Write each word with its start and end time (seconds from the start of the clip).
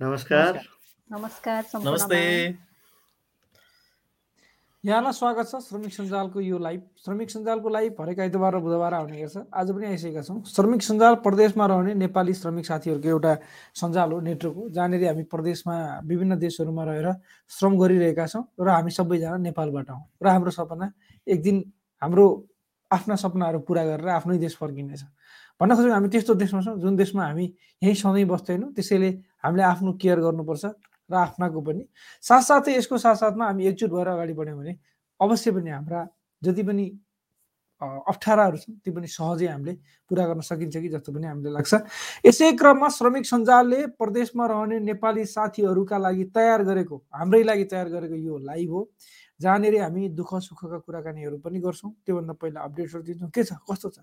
नमस्कार 0.00 0.58
नमस्कार 1.10 1.62
नमस्ते 1.76 2.20
यहाँलाई 4.84 5.12
स्वागत 5.12 5.46
छ 5.46 5.56
श्रमिक 5.60 5.92
सञ्जालको 5.92 6.40
यो 6.40 6.58
लाइभ 6.58 6.82
श्रमिक 7.04 7.30
सञ्जालको 7.30 7.68
लाइभ 7.68 8.00
हरेक 8.00 8.20
आइतबार 8.20 8.54
र 8.54 8.58
बुधबार 8.60 8.94
आउने 8.94 9.18
गर्छ 9.18 9.36
आज 9.52 9.70
पनि 9.70 9.86
आइसकेका 9.86 10.22
छौँ 10.22 10.40
श्रमिक 10.46 10.82
सञ्जाल 10.82 11.14
प्रदेशमा 11.20 11.66
रहने 11.66 11.94
नेपाली 11.96 12.34
श्रमिक 12.34 12.66
साथीहरूको 12.66 13.08
एउटा 13.08 13.34
सञ्जाल 13.76 14.12
हो 14.12 14.20
नेटवर्क 14.20 14.56
हो 14.56 14.68
जहाँनिर 14.70 15.04
हामी 15.04 15.22
प्रदेशमा 15.28 15.76
विभिन्न 16.06 16.38
देशहरूमा 16.38 16.84
रहेर 16.84 17.12
श्रम 17.50 17.76
गरिरहेका 17.78 18.26
छौँ 18.26 18.44
र 18.58 18.68
हामी 18.70 18.90
सबैजना 18.90 19.36
नेपालबाट 19.44 19.90
हौँ 19.90 20.02
र 20.22 20.28
हाम्रो 20.30 20.50
सपना 20.52 20.92
एक 21.26 21.42
दिन 21.42 21.64
हाम्रो 22.02 22.26
आफ्ना 22.90 23.16
सपनाहरू 23.18 23.58
पुरा 23.68 23.84
गरेर 23.86 24.08
आफ्नै 24.10 24.38
देश 24.38 24.56
फर्किनेछ 24.56 25.04
भन्न 25.60 25.76
खोजेको 25.76 25.94
हामी 25.94 26.08
त्यस्तो 26.08 26.34
देशमा 26.36 26.60
छौँ 26.62 26.78
जुन 26.80 26.96
देशमा 26.96 27.24
हामी 27.24 27.52
यहीँ 27.82 27.94
सधैँ 27.96 28.24
बस्दैनौँ 28.26 28.72
त्यसैले 28.72 29.10
हामीले 29.44 29.62
आफ्नो 29.62 29.92
केयर 30.02 30.18
गर्नुपर्छ 30.20 30.64
र 31.10 31.14
आफ्नाको 31.16 31.60
पनि। 31.60 31.82
साथसाथै 32.22 32.72
यसको 32.76 32.98
साथसाथमा 32.98 33.44
हामी 33.46 33.66
एकजुट 33.66 33.90
भएर 33.90 34.08
अगाडि 34.08 34.32
बढ्यौँ 34.32 34.58
भने 34.58 34.72
अवश्य 35.20 35.50
पनि 35.52 35.70
हाम्रा 35.70 36.00
जति 36.42 36.62
पनि 36.62 36.86
अप्ठ्याराहरू 37.80 38.56
छन् 38.60 38.76
ती 38.84 38.90
पनि 38.92 39.08
सहजै 39.08 39.46
हामीले 39.48 39.72
पुरा 40.04 40.24
गर्न 40.28 40.40
सकिन्छ 40.44 40.76
कि 40.76 40.88
जस्तो 40.92 41.12
पनि 41.12 41.26
हामीलाई 41.26 41.52
लाग्छ। 41.52 41.72
यसै 42.28 42.52
क्रममा 42.60 42.88
श्रमिक 42.92 43.24
सञ्जालले 43.24 43.80
प्रदेशमा 43.96 44.46
रहने 44.46 44.78
नेपाली 44.84 45.24
साथीहरूका 45.24 45.98
लागि 45.98 46.24
तयार 46.36 46.60
गरेको 46.68 46.96
हाम्रै 47.08 47.42
लागि 47.42 47.64
तयार 47.72 47.88
गरेको 47.88 48.16
यो 48.20 48.36
लाइभ 48.36 48.70
हो। 48.70 48.80
जहाँनिर 49.40 49.80
हामी 49.80 50.08
दुःख 50.12 50.30
सुखका 50.44 50.78
कुराकानीहरू 50.84 51.38
पनि 51.40 51.58
गर्छौँ। 51.64 51.90
त्योभन्दा 52.04 52.32
पहिला 52.36 52.60
अपडेट्सहरू 52.60 53.02
दिन्छौँ 53.02 53.30
के 53.32 53.44
छ? 53.48 53.56
कस्तो 53.64 53.88
छ? 53.88 53.98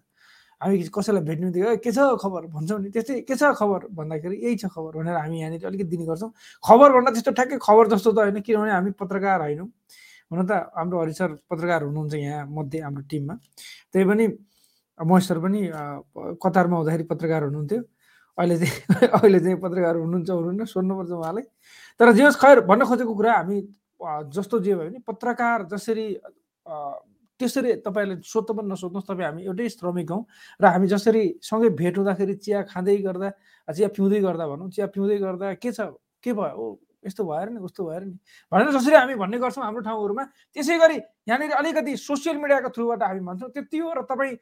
हामी 0.61 0.77
कसैलाई 0.89 1.23
भेट्नु 1.23 1.51
दियो 1.53 1.77
के 1.85 1.91
छ 1.91 1.99
खबर? 2.17 2.45
भन्छौँ 2.49 2.79
नि। 2.81 2.89
त्यस्तै 2.89 3.21
के 3.29 3.35
छ 3.35 3.53
खबर? 3.59 3.87
भन्दाखेरि 3.93 4.35
यही 4.41 4.55
छ 4.57 4.65
खबर। 4.73 4.97
भनेर 4.97 5.15
हामी 5.21 5.37
यहाँनिर 5.41 5.65
अलिकति 5.69 5.89
दिने 5.93 6.05
गर्छौँ। 6.09 6.31
खबर 6.65 6.89
भन्दा 6.97 7.11
त्यस्तो 7.13 7.31
ठ्याक्कै 7.37 7.57
खबर 7.61 7.87
जस्तो 7.93 8.09
त 8.11 8.17
होइन 8.25 8.41
किनभने 8.41 8.71
हामी 8.71 8.91
पत्रकार 8.97 9.41
होइनौँ। 9.41 9.69
हुन 10.33 10.39
त 10.49 10.51
हाम्रो 10.73 10.97
हरिसर 11.01 11.29
पत्रकार 11.45 11.83
हुनुहुन्छ 11.87 12.13
यहाँ 12.13 12.45
मध्ये 12.49 12.79
हाम्रो 12.81 13.03
टिममा। 13.05 13.35
त्यही 13.93 14.05
पनि 14.09 14.25
महेश्वर 14.99 15.37
पनि 15.45 15.61
कतारमा 16.41 16.75
हुँदाखेरि 16.77 17.03
पत्रकार 17.05 17.41
हुनुहुन्थ्यो। 17.53 17.81
अहिले 18.37 18.57
चाहिँ 18.57 19.09
अहिले 19.21 19.39
चाहिँ 19.39 19.57
पत्रकार 19.61 19.95
हुनुहुन्छ 19.95 20.29
हुनुहुन्न 20.29 20.65
सोध्नुपर्छ 20.65 21.11
उहाँलाई। 21.11 21.45
तर 21.99 22.11
जे 22.17 22.23
होस् 22.25 22.41
खैर 22.41 22.57
भन्न 22.65 22.85
खोजेको 22.85 23.13
कुरा 23.13 23.33
हामी 23.33 23.57
जस्तो 24.33 24.59
जे 24.65 24.73
भयो 24.75 24.89
भने 24.89 24.99
पत्रकार 25.05 25.63
जसरी 25.71 26.05
त्यसरी 27.39 27.73
तपाईँहरूले 27.85 28.21
सोध्नु 28.23 28.53
पनि 28.55 28.67
नसोध्नुहोस् 28.71 29.07
तपाईँ 29.07 29.27
हामी 29.27 29.41
एउटै 29.45 29.69
श्रमिक 29.69 30.11
हौँ 30.11 30.23
र 30.59 30.65
हामी 30.67 30.87
जसरी 30.87 31.23
सँगै 31.41 31.69
भेट 31.75 31.97
हुँदाखेरि 31.97 32.35
चिया 32.37 32.61
खाँदै 32.65 32.97
गर्दा 33.05 33.29
चिया 33.67 33.87
पिउँदै 33.93 34.19
गर्दा 34.21 34.45
भनौँ 34.47 34.69
चिया 34.71 34.87
पिउँदै 34.89 35.17
गर्दा 35.17 35.53
के 35.61 35.71
छ 35.71 35.93
के 36.23 36.33
भयो 36.33 36.67
यस्तो 37.05 37.23
भएर 37.23 37.49
नि 37.49 37.59
उस्तो 37.61 37.83
भएर 37.85 38.03
नि 38.03 38.17
भनेर 38.51 38.71
जसरी 38.73 38.95
हामी 38.95 39.15
भन्ने 39.15 39.37
गर्छौँ 39.37 39.63
हाम्रो 39.63 39.81
ठाउँहरूमा 39.81 40.23
त्यसै 40.55 40.77
गरी 40.77 40.97
यहाँनिर 41.29 41.51
अलिकति 41.53 41.93
सोसियल 41.95 42.37
मिडियाको 42.37 42.69
थ्रुबाट 42.73 43.03
हामी 43.03 43.21
भन्छौँ 43.21 43.49
त्यति 43.53 43.77
हो 43.77 43.93
र 43.93 44.01
तपाईँ 44.09 44.35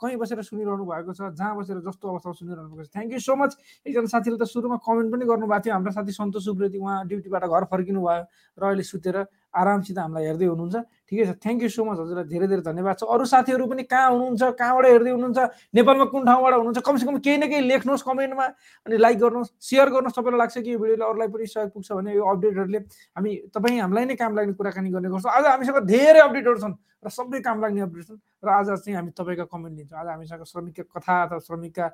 कहीँ 0.00 0.16
बसेर 0.16 0.42
सुनिरहनु 0.42 0.84
भएको 0.84 1.12
छ 1.12 1.30
जहाँ 1.30 1.54
बसेर 1.56 1.78
जस्तो 1.84 2.04
अवस्थामा 2.08 2.34
सुनिरहनु 2.34 2.68
भएको 2.70 2.84
छ 2.84 2.90
थ्याङ्क 2.90 3.12
यू 3.12 3.20
सो 3.20 3.36
मच 3.36 3.52
एकजना 3.86 4.08
साथीले 4.08 4.36
त 4.40 4.48
सुरुमा 4.48 4.76
कमेन्ट 4.82 5.08
पनि 5.12 5.24
गर्नुभएको 5.28 5.62
थियो 5.62 5.74
हाम्रो 5.74 5.92
साथी 5.92 6.12
सन्तोष 6.16 6.44
सुब्रेती 6.44 6.78
उहाँ 6.80 7.06
ड्युटीबाट 7.06 7.44
घर 7.44 7.64
फर्किनु 7.70 8.00
भयो 8.00 8.24
र 8.58 8.62
अहिले 8.66 8.82
सुतेर 8.82 9.16
आरामसित 9.54 9.98
हामीलाई 9.98 10.24
हेर्दै 10.26 10.46
हुनुहुन्छ। 10.48 10.76
ठिकै 11.08 11.24
छ। 11.24 11.30
थ्याङ्क 11.40 11.62
यू 11.64 11.68
सो 11.72 11.84
मच 11.88 11.98
हजुरलाई 11.98 12.28
धेरै 12.28 12.46
धेरै 12.52 12.62
धन्यवाद 12.68 12.96
छ। 13.00 13.02
अरू 13.08 13.24
साथीहरू 13.24 13.64
पनि 13.64 13.82
कहाँ 13.88 14.08
हुनुहुन्छ 14.12 14.42
कहाँबाट 14.60 14.84
हेर्दै 14.92 15.10
हुनुहुन्छ 15.16 15.38
नेपालमा 15.72 16.04
कुन 16.12 16.22
ठाउँबाट 16.28 16.52
हुनुहुन्छ 16.54 16.78
कमसेकम 16.84 17.16
केही 17.24 17.36
न 17.40 17.44
केही 17.48 17.62
लेख्नुहोस् 17.68 18.04
कमेन्टमा 18.04 18.46
अनि 18.86 18.96
लाइक 19.00 19.16
गर्नुहोस् 19.18 19.50
सेयर 19.56 19.88
गर्नुहोस्। 19.88 20.16
तपाईँलाई 20.20 20.38
लाग्छ 20.38 20.56
कि 20.60 20.70
यो 20.72 20.78
भिडियोले 20.78 21.04
अरूलाई 21.08 21.28
पनि 21.32 21.46
सहयोग 21.48 21.70
पुग्छ 21.72 21.88
भने 21.96 22.10
यो 22.12 22.24
अपडेटहरूले 22.28 22.80
हामी 23.16 23.30
तपाईँ 23.56 23.80
हामीलाई 23.80 24.04
नै 24.04 24.16
काम 24.20 24.32
लाग्ने 24.36 24.52
कुराकानी 24.52 24.88
गर्ने 24.92 25.08
गर्छौँ। 25.08 25.32
आज 25.32 25.44
हामीसँग 25.48 25.80
धेरै 25.88 26.20
अपडेटहरू 26.28 26.60
छन् 26.60 26.76
र 26.98 27.08
सबै 27.08 27.40
काम 27.40 27.56
लाग्ने 27.62 27.80
अपडेट 27.88 28.04
छन् 28.10 28.20
र 28.42 28.48
आज 28.50 28.68
चाहिँ 28.82 28.96
हामी 28.98 29.10
तपाईँको 29.14 29.46
कमेन्ट 29.48 29.74
लिन्छौँ। 29.78 29.98
आज 30.02 30.06
हामीसँग 30.18 30.44
श्रमिकका 30.44 30.82
कथा 30.92 31.14
अथवा 31.24 31.38
श्रमिकका 31.46 31.86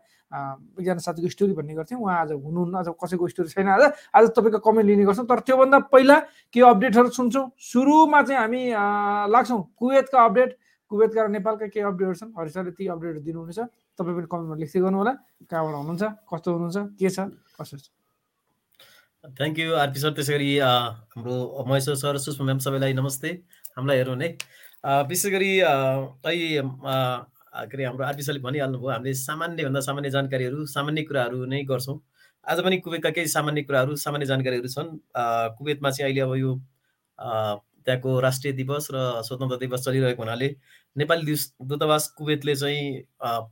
एकजना 0.81 1.01
साथीको 1.05 1.29
स्टोरी 1.29 1.53
भन्ने 1.55 1.75
गर्थ्यौँ। 1.77 2.01
उहाँ 2.01 2.17
आज 2.25 2.31
हुनुहुन्न 2.41 2.75
आज 2.81 2.89
कसैको 2.97 3.29
स्टोरी 3.29 3.49
छैन 3.53 3.69
आज। 3.69 3.83
आज 4.17 4.25
तपाईँको 4.33 4.59
कमेन्ट 4.65 4.87
लिने 4.89 5.05
गर्छौँ। 5.05 5.29
तर 5.29 5.41
त्योभन्दा 5.45 5.79
पहिला 5.93 6.17
के 6.53 6.61
अपडेटहरू 6.61 7.09
सुन्छौँ। 7.13 7.45
सुरुमा 7.53 8.21
चाहिँ 8.25 8.41
हामी 8.41 8.63
लाग्छौँ। 9.35 9.61
कुवेतका 9.79 10.19
अपडेट 10.25 10.51
कुवेतका 10.91 11.21
र 11.25 11.29
नेपालका 11.35 11.67
केही 11.73 11.85
अपडेटहरू 11.87 12.17
छन्? 12.21 12.31
हरिसरले 12.39 12.73
ती 12.79 12.85
अपडेटहरू 12.95 13.21
दिनुहुनेछ। 13.25 13.61
तपाईँ 13.99 14.15
पनि 14.17 14.27
कमेन्टमा 14.31 14.57
लेख्दै 14.63 14.81
गर्नु 14.85 14.99
होला 15.01 15.13
कहाँबाट 15.51 15.75
हुनुहुन्छ? 15.75 16.05
कस्तो 16.31 16.49
हुनुहुन्छ? 16.55 16.79
के 16.99 17.09
छ? 17.11 17.19
कसो 17.57 17.77
छ? 17.81 17.87
थ्याङ्क 19.25 19.57
यू 19.59 19.73
आरपी 19.81 19.99
सर 20.01 20.13
त्यसै 20.13 20.33
गरी 20.37 20.51
हाम्रो 20.61 21.35
महेश्वर 21.65 21.97
सर 21.97 22.15
सुषमा 22.21 22.45
म्याम 22.45 22.61
सबैलाई 22.61 22.93
नमस्ते। 22.93 23.31
हामीलाई 23.77 23.97
हेर्नु 23.97 24.15
भने 24.15 24.29
विशेष 25.09 25.33
गरी 25.33 25.51
अहिले 25.65 26.61
के 26.61 27.75
अरे 27.75 27.85
हाम्रो 27.85 28.05
आरपी 28.05 28.23
सरले 28.23 28.41
भनिहाल्नुभयो 28.45 28.91
हामीले 28.93 29.15
सामान्यभन्दा 29.15 29.81
सामान्य 29.81 30.11
जानकारीहरू 30.11 30.67
सामान्य 30.69 31.03
कुराहरू 31.09 31.45
नै 31.49 31.63
गर्छौँ। 31.65 31.97
आज 32.45 32.59
पनि 32.61 32.77
कुवेतका 32.85 33.11
केही 33.17 33.29
सामान्य 33.33 33.63
कुराहरू 33.65 33.97
सामान्य 33.97 34.27
जानकारीहरू 34.27 34.69
छन्। 34.69 34.91
कुवेतमा 35.57 35.91
चाहिँ 35.91 36.05
अहिले 36.05 36.21
अब 36.21 36.35
यो 36.37 36.51
त्यहाँको 37.87 38.21
राष्ट्रिय 38.21 38.53
दिवस 38.53 38.89
र 38.93 39.23
स्वतन्त्र 39.23 39.57
दिवस 39.59 39.85
चलिरहेको 39.85 40.23
हुनाले 40.23 40.49
नेपाली 40.97 41.35
दूतावास 41.63 42.09
कुवेतले 42.19 42.55
चाहिँ 42.57 43.03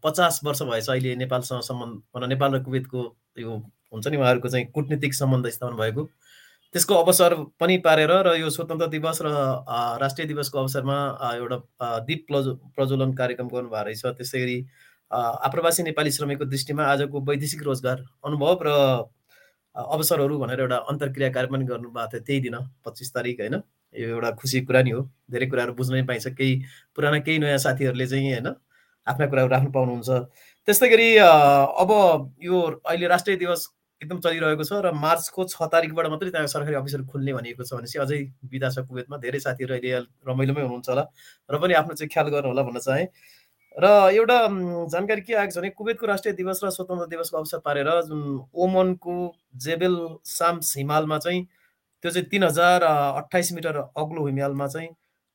पचास 0.04 0.40
वर्ष 0.44 0.62
भएछ 0.62 0.88
अहिले 0.90 1.14
नेपालसँग 1.16 1.60
सम्बन्ध 1.62 2.28
नेपाल 2.28 2.54
र 2.54 2.62
कुवेतको 2.64 3.00
यो 3.38 3.56
हुन्छ 3.92 4.06
नि 4.08 4.16
उहाँहरूको 4.16 4.48
चाहिँ 4.48 4.66
कुटनीतिक 4.72 5.14
सम्बन्ध 5.14 5.48
स्थापना 5.48 5.76
भएको। 5.76 6.04
त्यसको 6.74 6.94
अवसर 6.94 7.34
पनि 7.60 7.76
पारेर 7.84 8.10
र 8.26 8.34
यो 8.40 8.50
स्वतन्त्र 8.50 8.86
दिवस 8.88 9.18
र 9.22 9.28
राष्ट्रिय 10.00 10.26
दिवसको 10.28 10.58
अवसरमा 10.58 10.96
एउटा 11.34 11.98
दीप 12.08 12.24
प्रज्व 12.28 12.54
प्रज्वलन 12.76 13.12
कार्यक्रम 13.14 13.48
गर्नुभएको 13.48 13.84
रहेछ। 13.84 14.06
त्यसै 14.06 14.40
गरी 14.40 14.56
आप्रवासी 15.10 15.82
नेपाली 15.82 16.10
श्रमिकको 16.10 16.44
दृष्टिमा 16.44 16.84
आजको 16.92 17.20
वैदेशिक 17.20 17.62
रोजगार 17.62 18.04
अनुभव 18.24 18.62
र 18.66 18.70
अवसरहरू 19.76 20.38
भनेर 20.38 20.60
एउटा 20.60 20.76
अन्तर्क्रिया 20.88 21.28
कार्यक्रम 21.32 21.56
पनि 21.56 21.66
गर्नुभएको 21.66 22.08
थियो 22.12 22.24
त्यही 22.24 22.40
दिन 22.40 22.56
पच्चिस 22.84 23.14
तारिक 23.14 23.40
होइन? 23.40 23.60
यो 23.94 24.08
एउटा 24.08 24.30
खुसी 24.40 24.60
कुरा 24.64 24.82
नि 24.82 24.90
हो 24.90 25.00
धेरै 25.30 25.46
कुराहरू 25.46 25.72
बुझ्नै 25.74 26.02
पाइन्छ। 26.08 26.26
केही 26.38 26.54
पुराना 26.96 27.18
केही 27.26 27.38
नयाँ 27.38 27.58
साथीहरूले 27.58 28.06
चाहिँ 28.06 28.32
होइन 28.32 28.48
आफ्ना 29.06 29.26
कुराहरू 29.26 29.50
राख्नु 29.50 29.70
पाउनुहुन्छ। 29.72 30.10
त्यस्तै 30.68 30.88
गरी 30.88 31.08
अब 31.18 31.90
यो 32.42 32.56
अहिले 32.86 33.06
राष्ट्रिय 33.08 33.36
दिवस 33.36 33.68
एकदम 34.00 34.18
चलिरहेको 34.18 34.64
छ 34.64 34.72
र 34.82 34.90
मार्चको 34.98 35.44
छ 35.46 35.62
तारिकबाट 35.72 36.06
मात्रै 36.10 36.30
त्यहाँ 36.30 36.46
सरकारी 36.50 36.74
अफिसहरू 36.74 37.04
खुल्ने 37.06 37.32
भनिएको 37.34 37.62
छ 37.62 37.78
भनेपछि 37.78 37.98
अझै 38.02 38.18
बिदा 38.50 38.68
छ 38.74 38.82
कुवेतमा 38.88 39.16
धेरै 39.22 39.38
साथीहरू 39.38 39.74
अहिले 39.74 39.90
रमाइलोमै 40.26 40.62
हुनुहुन्छ 40.62 40.88
होला। 40.88 41.04
र 41.50 41.54
पनि 41.62 41.74
आफ्नो 41.78 41.94
चाहिँ 41.94 42.10
ख्याल 42.10 42.28
गर्नु 42.34 42.48
होला 42.50 42.62
भन्न 42.62 42.78
चाहेँ। 42.82 43.06
र 43.74 43.84
एउटा 44.14 44.38
जानकारी 44.92 45.22
के 45.22 45.34
आएको 45.34 45.52
छ 45.54 45.58
भने 45.58 45.70
कुवेतको 45.70 46.06
राष्ट्रिय 46.06 46.34
दिवस 46.34 46.60
र 46.64 46.70
स्वतन्त्र 46.70 47.06
दिवसको 47.08 47.36
अवसर 47.38 47.58
पारेर 47.62 47.88
जुन 48.10 48.20
ओमनको 48.54 49.16
जेबेल 49.56 49.96
साम्स 50.28 50.76
हिमालमा 50.78 51.18
चाहिँ 51.18 51.40
त्यो 52.02 52.10
चाहिँ 52.10 52.26
तिन 52.28 52.44
हजार 52.44 52.82
अठाइस 52.82 53.52
मिटर 53.52 53.76
अग्लो 53.76 54.26
हिमालमा 54.26 54.66
चाहिँ 54.66 54.88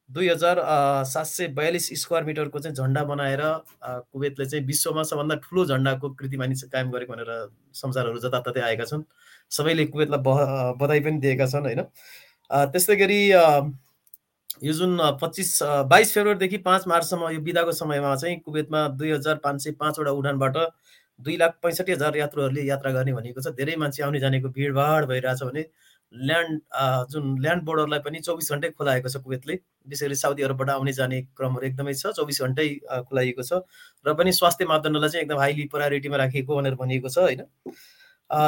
दुई 0.10 0.28
हजार 0.30 0.60
सात 1.06 1.26
सय 1.26 1.48
बयालिस 1.56 1.88
स्क्वायर 2.02 2.24
मिटरको 2.26 2.60
चाहिँ 2.60 2.76
झन्डा 2.76 3.04
बनाएर 3.04 3.42
कुवेतले 3.84 4.46
चाहिँ 4.46 4.66
विश्वमा 4.66 5.04
सबभन्दा 5.04 5.36
ठुलो 5.44 5.66
झन्डाको 5.66 6.10
कृतिमानी 6.20 6.56
कायम 6.72 6.92
गरेको 6.92 7.14
भनेर 7.14 7.32
संसारहरू 7.76 8.20
जताततै 8.20 8.62
आएका 8.62 8.86
छन्। 8.86 9.04
सबैले 9.52 9.86
कुवेतलाई 9.86 10.22
बधाई 10.80 11.00
पनि 11.00 11.20
दिएका 11.20 11.46
छन् 11.48 11.66
होइन? 11.66 11.82
त्यस्तै 12.52 12.96
गरी 12.96 13.20
यो 14.64 14.74
जुन 14.74 14.98
पच्चिस 15.22 15.52
बाइस 15.92 16.14
फेब्रुअरीदेखि 16.14 16.58
पाँच 16.64 16.88
मार्चसम्म 16.88 17.30
यो 17.30 17.42
बिदाको 17.42 17.72
समयमा 17.72 18.16
चाहिँ 18.16 18.40
कुवेतमा 18.46 18.88
दुई 19.00 19.12
हजार 19.12 19.36
पाँच 19.44 19.64
सय 19.64 19.72
पाँचवटा 19.82 20.12
उडानबाट 20.12 20.58
दुई 21.20 21.36
लाख 21.38 21.60
पैँसठी 21.64 21.92
हजार 21.92 22.16
यात्रुहरूले 22.18 22.64
यात्रा 22.64 22.92
गर्ने 22.92 23.14
भनेको 23.14 23.42
छ। 23.42 23.54
धेरै 23.60 23.76
मान्छे 23.76 24.04
आउने 24.04 24.20
जानेको 24.20 24.50
भिडभाड 24.50 25.06
भइरहेछ 25.06 25.44
भने 25.44 25.64
ल्यान्ड 26.14 26.60
जुन 27.12 27.24
ल्यान्ड 27.42 27.64
बोर्डरलाई 27.64 28.00
पनि 28.00 28.20
चौबिस 28.28 28.52
घन्टै 28.52 28.70
खोलाएको 28.72 29.10
छ 29.10 29.18
कुवेतले। 29.24 29.56
विशेष 29.88 30.08
गरी 30.08 30.16
साउदी 30.16 30.44
अरबबाट 30.44 30.70
आउने 30.70 30.94
जाने 30.94 31.22
क्रमहरू 31.38 31.68
एकदमै 31.68 31.94
छ 31.94 32.12
चौबिस 32.18 32.42
घन्टै 32.42 32.68
खुलाइएको 33.10 33.44
छ 33.44 33.62
र 34.06 34.14
पनि 34.16 34.32
स्वास्थ्य 34.40 34.66
मापदण्डलाई 34.72 35.10
चाहिँ 35.10 35.24
एकदम 35.24 35.40
हाइली 35.40 35.66
प्रायोरिटीमा 35.76 36.18
राखिएको 36.24 36.56
भनेर 36.58 36.76
भनिएको 36.82 37.10
छ 37.10 37.18
होइन? 37.28 37.42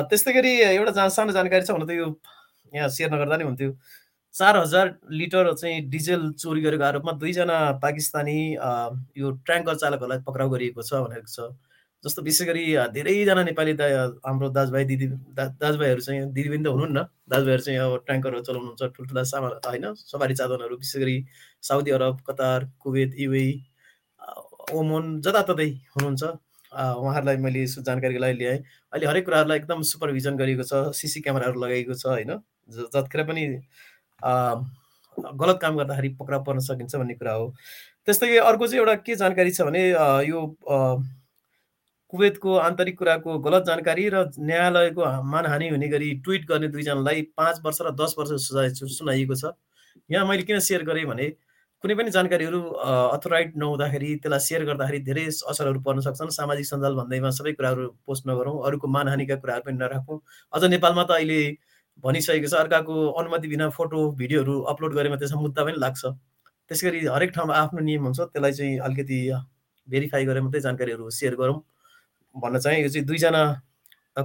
त्यस्तै 0.09 0.33
गरी 0.33 0.51
एउटा 0.73 0.91
जहाँ 0.91 1.09
सानो 1.17 1.31
जानकारी 1.39 1.65
छ 1.65 1.71
हुन 1.71 1.88
त 1.88 1.91
यो 2.00 2.07
यहाँ 2.73 2.89
सेयर 2.95 3.11
नगर्दा 3.13 3.38
नै 3.38 3.45
हुन्थ्यो। 3.45 3.71
चार 4.35 4.57
हजार 4.57 4.88
लिटर 5.19 5.53
चाहिँ 5.53 5.81
डिजेल 5.89 6.31
चोरी 6.41 6.61
गरेको 6.61 6.83
आरोपमा 6.83 7.11
दुईजना 7.21 7.57
पाकिस्तानी 7.83 8.39
यो 9.17 9.31
ट्याङ्कर 9.47 9.75
चालकहरूलाई 9.75 10.19
पक्राउ 10.27 10.50
गरिएको 10.50 10.81
छ 10.83 11.01
भनेको 11.06 11.27
छ। 11.27 11.50
जस्तो 12.04 12.22
विशेष 12.24 12.48
गरी 12.48 12.63
धेरैजना 12.96 13.44
नेपाली 13.44 13.74
दा 13.75 13.86
हाम्रो 14.25 14.50
दाजुभाइ 14.56 14.84
दिदी 14.92 15.07
दा 15.36 15.46
दाजुभाइहरू 15.62 16.01
चाहिँ 16.01 16.22
दिदी 16.34 16.50
पनि 16.50 16.63
त 16.63 16.68
हुनुहुन्न। 16.68 17.00
दाजुभाइहरू 17.28 17.63
चाहिँ 17.63 17.80
अब 17.80 18.04
ट्याङ्करहरू 18.07 18.44
चलाउनुहुन्छ 18.48 18.84
ठुल्ठुला 18.96 19.24
सामान 19.31 19.51
होइन 19.68 19.86
सवारी 19.96 20.36
चादनहरू 20.40 20.75
विशेष 20.78 21.01
गरी 21.01 21.18
Saudi 21.63 21.92
Arab 21.92 22.22
Qatar 22.28 22.69
Kuwait 22.80 23.12
UAE 23.19 23.48
Oman 24.80 25.19
जताततै 25.25 25.69
हुनुहुन्छ। 25.96 26.24
उहाँहरूलाई 26.72 27.38
मैले 27.44 27.63
यसो 27.63 27.81
जानकारीको 27.81 28.22
लागि 28.22 28.38
ल्याएँ। 28.40 28.60
अहिले 28.94 29.06
हरेक 29.10 29.25
कुराहरूलाई 29.25 29.57
एकदम 29.60 29.81
सुपरभिजन 29.92 30.38
गरिएको 30.38 30.63
छ 30.63 30.95
सिसी 30.95 31.22
क्यामेराहरू 31.25 31.60
लगाइएको 31.60 31.94
छ 31.98 32.06
होइन। 32.16 32.31
जतिखेर 32.94 33.24
पनि 33.28 33.44
गलत 35.42 35.57
काम 35.62 35.78
गर्दाखेरि 35.78 36.10
पक्रा 36.19 36.38
पर्न 36.48 36.60
सकिन्छ 36.63 36.95
भन्ने 36.95 37.13
कुरा 37.19 37.34
हो। 37.34 37.48
त्यस्तै 38.07 38.38
अर्को 38.40 38.68
चाहिँ 38.68 38.80
एउटा 38.80 38.95
के 39.04 39.16
जानकारी 39.18 39.52
छ 39.52 39.62
भने 39.68 39.81
यो 40.30 40.40
कुवेतको 42.13 42.53
आन्तरिक 42.57 42.97
कुराको 43.00 43.38
गलत 43.39 43.63
जानकारी 43.65 44.07
र 44.09 44.23
न्यायालयको 44.39 45.01
मानहानि 45.25 45.67
हुने 45.69 45.88
गरी 45.89 46.09
ट्विट 46.25 46.45
गर्ने 46.50 46.67
दुईजनालाई 46.73 47.21
पाँच 47.38 47.61
वर्ष 47.65 47.81
र 47.81 47.91
दस 47.94 48.15
वर्ष 48.17 48.31
सजाय 48.45 48.69
सुनाइएको 48.73 49.35
छ। 49.35 49.53
यहाँ 50.09 50.25
मैले 50.25 50.44
किन 50.44 50.59
सेयर 50.67 50.83
गरेँ 50.89 51.06
भने 51.06 51.29
कुनै 51.83 51.95
पनि 51.95 52.11
जानकारीहरू 52.11 52.61
अथोराइट 53.15 53.56
नहुँदाखेरि 53.57 54.09
त्यसलाई 54.23 54.39
सेयर 54.47 54.63
गर्दाखेरि 54.65 55.00
धेरै 55.06 55.25
असरहरू 55.53 55.79
पर्न 55.85 56.00
सक्छन्। 56.07 56.33
सामाजिक 56.33 56.65
सञ्जाल 56.65 56.94
भन्दैमा 56.97 57.29
सबै 57.38 57.53
कुराहरू 57.56 57.88
पोस्ट 58.03 58.27
नगरौँ 58.27 58.57
अरूको 58.67 58.88
मानहानिका 58.89 59.35
कुराहरू 59.45 59.63
पनि 59.69 59.77
नराखौँ। 59.77 60.19
अझ 60.53 60.63
नेपालमा 60.65 61.03
त 61.03 61.11
अहिले 61.21 61.39
भनिसकेको 62.03 62.47
छ 62.50 62.53
अर्काको 62.65 62.95
अनुमति 63.21 63.47
बिना 63.47 63.69
फोटो 63.77 64.00
भिडियोहरू 64.17 64.59
अपलोड 64.73 64.94
गरेमा 64.97 65.15
त्यसमा 65.21 65.41
मुद्दा 65.41 65.63
पनि 65.63 65.77
लाग्छ। 65.79 66.03
त्यस 66.71 66.83
गरी 66.83 67.00
हरेक 67.06 67.31
ठाउँमा 67.38 67.53
आफ्नो 67.56 67.79
नियम 67.85 68.03
हुन्छ 68.03 68.19
त्यसलाई 68.19 68.53
चाहिँ 68.59 68.77
अलिकति 68.88 69.19
भेरिफाई 69.88 70.25
गरेर 70.25 70.41
मात्रै 70.41 70.61
जानकारीहरू 70.67 71.09
सेयर 71.13 71.35
गरौँ। 71.39 71.59
भन्न 72.36 72.60
चाहेँ 72.60 72.81
यो 72.84 72.90
चाहिँ 72.90 73.06
दुईजना 73.08 73.42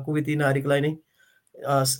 कुवेती 0.05 0.37
नागरिकलाई 0.37 0.81
नै 0.81 0.93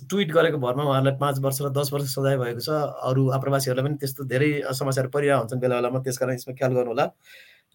ट्विट 0.09 0.31
गरेको 0.35 0.57
भरमा 0.59 0.83
उहाँहरूलाई 0.83 1.17
पाँच 1.19 1.39
वर्ष 1.39 1.61
र 1.61 1.69
दस 1.71 1.89
वर्ष 1.93 2.05
सजाय 2.15 2.37
भएको 2.37 2.59
छ। 2.59 2.69
अरू 3.07 3.29
आप्रवासीहरूलाई 3.37 3.85
पनि 3.87 3.97
त्यस्तो 4.03 4.23
धेरै 4.27 4.49
समस्याहरू 4.75 5.09
परिरहेको 5.09 5.41
हुन्छन् 5.41 5.61
बेला 5.63 5.75
बेलामा 5.75 5.99
त्यस 6.03 6.17
कारण 6.19 6.33
यसमा 6.35 6.53
ख्याल 6.59 6.73
गर्नु 6.75 6.91
होला। 6.91 7.05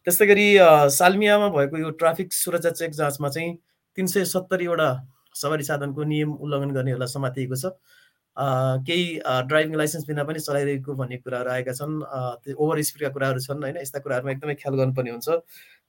त्यस्तै 0.07 0.27
गरी 0.27 0.47
सालमियामा 0.93 1.49
भएको 1.57 1.77
यो 1.79 1.91
ट्राफिक 1.97 2.33
सुरक्षा 2.33 2.71
चेक 2.77 2.93
जाँचमा 3.01 3.29
चाहिँ 3.29 3.57
तिन 3.97 4.07
सय 4.13 4.25
सत्तरीवटा 4.29 4.89
सवारी 5.41 5.65
साधनको 5.65 6.05
नियम 6.05 6.31
उल्लङ्घन 6.37 6.71
गर्नेहरूलाई 6.77 7.09
समातिएको 7.17 7.57
छ। 7.57 7.73
केही 8.87 9.05
ड्राइभिङ 9.49 9.75
लाइसेन्स 9.77 10.05
बिना 10.07 10.25
पनि 10.25 10.41
चलाइरहेको 10.41 10.95
भन्ने 11.01 11.17
कुराहरू 11.25 11.51
आएका 11.51 11.73
छन्। 11.81 11.93
ओभर 12.57 12.83
स्पिडका 12.89 13.11
कुराहरू 13.17 13.41
छन् 13.41 13.63
होइन? 13.65 13.77
यस्ता 13.81 13.99
कुराहरूमा 14.05 14.33
एकदमै 14.33 14.55
ख्याल 14.61 14.75
गर्नुपर्ने 14.81 15.11
हुन्छ। 15.11 15.29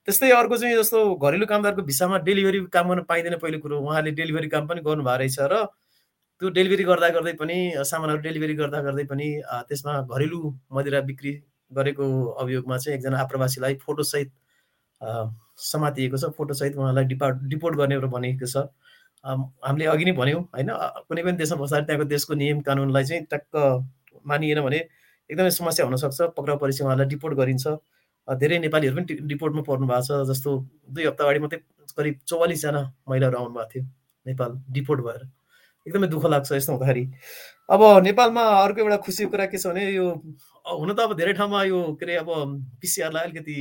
त्यस्तै 0.08 0.30
अर्को 0.34 0.56
चाहिँ 0.58 0.76
जस्तो 0.76 0.98
घरेलु 1.14 1.46
कामदारको 1.46 1.82
भिसामा 1.86 2.18
डेलिभरी 2.26 2.60
काम 2.74 2.88
गर्न 2.88 3.02
पाइँदैन 3.10 3.36
पहिलो 3.38 3.58
कुरो। 3.62 3.78
उहाँले 3.80 4.10
डेलिभरी 4.18 4.48
काम 4.50 4.66
पनि 4.66 4.80
गर्नुभएको 4.82 5.18
रहेछ 5.18 5.38
र 5.52 5.66
त्यो 6.42 6.50
डेलिभरी 6.58 6.84
गर्दा 6.84 7.08
गर्दै 7.14 7.32
पनि 7.38 7.56
सामानहरू 7.86 8.20
डेलिभरी 8.22 8.54
गर्दा 8.58 8.80
गर्दै 8.82 9.04
पनि 9.10 9.26
त्यसमा 9.68 9.92
घरेलु 10.10 10.38
मदिरा 10.74 11.00
बिक्री 11.06 11.32
गरेको 11.70 12.06
अभियोगमा 12.42 12.76
चाहिँ 12.78 12.98
एकजना 12.98 13.18
आप्रवासीलाई 13.20 13.74
फोटोसहित 13.86 14.30
समातिएको 15.70 16.16
छ। 16.18 16.34
फोटोसहित 16.34 16.76
उहाँलाई 16.76 17.04
डिपार्ट 17.14 17.36
डिपोर्ट 17.54 17.76
गर्ने 17.78 17.98
भनेको 18.02 18.46
छ। 18.46 18.66
हामीले 19.24 19.86
अघि 19.86 20.04
नै 20.04 20.12
भन्यौँ 20.18 20.42
होइन? 20.42 20.70
कुनै 21.06 21.22
पनि 21.22 21.36
देशमा 21.38 21.62
बस्दाखेरि 21.62 21.86
त्यहाँको 21.86 22.10
देशको 22.10 22.34
नियम 22.42 22.60
कानुनलाई 22.66 23.04
चाहिँ 23.06 23.22
ट्याक्क 23.30 23.54
मानिएन 24.26 24.60
भने 24.66 24.78
एकदमै 25.30 25.50
समस्या 25.62 25.86
हुनसक्छ। 25.86 26.34
पक्राउ 26.36 26.58
परेपछि 26.58 26.84
उहाँलाई 26.84 27.06
डिपोर्ट 27.14 27.34
गरिन्छ। 27.38 27.66
धेरै 28.28 28.58
नेपालीहरू 28.58 28.96
पनि 28.96 29.18
रिपोर्टमा 29.28 29.62
पर्नु 29.68 29.86
भएको 29.86 30.02
छ 30.06 30.26
जस्तो 30.30 30.50
दुई 30.90 31.04
हप्ता 31.06 31.24
अगाडि 31.24 31.38
मात्रै 31.44 31.60
करिब 31.96 32.18
चौवालिसजना 32.28 32.82
महिलाहरू 33.08 33.38
आउनुभएको 33.38 33.70
थियो 33.72 33.84
नेपाल 34.26 34.50
डिपोर्ट 34.72 35.00
भएर। 35.06 35.22
एकदमै 35.86 36.08
दुःख 36.08 36.24
लाग्छ 36.30 36.52
यस्तो 36.52 36.72
हुँदाखेरि। 36.72 37.04
अब 37.74 37.82
नेपालमा 38.04 38.42
अर्को 38.62 38.80
एउटा 38.80 38.96
खुसीको 39.06 39.30
कुरा 39.30 39.46
के 39.46 39.58
छ 39.58 39.66
भने 39.66 39.84
यो 39.90 40.06
हुन 40.62 40.92
त 40.94 41.00
अब 41.00 41.16
धेरै 41.18 41.32
ठाउँमा 41.34 41.62
यो 41.64 41.80
के 41.98 42.04
अरे 42.06 42.16
अब 42.22 42.28
पिसिआरलाई 42.80 43.22
अलिकति 43.26 43.56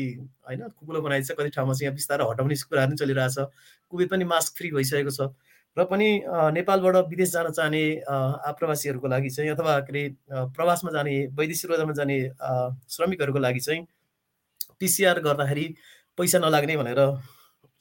होइन 0.47 0.61
कुकुलो 0.69 1.01
बनाइन्छ 1.01 1.31
कति 1.31 1.49
ठाउँमा 1.57 1.73
चाहिँ 1.73 1.85
यहाँ 1.87 1.95
बिस्तारै 1.95 2.25
हटाउने 2.29 2.55
कुराहरू 2.69 2.91
पनि 2.91 2.97
चलिरहेछ। 3.01 3.37
कुवेत 3.89 4.09
पनि 4.11 4.25
मास्क 4.29 4.57
फ्री 4.57 4.71
भइसकेको 4.71 5.11
छ। 5.11 5.33
र 5.77 5.83
पनि 5.87 6.07
नेपालबाट 6.53 6.95
विदेश 7.09 7.29
जान 7.31 7.51
चाहने 7.51 7.83
आप्रवासीहरूको 8.05 9.07
लागि 9.07 9.29
चाहिँ 9.29 9.51
अथवा 9.51 9.79
के 9.79 9.91
अरे 9.91 10.03
प्रवासमा 10.53 10.91
जाने 10.91 11.13
वैदेशिक 11.33 11.69
रोजगारमा 11.71 11.93
जाने 11.95 12.17
श्रमिकहरूको 12.91 13.39
लागि 13.39 13.59
चाहिँ 13.59 13.81
पिसिआर 14.81 15.19
गर्दाखेरि 15.21 15.65
पैसा 16.17 16.39
नलाग्ने 16.41 16.77
भनेर 16.77 17.01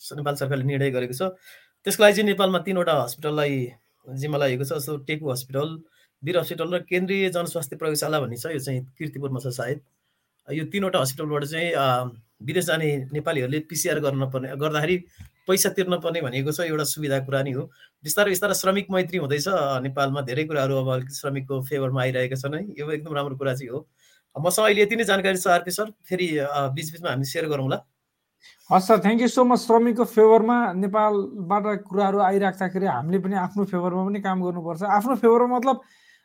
नेपाल 0.01 0.35
सरकारले 0.37 0.65
निर्णय 0.65 0.91
गरेको 0.91 1.15
छ। 1.17 1.35
त्यसको 1.87 2.03
लागि 2.03 2.15
चाहिँ 2.17 2.29
नेपालमा 2.29 2.59
तिनवटा 2.67 2.95
हस्पिटललाई 3.03 3.55
जिम्मा 4.21 4.39
लागेको 4.39 4.65
छ 4.65 4.73
जस्तो 4.77 4.97
टेकु 5.09 5.31
हस्पिटल 5.31 5.69
वीर 6.23 6.37
हस्पिटल 6.39 6.69
र 6.75 6.79
केन्द्रीय 6.85 7.29
जनस्वास्थ्य 7.33 7.77
प्रयोगशाला 7.81 8.21
भन्ने 8.21 8.37
छ 8.37 8.53
यो 8.53 8.61
चाहिँ 8.61 8.81
किर्तिपुरमा 8.99 9.41
छ 9.41 9.53
सायद। 9.57 9.81
यो 10.49 10.65
तिनवटा 10.73 10.99
हस्पिटलबाट 11.01 11.45
चाहिँ 11.45 11.69
विदेश 12.49 12.65
जाने 12.67 12.89
नेपालीहरूले 13.13 13.59
पिसिआर 13.71 13.99
गर्न 14.01 14.31
पर्ने 14.31 14.57
गर्दाखेरि 14.57 14.97
पैसा 15.49 15.69
तिर्न 15.77 15.97
पर्ने 16.01 16.21
भनेको 16.21 16.53
छ 16.53 16.69
एउटा 16.69 16.85
सुविधा 16.85 17.19
कुरा 17.25 17.43
नि 17.43 17.53
हो। 17.53 17.63
बिस्तारै 18.05 18.31
बिस्तारै 18.31 18.55
श्रमिक 18.55 18.87
मैत्री 18.91 19.19
हुँदैछ 19.19 19.47
नेपालमा 19.85 20.21
धेरै 20.29 20.45
कुराहरू 20.49 20.77
अब 20.81 21.09
श्रमिकको 21.09 21.61
फेभरमा 21.69 22.01
आइरहेका 22.03 22.37
छन् 22.37 22.55
है। 22.55 22.63
यो 22.79 22.91
एकदम 22.91 23.15
राम्रो 23.17 23.37
कुरा 23.37 23.55
चाहिँ 23.55 23.71
हो। 23.73 23.81
मसँग 24.37 24.65
अहिले 24.65 24.83
यति 24.83 24.97
नै 24.97 25.05
जानकारी 25.05 25.37
छ 25.37 25.47
आरपी 25.49 25.71
सर 25.71 25.91
फेरि 26.09 26.29
बिचबिचमा 26.75 27.11
हामी 27.11 27.25
सेयर 27.25 27.47
गरौँला 27.49 27.79
हस् 28.71 28.87
sir 28.87 28.99
thank 29.05 29.21
you 29.21 29.29
so 29.29 29.45
much 29.45 29.59
श्रमिकको 29.61 30.05
फेभरमा 30.07 30.59
नेपालबाट 30.73 31.83
कुराहरू 31.89 32.19
आइराख्दाखेरि 32.27 32.87
हामीले 32.87 33.19
पनि 33.19 33.35
आफ्नो 33.47 33.65
फेभरमा 33.73 34.05
पनि 34.07 34.21
काम 34.23 34.43
गर्नुपर्छ। 34.43 34.83
आफ्नो 34.83 35.15
फेभरमा 35.17 35.57
मतलब 35.57 35.81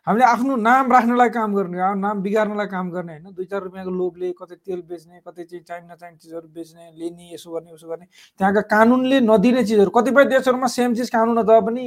हामीले 0.07 0.25
आफ्नो 0.25 0.55
नाम 0.61 0.91
राख्नलाई 0.91 1.29
काम 1.33 1.53
गर्ने 1.55 1.77
नाम 1.97 2.21
बिगार्नलाई 2.21 2.67
काम 2.69 2.89
गर्ने 2.93 3.13
होइन। 3.13 3.33
दुई 3.33 3.45
चार 3.49 3.61
रुपियाँको 3.63 3.91
लोभले 3.91 4.31
कतै 4.37 4.55
तेल 4.61 4.81
बेच्ने 4.85 5.19
कतै 5.25 5.43
चाहिँ 5.43 5.63
चाहिने 5.65 5.93
नचाहिने 5.93 6.17
चिजहरू 6.21 6.47
बेच्ने 6.53 6.91
लिने 6.93 7.33
यसो 7.33 7.51
गर्ने 7.51 7.71
उसो 7.73 7.87
गर्ने 7.89 8.05
त्यहाँका 8.05 8.61
कानुनले 8.69 9.19
नदिने 9.25 9.63
चिजहरू 9.65 9.89
कतिपय 9.89 10.25
देशहरूमा 10.29 10.67
सेम 10.77 10.93
चिज 10.95 11.09
कानुन 11.09 11.39
नदिए 11.39 11.61
पनि 11.65 11.85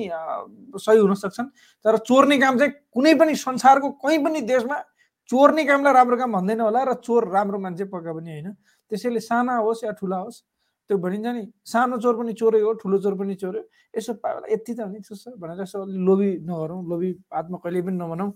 सही 0.83 0.99
हुन 0.99 1.15
सक्छन्। 1.15 1.49
तर 1.85 1.97
चोर्ने 2.03 2.39
काम 2.43 2.59
चाहिँ 2.59 2.73
कुनै 2.91 3.15
पनि 3.15 3.35
संसारको 3.39 3.91
कहीँ 4.03 4.19
पनि 4.25 4.41
देशमा 4.51 4.83
चोर्ने 5.29 5.65
कामलाई 5.65 5.93
राम्रो 5.93 6.17
काम 6.17 6.33
भन्दैन 6.33 6.61
होला 6.61 6.83
र 6.89 6.93
चोर 7.05 7.29
राम्रो 7.29 7.59
मान्छे 7.59 7.85
पक्का 7.93 8.13
पनि 8.13 8.31
होइन। 8.33 8.49
त्यसैले 8.91 9.21
साना 9.21 9.57
होस् 9.61 9.85
या 9.85 9.93
ठुला 10.01 10.19
होस् 10.25 10.43
त्यो 10.91 10.97
भनिन्छ 10.99 11.27
नि 11.37 11.43
सानो 11.69 11.97
चोर 12.01 12.15
पनि 12.17 12.33
चोरै 12.33 12.61
हो 12.65 12.73
ठुलो 12.81 12.99
चोर 12.99 13.15
पनि 13.21 13.35
चोरै 13.37 13.61
यसो 13.93 14.13
पायो 14.25 14.41
यति 14.49 14.73
त 14.73 14.89
नि 14.89 15.01
छ 15.05 15.37
भनेर 15.37 15.61
यसो 15.61 15.85
लोभी 15.85 16.31
नगरौँ 16.49 16.81
लोभी 16.89 17.09
आत्मा 17.29 17.57
कहिले 17.61 17.81
पनि 17.85 17.97
नभनौँ 18.01 18.31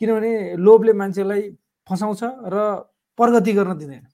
किनभने 0.00 0.56
लोभले 0.56 0.92
मान्छेलाई 0.96 1.42
फसाउँछ 1.86 2.22
र 2.48 2.56
प्रगति 3.18 3.52
गर्न 3.52 3.72
दिँदैन। 3.76 4.04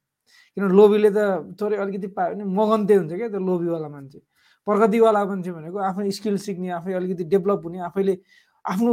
किनभने 0.57 0.75
लोभीले 0.75 1.11
त 1.15 1.55
थोरै 1.55 1.77
अलिकति 1.79 2.09
पायो 2.19 2.35
भने 2.35 2.45
मगन्ते 2.51 2.95
हुन्छ 2.95 3.13
क्या 3.15 3.29
त्यो 3.31 3.41
लोभीवाला 3.47 3.89
मान्छे। 3.89 4.19
प्रगतिवाला 4.67 5.21
मान्छे 5.25 5.51
भनेको 5.55 5.79
आफै 5.79 6.11
स्किल 6.11 6.37
सिक्ने 6.43 6.69
आफै 6.83 6.93
अलिकति 6.99 7.25
डेभलप 7.31 7.61
हुने 7.63 7.79
आफैले 7.87 8.15
आफ्नो 8.65 8.93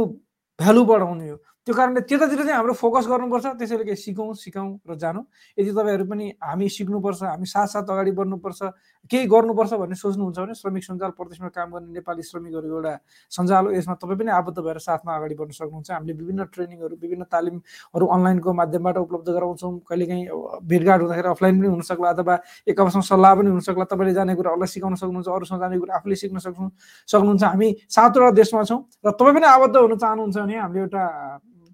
भ्यालु 0.58 0.82
बढाउने 0.84 1.28
हो। 1.30 1.36
त्यो 1.66 1.74
कारणले 1.74 2.00
त्यतातिर 2.10 2.38
चाहिँ 2.42 2.58
हाम्रो 2.58 2.74
फोकस 2.74 3.06
गर्नुपर्छ 3.06 3.46
त्यसैले 3.58 3.84
केही 3.86 3.96
सिकौँ 3.96 4.34
सिकाउँ 4.34 4.82
र 4.82 4.94
जानौँ। 4.98 5.22
यदि 5.58 5.70
तपाईँहरू 5.70 6.04
पनि 6.10 6.26
हामी 6.42 6.68
सिक्नुपर्छ 6.68 7.22
हामी 7.22 7.46
साथ 7.46 7.66
साथ 7.70 7.86
अगाडि 7.86 8.10
बढ्नुपर्छ 8.18 8.60
केही 9.06 9.26
गर्नुपर्छ 9.30 9.72
भन्ने 9.78 9.94
सोच्नुहुन्छ 9.94 10.38
भने 10.42 10.54
श्रमिक 10.58 10.82
सञ्जाल 10.82 11.10
प्रदेशमा 11.14 11.48
काम 11.54 11.68
गर्ने 11.70 12.02
नेपाली 12.02 12.22
श्रमिकहरूको 12.22 12.76
एउटा 12.82 12.94
सञ्जाल 13.30 13.64
हो। 13.66 13.70
यसमा 13.78 13.94
तपाईँ 13.94 14.18
पनि 14.18 14.30
आबद्ध 14.42 14.58
भएर 14.58 14.78
साथमा 14.82 15.14
अगाडि 15.14 15.34
बढ्न 15.38 15.52
सक्नुहुन्छ। 15.54 15.90
हामीले 15.90 16.12
विभिन्न 16.18 16.42
ट्रेनिङहरू 16.50 16.94
विभिन्न 16.98 17.22
तालिमहरू 17.30 18.06
अनलाइनको 18.10 18.50
माध्यमबाट 18.52 18.96
उपलब्ध 19.06 19.28
गराउँछौँ। 19.30 19.72
कहिलेकाहीँ 19.86 20.26
भेटघाट 20.66 21.00
हुँदाखेरि 21.00 21.28
अफलाइन 21.30 21.54
पनि 21.62 21.68
हुनसक्ला 21.78 22.08
अथवा 22.10 22.34
एक 22.66 22.80
आपसमा 22.80 23.02
सल्लाह 23.06 23.32
पनि 23.38 23.50
हुनसक्ला। 23.54 23.84
तपाईँले 23.86 24.14
जाने 24.18 24.34
कुरा 24.34 24.50
अरूलाई 24.50 24.66
सिकाउन 24.66 24.94
सक्नुहुन्छ 24.98 25.28
अरूसँग 25.30 25.60
जाने 25.62 25.78
कुरा 25.78 25.94
आफूले 25.94 26.16
सिक्न 26.18 26.38
सक्नु 26.42 26.68
सक्नुहुन्छ। 27.06 27.42
हामी 27.42 27.68
सातवटा 27.86 28.30
देशमा 28.34 28.62
छौँ 28.66 28.80
र 29.06 29.10
तपाईँ 29.14 29.34
पनि 29.38 29.46
आबद्ध 29.46 29.76
हुन 29.78 29.94
चाहनुहुन्छ 29.94 30.36
भने 30.42 30.58
हामीले 30.58 30.80
एउटा 30.90 31.02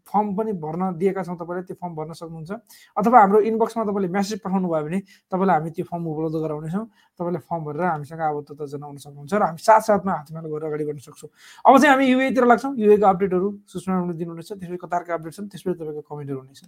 फर्म 0.08 0.26
पनि 0.36 0.52
भर्न 0.64 0.82
दिएका 0.98 1.22
छौँ 1.22 1.36
तपाईँले 1.36 1.62
त्यो 1.68 1.76
फर्म 1.76 1.92
भर्न 1.94 2.12
सक्नुहुन्छ। 2.16 2.52
अथवा 2.96 3.18
हाम्रो 3.20 3.40
इनबक्समा 3.44 3.84
तपाईँले 3.84 4.08
मेसेज 4.08 4.38
पठाउनु 4.40 4.68
भयो 4.68 4.84
भने 4.84 4.98
तपाईँलाई 5.30 5.56
हामी 5.58 5.70
त्यो 5.76 5.84
फर्म 5.84 6.02
उपलब्ध 6.08 6.36
गराउनेछौँ। 6.44 6.84
तपाईँले 7.18 7.40
फर्म 7.44 7.62
भरेर 7.64 7.84
हामीसँग 7.92 8.20
आबद्धता 8.20 8.64
जनाउन 8.72 8.96
सक्नुहुन्छ 9.04 9.32
र 9.32 9.42
हामी 9.42 9.60
साथसाथमा 9.60 10.12
हातमा 10.12 10.40
गएर 10.48 10.64
अगाडि 10.64 10.84
बढ्न 10.88 11.00
सक्छौँ। 11.08 11.30
अब 11.68 11.72
चाहिँ 11.78 11.92
हामी 11.92 12.06
युएतिर 12.08 12.44
लाग्छौँ। 12.48 12.72
युएको 12.78 13.06
अपडेटहरू 13.06 13.48
सूचना 13.68 13.92
दिनुहुनेछ। 14.12 14.48
त्यसपछि 14.48 14.76
कतारका 14.84 15.14
अपडेट 15.14 15.32
छन्। 15.36 15.48
त्यसपछि 15.52 15.76
तपाईँको 15.78 16.02
कमेन्टहरू 16.08 16.40
हुनेछ। 16.40 16.62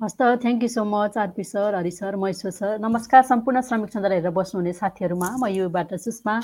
हस् 0.00 0.14
त 0.16 0.22
thank 0.40 0.62
you 0.64 0.68
so 0.72 0.82
much 0.88 1.16
RP 1.20 1.44
sir 1.44 1.74
Hari 1.76 1.90
sir 1.92 2.16
Maheshwar 2.16 2.50
sir. 2.50 2.78
नमस्कार 2.80 3.22
सम्पूर्ण 3.30 3.60
श्रमिक 3.60 3.90
सञ्जाल 3.92 4.12
हेरेर 4.12 4.32
बस्नुहुने 4.32 4.72
साथीहरूमा 4.72 5.28
म 5.36 5.44
युबाट 5.52 5.92
सुषमा। 6.00 6.34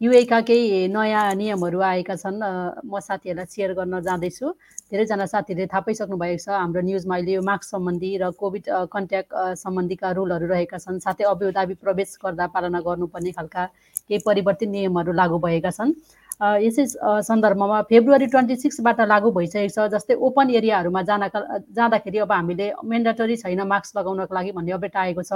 युएका 0.00 0.40
केही 0.44 0.92
नयाँ 0.92 1.24
नियमहरू 1.40 1.80
आएका 1.80 2.14
छन् 2.20 2.36
म 2.84 3.00
साथीहरूलाई 3.00 3.48
सेयर 3.48 3.72
गर्न 3.72 4.00
जाँदैछु। 4.04 4.46
धेरैजना 4.92 5.26
साथीहरूले 5.32 5.66
थाहा 5.72 5.80
पाइसक्नु 5.88 6.16
भएको 6.20 6.44
छ 6.44 6.48
हाम्रो 6.60 6.80
न्युजमा 6.84 7.16
अहिले 7.16 7.32
यो 7.32 7.40
मास्क 7.40 7.64
सम्बन्धी 7.72 8.10
र 8.20 8.30
कोभिड 8.36 8.68
कन्ट्याक्ट 8.92 9.32
सम्बन्धीका 9.64 10.08
रुलहरू 10.12 10.46
रहेका 10.52 10.76
छन्। 10.76 11.00
साथै 11.00 11.24
अभियोदाबी 11.24 11.74
प्रवेश 11.80 12.20
गर्दा 12.20 12.46
पालना 12.52 12.84
गर्नुपर्ने 12.84 13.32
खालका 13.32 13.64
केही 14.12 14.20
परिवर्तित 14.28 14.68
नियमहरू 14.76 15.12
लागू 15.16 15.38
भएका 15.40 15.72
छन्। 15.72 15.96
यसै 16.40 16.84
सन्दर्भमा 17.26 17.80
फेब्रुअरी 17.90 18.26
ट्वेन्टी 18.32 18.56
सिक्सबाट 18.62 19.00
लागू 19.12 19.30
भइसकेको 19.36 19.72
छ 19.74 19.88
जस्तै 19.92 20.14
ओपन 20.28 20.50
एरियाहरूमा 20.60 21.02
जानका 21.10 21.40
जाँदाखेरि 21.78 22.18
अब 22.24 22.32
हामीले 22.32 22.66
मेन्डेटरी 22.84 23.36
छैन 23.42 23.60
मास्क 23.72 23.96
लगाउनको 23.98 24.34
लागि 24.38 24.52
भन्ने 24.52 24.72
अपडेट 24.76 24.96
आएको 25.04 25.22
छ। 25.22 25.32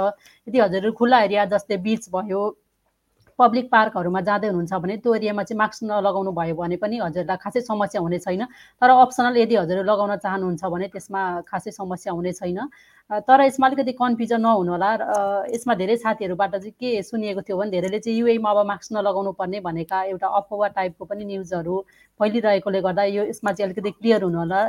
यदि 0.47 0.59
हजुरहरू 0.59 0.91
खुल्ला 0.99 1.21
एरिया 1.27 1.45
जस्तै 1.53 1.77
बिच 1.87 2.09
भयो 2.13 2.41
पब्लिक 3.39 3.65
पार्कहरूमा 3.71 4.21
जाँदै 4.21 4.47
हुनुहुन्छ 4.47 4.73
भने 4.85 4.95
त्यो 5.01 5.13
एरियामा 5.17 5.43
चाहिँ 5.49 5.57
मास्क 5.57 5.83
नलगाउनु 5.89 6.31
भयो 6.37 6.55
भने 6.61 6.77
पनि 6.77 6.97
हजुरलाई 7.01 7.37
खासै 7.41 7.61
समस्या 7.65 8.01
हुने 8.05 8.19
छैन। 8.21 8.45
तर 8.77 8.89
अप्सनल 9.01 9.37
यदि 9.37 9.55
हजुरले 9.57 9.83
लगाउन 9.89 10.15
चाहनुहुन्छ 10.21 10.63
भने 10.73 10.87
त्यसमा 10.93 11.21
खासै 11.49 11.71
समस्या 11.73 12.13
हुने 12.13 12.33
छैन। 12.37 12.59
तर 13.11 13.41
यसमा 13.41 13.67
अलिकति 13.67 13.91
कन्फ्युजन 13.91 14.41
नहुनु 14.41 14.71
होला 14.71 14.89
यसमा 15.51 15.73
धेरै 15.75 15.95
साथीहरूबाट 15.97 16.51
चाहिँ 16.55 16.71
के 16.79 17.01
सुनिएको 17.03 17.41
थियो 17.41 17.57
भने 17.57 17.71
धेरैले 17.71 17.99
चाहिँ 17.99 18.17
युएमा 18.19 18.49
अब 18.51 18.65
मास्क 18.67 18.93
नलगाउनु 18.95 19.31
पर्ने 19.35 19.59
भनेका 19.67 20.03
एउटा 20.03 20.27
अफवा 20.39 20.67
टाइपको 20.79 21.05
पनि 21.05 21.25
न्युजहरू 21.25 21.79
फैलिरहेकोले 22.19 22.81
गर्दा 22.81 23.03
यो 23.03 23.23
यसमा 23.25 23.51
चाहिँ 23.51 23.67
अलिकति 23.67 23.91
क्लियर 23.91 24.23
हुनु 24.23 24.39
होला 24.39 24.59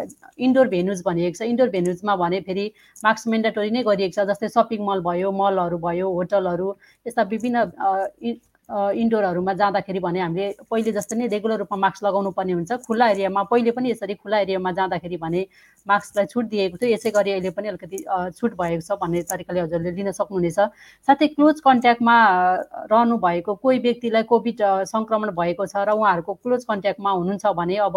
इन्डोर 0.43 0.69
भेन्युज 0.75 1.03
भनिएको 1.07 1.39
छ। 1.39 1.49
इन्डोर 1.55 1.69
भेन्युजमा 1.71 2.17
भने 2.17 2.41
फेरि 2.43 2.67
मास्क 3.05 3.29
मेन्डेटोरी 3.31 3.71
नै 3.71 3.83
गरिएको 3.87 4.15
छ 4.15 4.27
जस्तै 4.31 4.49
सपिङ 4.59 4.87
मल 4.91 5.01
भयो 5.07 5.33
मलहरू 5.43 5.79
भयो 5.87 6.11
होटलहरू 6.19 6.75
यस्ता 7.07 7.23
विभिन्न 7.35 7.67
इन्डोरहरूमा 8.73 9.53
जाँदाखेरि 9.53 10.01
भने 10.01 10.21
हामीले 10.21 10.47
पहिले 10.71 10.93
जस्तै 10.93 11.17
नै 11.17 11.27
रेगुलर 11.29 11.59
रूपमा 11.63 11.77
मास्क 11.77 12.05
लगाउनु 12.05 12.31
पर्ने 12.33 12.53
हुन्छ। 12.53 12.73
खुल्ला 12.89 13.09
एरियामा 13.13 13.43
पहिले 13.53 13.71
पनि 13.77 13.91
यसरी 13.91 14.15
खुल्ला 14.17 14.39
एरियामा 14.49 14.73
जाँदाखेरि 14.73 15.17
भने 15.21 15.41
मास्कलाई 15.87 16.27
छुट 16.33 16.45
दिएको 16.49 16.77
थियो। 16.81 16.91
यसै 16.97 17.11
गरी 17.13 17.31
अहिले 17.33 17.51
पनि 17.53 17.69
अलिकति 17.69 17.99
छुट 18.39 18.53
भएको 18.57 18.81
छ 18.81 18.97
भन्ने 18.97 19.23
तरिकाले 19.29 19.61
हजुरले 19.61 19.91
लिन 19.93 20.11
सक्नुहुनेछ। 20.17 20.59
साथै 21.09 21.27
क्लोज 21.37 21.61
कन्ट्याक्टमा 21.61 22.17
रहनु 22.89 23.17
भएको 23.21 23.55
कोही 23.61 23.79
व्यक्तिलाई 23.85 24.23
कोभिड 24.33 24.59
सङ्क्रमण 24.89 25.31
भएको 25.37 25.67
छ 25.67 25.77
र 25.77 25.93
उहाँहरूको 25.93 26.33
क्लोज 26.41 26.65
कन्ट्याक्टमा 26.65 27.11
हुनुहुन्छ 27.13 27.45
भने 27.53 27.77
अब 27.89 27.97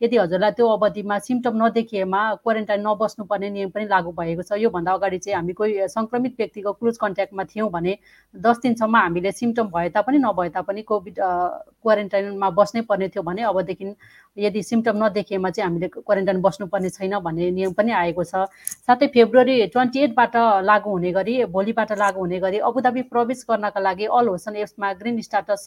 यदि 0.00 0.16
हजुरलाई 0.16 0.50
त्यो 0.52 0.66
अवधिमा 0.68 1.18
सिम्टम 1.18 1.56
नदेखिएमा 1.56 2.20
क्वारेन्टाइन 2.44 2.80
नबस्नुपर्ने 2.86 3.48
नियम 3.50 3.70
पनि 3.72 3.84
लागू 3.88 4.10
भएको 4.12 4.42
छ। 4.42 4.60
योभन्दा 4.60 4.92
अगाडि 4.92 5.18
चाहिँ 5.18 5.36
हामी 5.36 5.52
कोही 5.56 5.88
सङ्क्रमित 5.88 6.34
व्यक्तिको 6.38 6.72
क्लोज 6.72 6.96
कन्ट्याक्टमा 7.00 7.44
थियौँ 7.48 7.70
भने 7.72 7.96
दस 8.34 8.56
दिनसम्म 8.62 8.96
हामीले 8.96 9.32
सिम्टम 9.32 9.66
भए 9.72 9.88
तापनि 9.96 10.18
नभए 10.20 10.48
तापनि 10.52 10.82
कोभिड 10.84 11.16
क्वारेन्टाइनमा 11.16 12.50
बस्नै 12.52 12.82
पर्ने 12.84 13.08
थियो 13.08 13.22
भने 13.24 13.42
अबदेखि 13.48 13.94
यदि 14.36 14.62
सिम्टम 14.62 15.04
नदेखिएमा 15.04 15.50
चाहिँ 15.50 15.68
हामीले 15.68 15.88
क्वारेन्टाइन 15.96 16.40
बस्नुपर्ने 16.44 16.90
छैन 16.90 17.18
भन्ने 17.24 17.50
नियम 17.56 17.72
पनि 17.72 17.92
आएको 17.96 18.24
छ। 18.24 18.44
साथै 18.84 19.06
फेब्रुअरी 19.16 19.66
ट्वेन्टी 19.72 20.00
एटबाट 20.04 20.36
लागू 20.68 20.90
हुने 20.90 21.12
गरी 21.12 21.44
भोलिबाट 21.56 21.92
लागू 21.96 22.20
हुने 22.20 22.38
गरी 22.44 22.58
अबुधाबी 22.68 23.02
प्रवेश 23.08 23.44
गर्नका 23.48 23.80
लागि 23.80 24.12
अल 24.12 24.28
होसन 24.28 24.56
एप्समा 24.60 24.92
ग्रिन 25.00 25.20
स्टाटस 25.22 25.66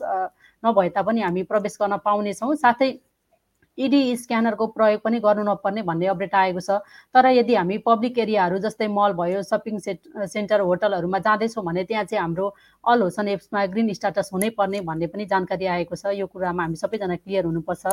नभए 0.64 0.90
तापनि 0.94 1.22
हामी 1.22 1.44
प्रवेश 1.50 1.78
गर्न 1.82 1.98
पाउनेछौँ। 2.06 2.56
साथै 2.56 2.90
इडी 3.80 4.02
स्क्यानरको 4.18 4.68
प्रयोग 4.76 5.02
पनि 5.02 5.20
गर्नु 5.20 5.44
नपर्ने 5.44 5.82
भन्ने 5.84 6.08
अपडेट 6.08 6.36
आएको 6.36 6.60
छ। 6.60 6.80
तर 7.16 7.26
यदि 7.32 7.56
हामी 7.56 7.78
पब्लिक 7.86 8.18
एरियाहरू 8.20 8.58
जस्तै 8.60 8.88
मल 8.90 9.14
भयो 9.16 9.42
सपिङ 9.44 9.80
सेट 9.80 10.00
सेन्टर 10.28 10.60
होटलहरूमा 10.62 11.20
जाँदैछौँ 11.20 11.64
भने 11.66 11.84
त्यहाँ 11.84 12.04
चाहिँ 12.04 12.22
हाम्रो 12.22 12.48
अल 12.84 13.02
होसन 13.02 13.28
एप्समा 13.28 13.66
ग्रिन 13.72 13.94
स्टाटस 13.94 14.30
हुनै 14.34 14.50
पर्ने 14.60 14.82
भन्ने 14.84 15.08
पनि 15.08 15.26
जानकारी 15.26 15.66
आएको 15.66 15.96
छ। 15.96 16.14
यो 16.14 16.28
कुरामा 16.28 16.64
हामी 16.64 16.76
सबैजना 16.76 17.16
क्लियर 17.24 17.46
हुनुपर्छ। 17.46 17.84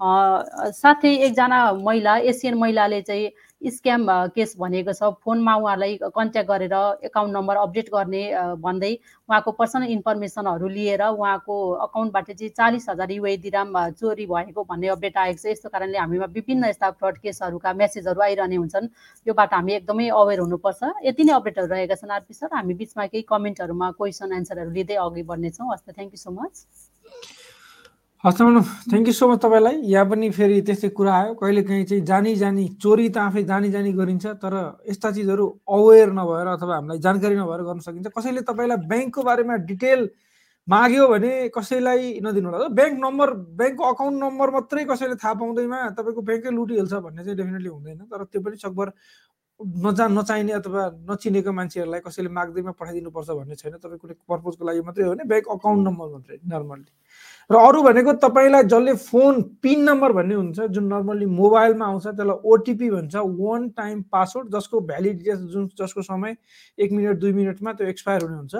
साथै 0.00 1.14
एकजना 1.26 1.58
महिला 1.72 2.16
एसियन 2.30 2.54
महिलाले 2.58 3.00
चाहिँ 3.02 3.30
स्क्याम 3.62 4.06
केस 4.34 4.54
भनेको 4.58 4.92
छ। 4.92 5.08
फोनमा 5.24 5.54
उहाँलाई 5.56 5.96
कन्ट्याक्ट 6.12 6.48
गरेर 6.48 6.74
एकाउन्ट 7.08 7.32
नम्बर 7.32 7.56
अपडेट 7.56 7.88
गर्ने 7.94 8.22
भन्दै 8.60 8.92
उहाँको 9.28 9.50
पर्सनल 9.60 9.88
इन्फर्मेसनहरू 9.94 10.68
लिएर 10.68 11.02
उहाँको 11.02 11.56
अकाउन्टबाट 11.86 12.30
चाहिँ 12.32 12.50
चालिस 12.50 12.88
हजार 12.90 13.10
युए 13.12 13.36
दिराम 13.46 13.72
चोरी 13.96 14.26
भएको 14.26 14.64
भन्ने 14.68 14.88
अपडेट 14.98 15.16
आएको 15.16 15.40
छ। 15.40 15.46
यस्तो 15.46 15.68
कारणले 15.70 15.98
हामीमा 15.98 16.26
विभिन्न 16.36 16.64
यस्ता 16.68 16.90
फ्रड 17.00 17.16
केसहरूका 17.24 17.72
मेसेजहरू 17.72 18.20
आइरहने 18.20 18.56
हुन्छन्। 18.56 18.88
योबाट 19.26 19.54
हामी 19.54 19.72
एकदमै 19.80 20.08
अवेर 20.12 20.38
हुनुपर्छ। 20.44 20.82
यति 21.06 21.24
नै 21.24 21.32
अपडेटहरू 21.32 21.68
रहेका 21.72 21.94
छन् 21.94 22.10
आरपी 22.18 22.34
सर। 22.34 22.52
हामी 22.52 22.74
बिचमा 22.74 23.06
केही 23.06 23.24
कमेन्टहरूमा 23.32 23.90
क्वेसन 23.96 24.32
एन्सरहरू 24.42 24.70
लिँदै 24.76 24.96
अघि 25.06 25.22
बढ्नेछौँ। 25.22 25.72
हस् 25.72 25.86
त 25.86 25.96
थ्याङ्क 25.96 26.12
यू 26.12 26.20
सो 26.20 26.30
मच। 26.36 26.54
हस् 28.24 28.38
थ्याङ्क 28.38 29.06
यू 29.06 29.12
सो 29.12 29.26
मच 29.28 29.38
तपाईँलाई। 29.38 29.76
यहाँ 29.84 30.08
पनि 30.08 30.28
फेरि 30.32 30.60
त्यस्तै 30.64 30.88
कुरा 30.96 31.12
आयो। 31.14 31.32
कहिले 31.36 31.62
काहीँ 31.62 31.84
चाहिँ 31.84 32.04
जानी 32.08 32.34
जानी 32.40 32.64
चोरी 32.80 33.08
त 33.12 33.16
आफै 33.20 33.42
जानी 33.44 33.70
जानी 33.70 33.92
गरिन्छ 33.92 34.40
तर 34.40 34.80
यस्ता 34.88 35.10
चिजहरू 35.12 35.44
अवेर 35.68 36.08
नभएर 36.16 36.46
अथवा 36.56 36.74
हामीलाई 36.74 36.98
जानकारी 37.04 37.36
नभएर 37.36 37.62
गर्न 37.68 37.80
सकिन्छ। 37.84 38.08
कसैले 38.16 38.40
तपाईँलाई 38.48 38.88
ब्याङ्कको 38.88 39.22
बारेमा 39.28 39.54
डिटेल 39.68 40.08
माग्यो 40.68 41.08
भने 41.12 41.32
कसैलाई 41.52 42.24
नदिनु 42.24 42.48
होला। 42.48 42.68
ब्याङ्क 42.72 42.96
नम्बर 43.04 43.28
ब्याङ्कको 43.60 43.84
अकाउन्ट 43.92 44.16
नम्बर 44.24 44.50
मात्रै 44.56 44.84
कसैले 44.88 45.20
थाहा 45.20 45.34
पाउँदैमा 45.44 45.78
तपाईँको 45.92 46.20
ब्याङ्कै 46.24 46.50
लुटिहाल्छ 46.56 46.94
भन्ने 47.04 47.22
चाहिँ 47.28 47.36
डेफिनेटली 47.36 47.68
हुँदैन। 47.76 48.08
तर 48.08 48.24
त्यो 48.24 48.40
पनि 48.40 48.56
सकभर 48.56 48.88
नजा 49.60 50.04
नचाहिने 50.08 50.52
अथवा 50.64 50.82
नचिनेको 51.12 51.52
मान्छेहरूलाई 51.52 52.00
कसैले 52.08 52.28
माग्दैमा 52.32 52.72
पठाइदिनुपर्छ 52.80 53.28
भन्ने 53.36 53.54
छैन। 53.60 53.76
तपाईँ 53.84 54.00
कुनै 54.00 54.14
पर्पजको 54.24 54.64
लागि 54.64 54.80
मात्रै 54.80 55.04
हो 55.04 55.12
भने 55.12 55.24
ब्याङ्क 55.28 55.46
अकाउन्ट 55.60 55.80
नम्बर 55.88 56.06
मात्रै 56.16 56.36
नर्मल्ली 56.48 56.92
र 57.50 57.56
अरू 57.58 57.82
भनेको 57.82 58.12
तपाईँलाई 58.18 58.62
जसले 58.64 58.92
फोन 58.96 59.40
पिन 59.62 59.82
नम्बर 59.84 60.12
भन्ने 60.12 60.34
हुन्छ 60.34 60.60
जुन 60.72 60.84
नर्मल्ली 60.88 61.26
मोबाइलमा 61.28 61.86
आउँछ 61.86 62.06
त्यसलाई 62.06 62.36
ओटिपी 62.44 62.90
भन्छ 62.90 63.14
वान 63.16 63.68
टाइम 63.76 64.00
पासवर्ड 64.12 64.48
जसको 64.54 64.80
भ्यालिडिटी 64.80 65.36
जुन 65.52 65.68
जसको 65.78 66.02
समय 66.02 66.36
एक 66.78 66.92
मिनट 66.92 67.18
दुई 67.20 67.32
मिनटमा 67.32 67.72
त्यो 67.72 67.86
एक्सपायर 67.86 68.22
हुने 68.22 68.36
हुन्छ। 68.36 68.54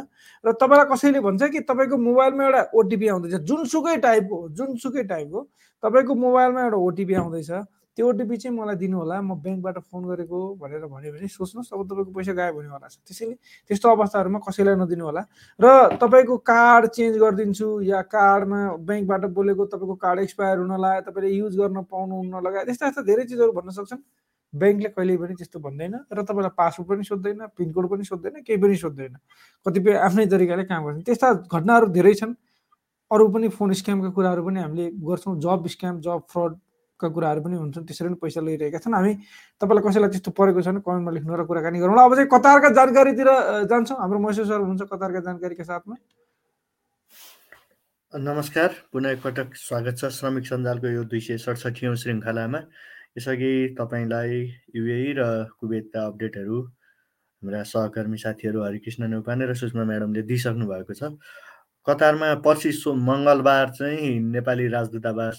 र 0.44 0.52
तपाईँलाई 0.52 0.86
कसैले 0.92 1.20
भन्छ 1.20 1.42
कि 1.48 1.60
तपाईँको 1.64 1.96
मोबाइलमा 1.98 2.44
एउटा 2.44 2.62
ओटिपी 2.74 3.08
आउँदैछ 3.08 3.34
जुनसुकै 3.42 3.96
टाइपको 4.04 4.48
जुनसुकै 4.52 5.04
टाइपको 5.04 5.40
तपाईँको 5.82 6.14
मोबाइलमा 6.14 6.60
एउटा 6.64 6.76
ओटिपी 6.76 7.14
आउँदैछ। 7.14 7.50
त्यो 7.96 8.08
ओटिपी 8.08 8.36
चाहिँ 8.36 8.56
मलाई 8.58 8.76
दिनु 8.76 8.96
होला। 8.98 9.16
म 9.22 9.38
ब्याङ्कबाट 9.38 9.78
फोन 9.86 10.02
गरेको 10.10 10.38
भनेर 10.58 10.86
भन्यो 10.90 11.10
भने 11.14 11.28
सोच्नुहोस् 11.30 11.72
अब 11.74 11.80
तपाईँको 11.86 12.10
पैसा 12.10 12.32
गायब 12.34 12.54
हुनेवाला 12.58 12.86
छ 12.90 12.96
त्यसैले 13.06 13.34
त्यस्तो 13.70 13.86
अवस्थाहरूमा 13.86 14.38
कसैलाई 14.42 14.74
नदिनु 14.82 15.04
होला। 15.04 15.22
र 15.60 15.66
तपाईँको 16.02 16.34
कार्ड 16.42 16.84
चेन्ज 16.90 17.14
गरिदिन्छु 17.22 17.68
या 17.86 18.00
कार्डमा 18.10 18.60
ब्याङ्कबाट 18.82 19.22
बोलेको 19.30 19.62
तपाईँको 19.70 19.94
कार्ड 19.94 20.18
एक्सपायर 20.26 20.56
हुन 20.58 20.72
लगायो 20.74 21.00
तपाईँले 21.06 21.30
युज 21.38 21.54
गर्न 21.54 21.86
पाउनु 21.86 22.14
हुन 22.18 22.34
लगायो 22.42 22.64
त्यस्ता 22.66 22.86
यस्ता 22.90 23.02
धेरै 23.06 23.24
चिजहरू 23.30 23.52
भन्न 23.54 23.70
सक्छन्। 23.70 24.02
ब्याङ्कले 24.54 24.88
कहिले 24.94 25.14
पनि 25.18 25.34
त्यस्तो 25.38 25.58
भन्दैन 25.62 25.94
र 26.10 26.18
तपाईँलाई 26.22 26.54
पासवर्ड 26.58 26.86
पनि 26.90 27.04
सोध्दैन 27.06 27.38
पिनकोड 27.54 27.84
पनि 27.90 28.04
सोध्दैन 28.10 28.34
केही 28.42 28.58
पनि 28.58 28.76
सोध्दैन। 28.78 29.14
कतिपय 29.66 29.94
आफ्नै 30.02 30.26
तरिकाले 30.34 30.64
काम 30.66 30.82
गर्छन्। 30.82 31.06
त्यस्ता 31.06 31.28
घटनाहरू 31.46 31.86
धेरै 31.94 32.14
छन्। 32.14 32.34
अरू 33.10 33.24
पनि 33.34 33.48
फोन 33.54 33.72
स्क्यामका 33.78 34.10
कुराहरू 34.14 34.42
पनि 34.46 34.58
हामीले 34.62 34.86
गर्छौँ। 34.98 35.38
जब 35.38 35.66
स्क्याम 35.74 36.00
जब 36.00 36.20
फ्रड 36.30 36.52
का 37.04 37.08
कुराहरू 37.12 37.40
पनि 37.44 37.56
हुन्छन् 37.60 37.84
त्यसरी 37.84 38.08
पनि 38.08 38.18
पैसा 38.24 38.40
लिइरहेका 38.40 38.78
छन्। 38.80 38.96
हामी 38.96 39.12
तपाईँलाई 39.60 39.84
कसैलाई 39.84 40.10
त्यस्तो 40.16 40.30
परेको 40.32 40.60
छैन 40.64 40.80
कमेन्टमा 40.80 41.12
लेख्नु 41.12 41.36
र 41.36 41.44
कुराकानी 41.44 41.78
गरौँ 41.84 42.00
अब 42.00 42.12
चाहिँ 42.16 42.28
कतारका 42.32 42.68
जानकारीतिर 42.80 43.28
जान्छौँ। 43.68 43.98
हाम्रो 44.00 44.18
मैसो 44.24 44.44
सर 44.48 44.58
हुनुहुन्छ 44.64 44.88
कतारका 44.88 45.20
जानकारीका 45.28 45.64
साथमा। 45.64 45.96
नमस्कार। 48.14 48.70
पुनः 48.92 49.10
एकपटक 49.10 49.54
स्वागत 49.58 49.94
छ। 49.98 50.08
श्रमिक 50.14 50.44
सञ्जालको 50.46 50.88
यो 50.88 51.02
दुई 51.04 51.20
सय 51.20 51.38
सडसठीौँ 51.44 51.94
श्रृङ्खलामा। 51.98 52.60
यसअघि 53.18 53.74
तपाईँलाई 53.78 54.32
युए 54.74 55.00
र 55.18 55.50
कुवेतका 55.60 56.00
अपडेटहरू 56.06 56.58
हाम्रा 56.62 57.62
सहकर्मी 57.62 58.18
साथीहरू 58.18 58.62
हरिकृष्ण 58.62 59.02
नेउपाने 59.10 59.44
र 59.50 59.54
सुषमा 59.54 59.84
म्याडमले 59.84 60.22
दिइसक्नु 60.30 60.66
भएको 60.66 60.94
छ। 60.94 61.18
कतारमा 61.86 62.28
पर्सि 62.46 62.72
सो 62.72 62.94
मङ्गलबार 62.94 63.70
चाहिँ 63.76 64.08
नेपाली 64.32 64.66
राजदूतावास 64.70 65.38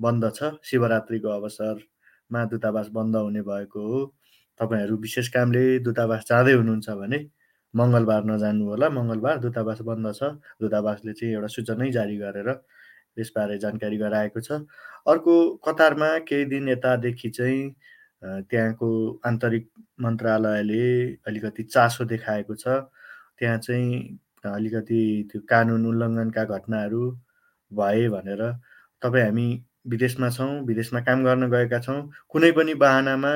बन्द 0.00 0.24
छ। 0.36 0.50
शिवरात्रिको 0.64 1.28
अवसरमा 1.28 2.44
दूतावास 2.52 2.88
बन्द 2.96 3.16
हुने 3.16 3.42
भएको 3.42 3.80
हो। 3.88 4.00
तपाईँहरू 4.60 4.96
विशेष 4.96 5.28
कामले 5.34 5.62
दूतावास 5.86 6.24
जाँदै 6.28 6.52
हुनुहुन्छ 6.52 6.88
भने 7.00 7.18
मङ्गलबार 7.74 8.24
नजानु 8.24 8.64
होला। 8.70 8.88
मङ्गलबार 8.90 9.38
दूतावास 9.44 9.80
बन्द 9.88 10.06
छ। 10.14 10.22
दूतावासले 10.60 11.12
चाहिँ 11.12 11.34
एउटा 11.34 11.48
सूचनै 11.56 11.90
जारी 11.92 12.16
गरेर 12.18 12.48
यसबारे 13.18 13.58
जानकारी 13.58 13.96
गराएको 13.98 14.40
छ। 14.40 14.62
अर्को 15.06 15.34
कतारमा 15.66 16.10
केही 16.28 16.44
दिन 16.50 16.68
यतादेखि 16.68 17.30
चाहिँ 17.30 17.62
त्यहाँको 18.50 18.88
आन्तरिक 19.26 19.64
मन्त्रालयले 20.00 20.86
अलिकति 21.28 21.62
चासो 21.74 22.04
देखाएको 22.04 22.54
छ। 22.54 22.66
त्यहाँ 23.38 23.58
चाहिँ 23.58 24.18
अलिकति 24.46 25.02
त्यो 25.30 25.40
कानुन 25.48 25.86
उल्लङ्घनका 25.86 26.44
घटनाहरू 26.44 27.02
भए 27.72 28.08
भनेर 28.08 28.42
तपाईँ 29.02 29.24
हामी 29.24 29.48
विदेशमा 29.84 30.28
छौँ 30.30 30.60
विदेशमा 30.66 31.00
काम 31.00 31.24
गर्न 31.24 31.50
गएका 31.50 31.78
छौँ। 31.78 32.00
कुनै 32.28 32.50
पनि 32.52 32.74
बाहनामा 32.74 33.32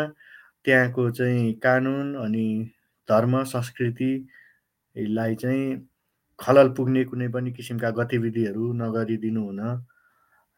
त्यहाँको 0.64 1.11
चाहिँ 1.11 1.52
कानुन 1.62 2.14
अनि 2.25 2.47
धर्म 3.09 3.43
संस्कृतिलाई 3.45 5.35
चाहिँ 5.35 5.64
खलल 6.38 6.69
पुग्ने 6.76 7.05
कुनै 7.05 7.28
पनि 7.28 7.52
किसिमका 7.52 7.90
गतिविधिहरू 7.99 8.73
नगरिदिनु 8.81 9.43
हुन 9.45 9.61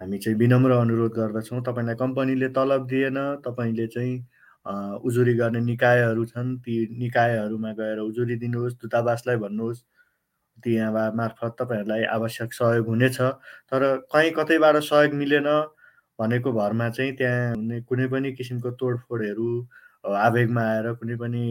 हामी 0.01 0.19
चाहिँ 0.19 0.39
विनम्र 0.39 0.71
अनुरोध 0.73 1.13
गर्दछौँ। 1.13 1.61
तपाईँलाई 1.63 1.95
कम्पनीले 2.03 2.49
तलब 2.57 2.87
दिएन 2.87 3.19
तपाईँले 3.47 3.87
चाहिँ 3.87 4.15
उजुरी 5.07 5.35
गर्ने 5.35 5.61
निकायहरू 5.61 6.25
छन् 6.25 6.57
ती 6.61 6.75
निकायहरूमा 6.99 7.73
गएर 7.73 7.99
उजुरी 8.01 8.37
दिनुहोस् 8.37 8.75
दूतावासलाई 8.81 9.37
भन्नुहोस् 9.37 9.83
ती 10.65 10.75
यहाँ 10.75 11.13
मार्फत 11.17 11.57
तपाईँहरूलाई 11.61 12.03
आवश्यक 12.17 12.53
सहयोग 12.53 12.87
हुनेछ। 12.87 13.19
तर 13.73 13.81
कहीँ 14.13 14.31
कतैबाट 14.37 14.77
सहयोग 14.85 15.15
मिलेन 15.17 15.49
भनेको 16.21 16.53
भरमा 16.53 16.89
चाहिँ 16.91 17.13
त्यहाँ 17.17 17.81
कुनै 17.89 18.07
पनि 18.13 18.33
किसिमको 18.39 18.71
तोडफोडहरू 18.81 19.49
आवेगमा 20.05 20.63
आएर 20.71 20.93
कुनै 21.01 21.17
पनि 21.23 21.43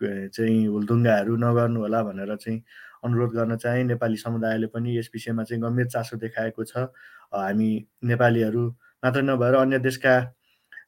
चाहिँ 0.00 0.66
हुलदुङ्गाहरू 0.66 1.36
नगर्नु 1.44 1.80
होला 1.80 2.02
भनेर 2.02 2.34
चाहिँ 2.36 2.58
अनुरोध 3.04 3.30
गर्न 3.34 3.56
चाहे। 3.56 3.82
नेपाली 3.84 4.16
समुदायले 4.16 4.66
पनि 4.74 4.96
यस 4.98 5.10
विषयमा 5.14 5.44
चाहिँ 5.44 5.62
गम्भीर 5.62 5.86
चासो 5.94 6.16
देखाएको 6.16 6.64
छ। 6.64 6.88
हामी 7.34 7.70
नेपालीहरू 8.04 8.64
मात्र 9.04 9.22
नभएर 9.22 9.54
अन्य 9.54 9.78
देशका 9.78 10.14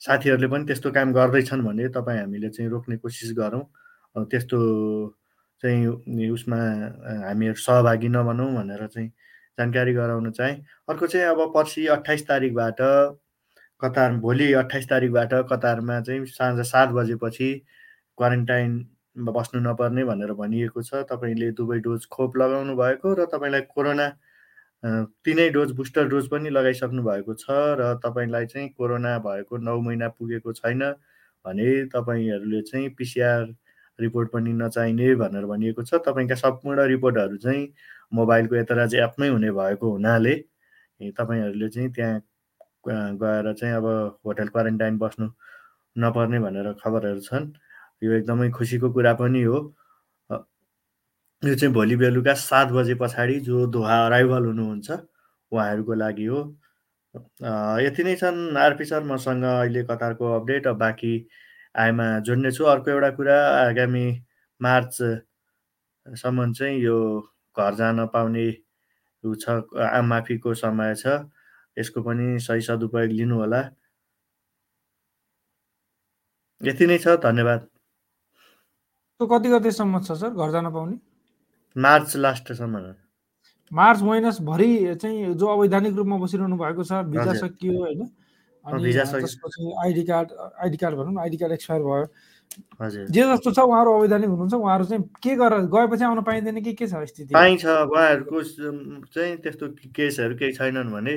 साथीहरूले 0.06 0.48
पनि 0.48 0.64
त्यस्तो 0.66 0.90
काम 0.92 1.12
गर्दैछन् 1.12 1.62
भने 1.66 1.88
तपाईँ 1.96 2.20
हामीले 2.20 2.48
चाहिँ 2.50 2.70
रोक्ने 2.70 2.96
कोसिस 2.96 3.32
गरौँ। 3.38 3.64
त्यस्तो 4.16 4.58
चाहिँ 5.62 6.28
उसमा 6.30 6.56
हामीहरू 7.26 7.54
सहभागी 7.60 8.08
नबनौँ 8.08 8.48
भनेर 8.54 8.86
चाहिँ 8.86 9.10
जानकारी 9.58 9.92
गराउन 9.94 10.30
चाहेँ। 10.30 10.56
अर्को 10.88 11.06
चाहिँ 11.06 11.26
अब 11.26 11.52
पर्सि 11.54 11.86
अठाइस 11.88 12.26
तारिकबाट 12.28 12.80
कतार 13.80 14.16
भोलि 14.18 14.52
अठाइस 14.54 14.88
तारिकबाट 14.88 15.34
कतारमा 15.52 16.00
चाहिँ 16.00 16.24
साँझ 16.26 16.66
सात 16.66 16.88
बजेपछि 16.90 17.52
क्वारेन्टाइनमा 18.18 19.32
बस्नु 19.32 19.60
नपर्ने 19.60 20.04
भनेर 20.04 20.32
भनिएको 20.34 20.82
छ। 20.82 21.02
तपाईँले 21.10 21.50
दुवै 21.52 21.78
डोज 21.80 22.06
खोप 22.12 22.36
लगाउनु 22.36 22.76
भएको 22.76 23.14
र 23.14 23.24
तपाईँलाई 23.32 23.60
कोरोना 23.74 24.08
तिनै 25.24 25.48
डोज 25.50 25.70
बुस्टर 25.72 26.08
डोज 26.08 26.28
पनि 26.28 26.50
लगाइसक्नु 26.50 27.02
भएको 27.02 27.34
छ 27.34 27.44
र 27.80 27.94
तपाईँलाई 28.04 28.46
चाहिँ 28.46 28.68
कोरोना 28.78 29.18
भएको 29.18 29.56
नौ 29.58 29.80
महिना 29.80 30.08
पुगेको 30.08 30.52
छैन 30.52 30.82
भने 31.44 31.68
तपाईँहरूले 31.92 32.60
चाहिँ 32.62 32.88
पिसिआर 32.98 33.54
रिपोर्ट 33.98 34.30
पनि 34.32 34.52
नचाहिने 34.52 35.14
भनेर 35.16 35.44
भनिएको 35.46 35.82
छ। 35.82 35.94
तपाईँका 36.06 36.34
सम्पूर्ण 36.36 36.86
रिपोर्टहरू 36.86 37.36
चाहिँ 37.36 37.66
मोबाइलको 38.12 38.56
यतराज 38.56 38.94
एपमै 38.94 39.28
हुने 39.28 39.50
भएको 39.52 39.90
हुनाले 39.90 40.34
तपाईँहरूले 41.12 41.68
चाहिँ 41.68 41.90
त्यहाँ 41.92 42.20
गएर 42.88 43.52
चाहिँ 43.54 43.74
अब 43.76 43.86
होटल 44.26 44.48
क्वारेन्टाइन 44.48 44.98
बस्नु 44.98 45.28
नपर्ने 45.96 46.38
भनेर 46.40 46.72
खबरहरू 46.82 47.20
छन्। 47.20 47.52
यो 48.02 48.12
एकदमै 48.12 48.50
खुसीको 48.50 48.90
कुरा 48.92 49.12
पनि 49.20 49.42
हो। 49.42 49.58
यो 51.42 51.54
चाहिँ 51.54 51.72
भोलि 51.74 51.96
बेलुका 51.96 52.34
सात 52.34 52.68
बजे 52.72 52.94
पछाडि 53.00 53.38
जो 53.40 53.66
दोहा 53.66 53.96
अराइभल 54.06 54.44
हुनुहुन्छ 54.46 54.90
उहाँहरूको 55.52 55.94
लागि 55.94 56.24
हो। 56.26 56.40
यति 57.82 58.02
नै 58.04 58.14
छन् 58.16 58.56
आरपी 58.56 58.84
सर 58.84 59.02
मसँग 59.04 59.44
अहिले 59.44 59.82
कतारको 59.84 60.32
अपडेट। 60.40 60.66
बाँकी 60.68 61.14
आएमा 61.74 62.06
जोड्ने 62.20 62.50
छु 62.52 62.64
अर्को 62.64 62.90
एउटा 62.90 63.10
कुरा 63.16 63.36
आगामी 63.60 64.06
मार्चसम्म 64.60 66.52
चाहिँ 66.52 66.78
यो 66.80 66.96
घर 67.58 67.74
जान 67.74 68.06
पाउने 68.14 68.46
छ 69.24 69.48
माफीको 70.04 70.54
समय 70.54 70.94
छ। 70.94 71.06
यसको 71.76 72.02
पनि 72.02 72.38
सही 72.40 72.60
सदुपयोग 72.62 73.10
लिनु 73.12 73.36
होला 73.36 73.60
यति 76.60 76.86
नै 76.86 76.98
छ 76.98 77.16
धन्यवाद। 77.24 77.60
कति 79.20 79.48
गतेसम्म 79.48 80.00
छ 80.00 80.12
सर 80.20 80.30
घर 80.30 80.50
जान 80.52 80.70
पाउने? 80.72 80.96
मार्च 81.76 82.16
लास्टसम्म 82.16 82.94
मार्च 83.72 84.02
महिनाभरि 84.02 84.94
चाहिँ 84.96 85.34
जो 85.34 85.46
अवैधानिक 85.46 85.94
रूपमा 85.96 86.16
बसिरहनु 86.18 86.56
भएको 86.56 86.84
छ 86.84 86.92
भिजा 87.12 87.32
सकियो 87.34 87.78
होइन? 87.78 88.00
अनि 88.64 88.92
त्यसपछि 88.92 89.72
आइडी 89.84 90.02
कार्ड 90.04 90.28
आइडी 90.32 90.76
कार्ड 90.76 90.94
भनौँ 90.96 91.22
आइडी 91.22 91.36
कार्ड 91.36 91.52
एक्सपायर 91.52 91.82
भयो। 91.82 92.06
जे 92.82 93.22
जस्तो 93.22 93.50
छ 93.52 93.58
उहाँहरू 93.58 93.92
अवैधानिक 93.92 94.28
हुनुहुन्छ 94.30 94.54
उहाँहरू 94.54 94.84
चाहिँ 94.84 95.02
के 95.22 95.34
गरेर 95.36 95.66
गएपछि 95.72 96.04
आउन 96.04 96.20
पाइँदैन 96.22 96.60
कि 96.62 96.72
के 96.72 96.86
छ 96.86 97.04
स्थिति? 97.04 97.34
पाइन्छ 97.34 97.64
उहाँहरूको 97.64 98.42
चाहिँ 99.14 99.36
त्यस्तो 99.42 99.66
केसहरू 99.96 100.34
केही 100.36 100.52
छैनन् 100.52 100.92
भने 100.92 101.14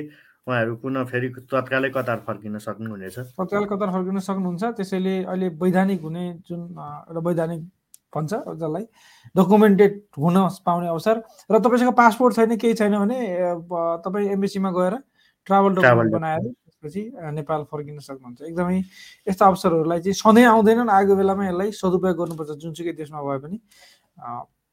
उहाँहरू 0.48 0.76
पुनः 0.82 1.04
फेरि 1.04 1.28
तत्कालै 1.52 1.90
कतार 1.90 2.18
फर्किन 2.26 2.58
सक्नुहुनेछ। 2.58 3.18
तत्काल 3.18 3.64
कतार 3.72 3.90
फर्किन 3.92 4.18
सक्नुहुन्छ 4.18 4.64
त्यसैले 4.76 5.14
अहिले 5.24 5.48
वैधानिक 5.60 6.00
हुने 6.02 6.24
जुन 6.48 6.60
एउटा 6.70 7.20
वैधानिक 7.28 7.60
भन्छ 8.10 8.32
जसलाई 8.58 8.84
डकुमेन्टेड 9.34 9.92
हुन 10.18 10.36
पाउने 10.66 10.88
अवसर 10.88 11.16
र 11.50 11.58
तपाईँसँग 11.60 11.92
पासपोर्ट 11.94 12.36
छैन 12.36 12.56
केही 12.56 12.74
छैन 12.74 12.98
भने 12.98 13.18
तपाईँ 14.02 14.28
एमबिसीमा 14.32 14.70
गएर 14.72 14.94
ट्राभल 15.46 15.70
डकुमेन्ट। 15.74 16.12
बनाएर 16.12 16.42
त्यसपछि 16.80 17.02
नेपाल 17.36 17.64
फर्किन 17.70 17.98
सक्नुहुन्छ। 18.00 18.40
एकदमै 18.40 18.78
यस्ता 19.28 19.46
अवसरहरूलाई 19.46 20.00
चाहिँ 20.00 20.16
सधैँ 20.16 20.46
आउँदैनन् 20.48 20.90
आएको 20.90 21.12
बेलामा 21.16 21.44
यसलाई 21.48 21.70
सदुपयोग 21.76 22.16
गर्नुपर्छ 22.16 22.50
जुनसुकै 22.56 22.92
देशमा 22.96 23.20
भए 23.20 23.38
पनि। 23.44 23.56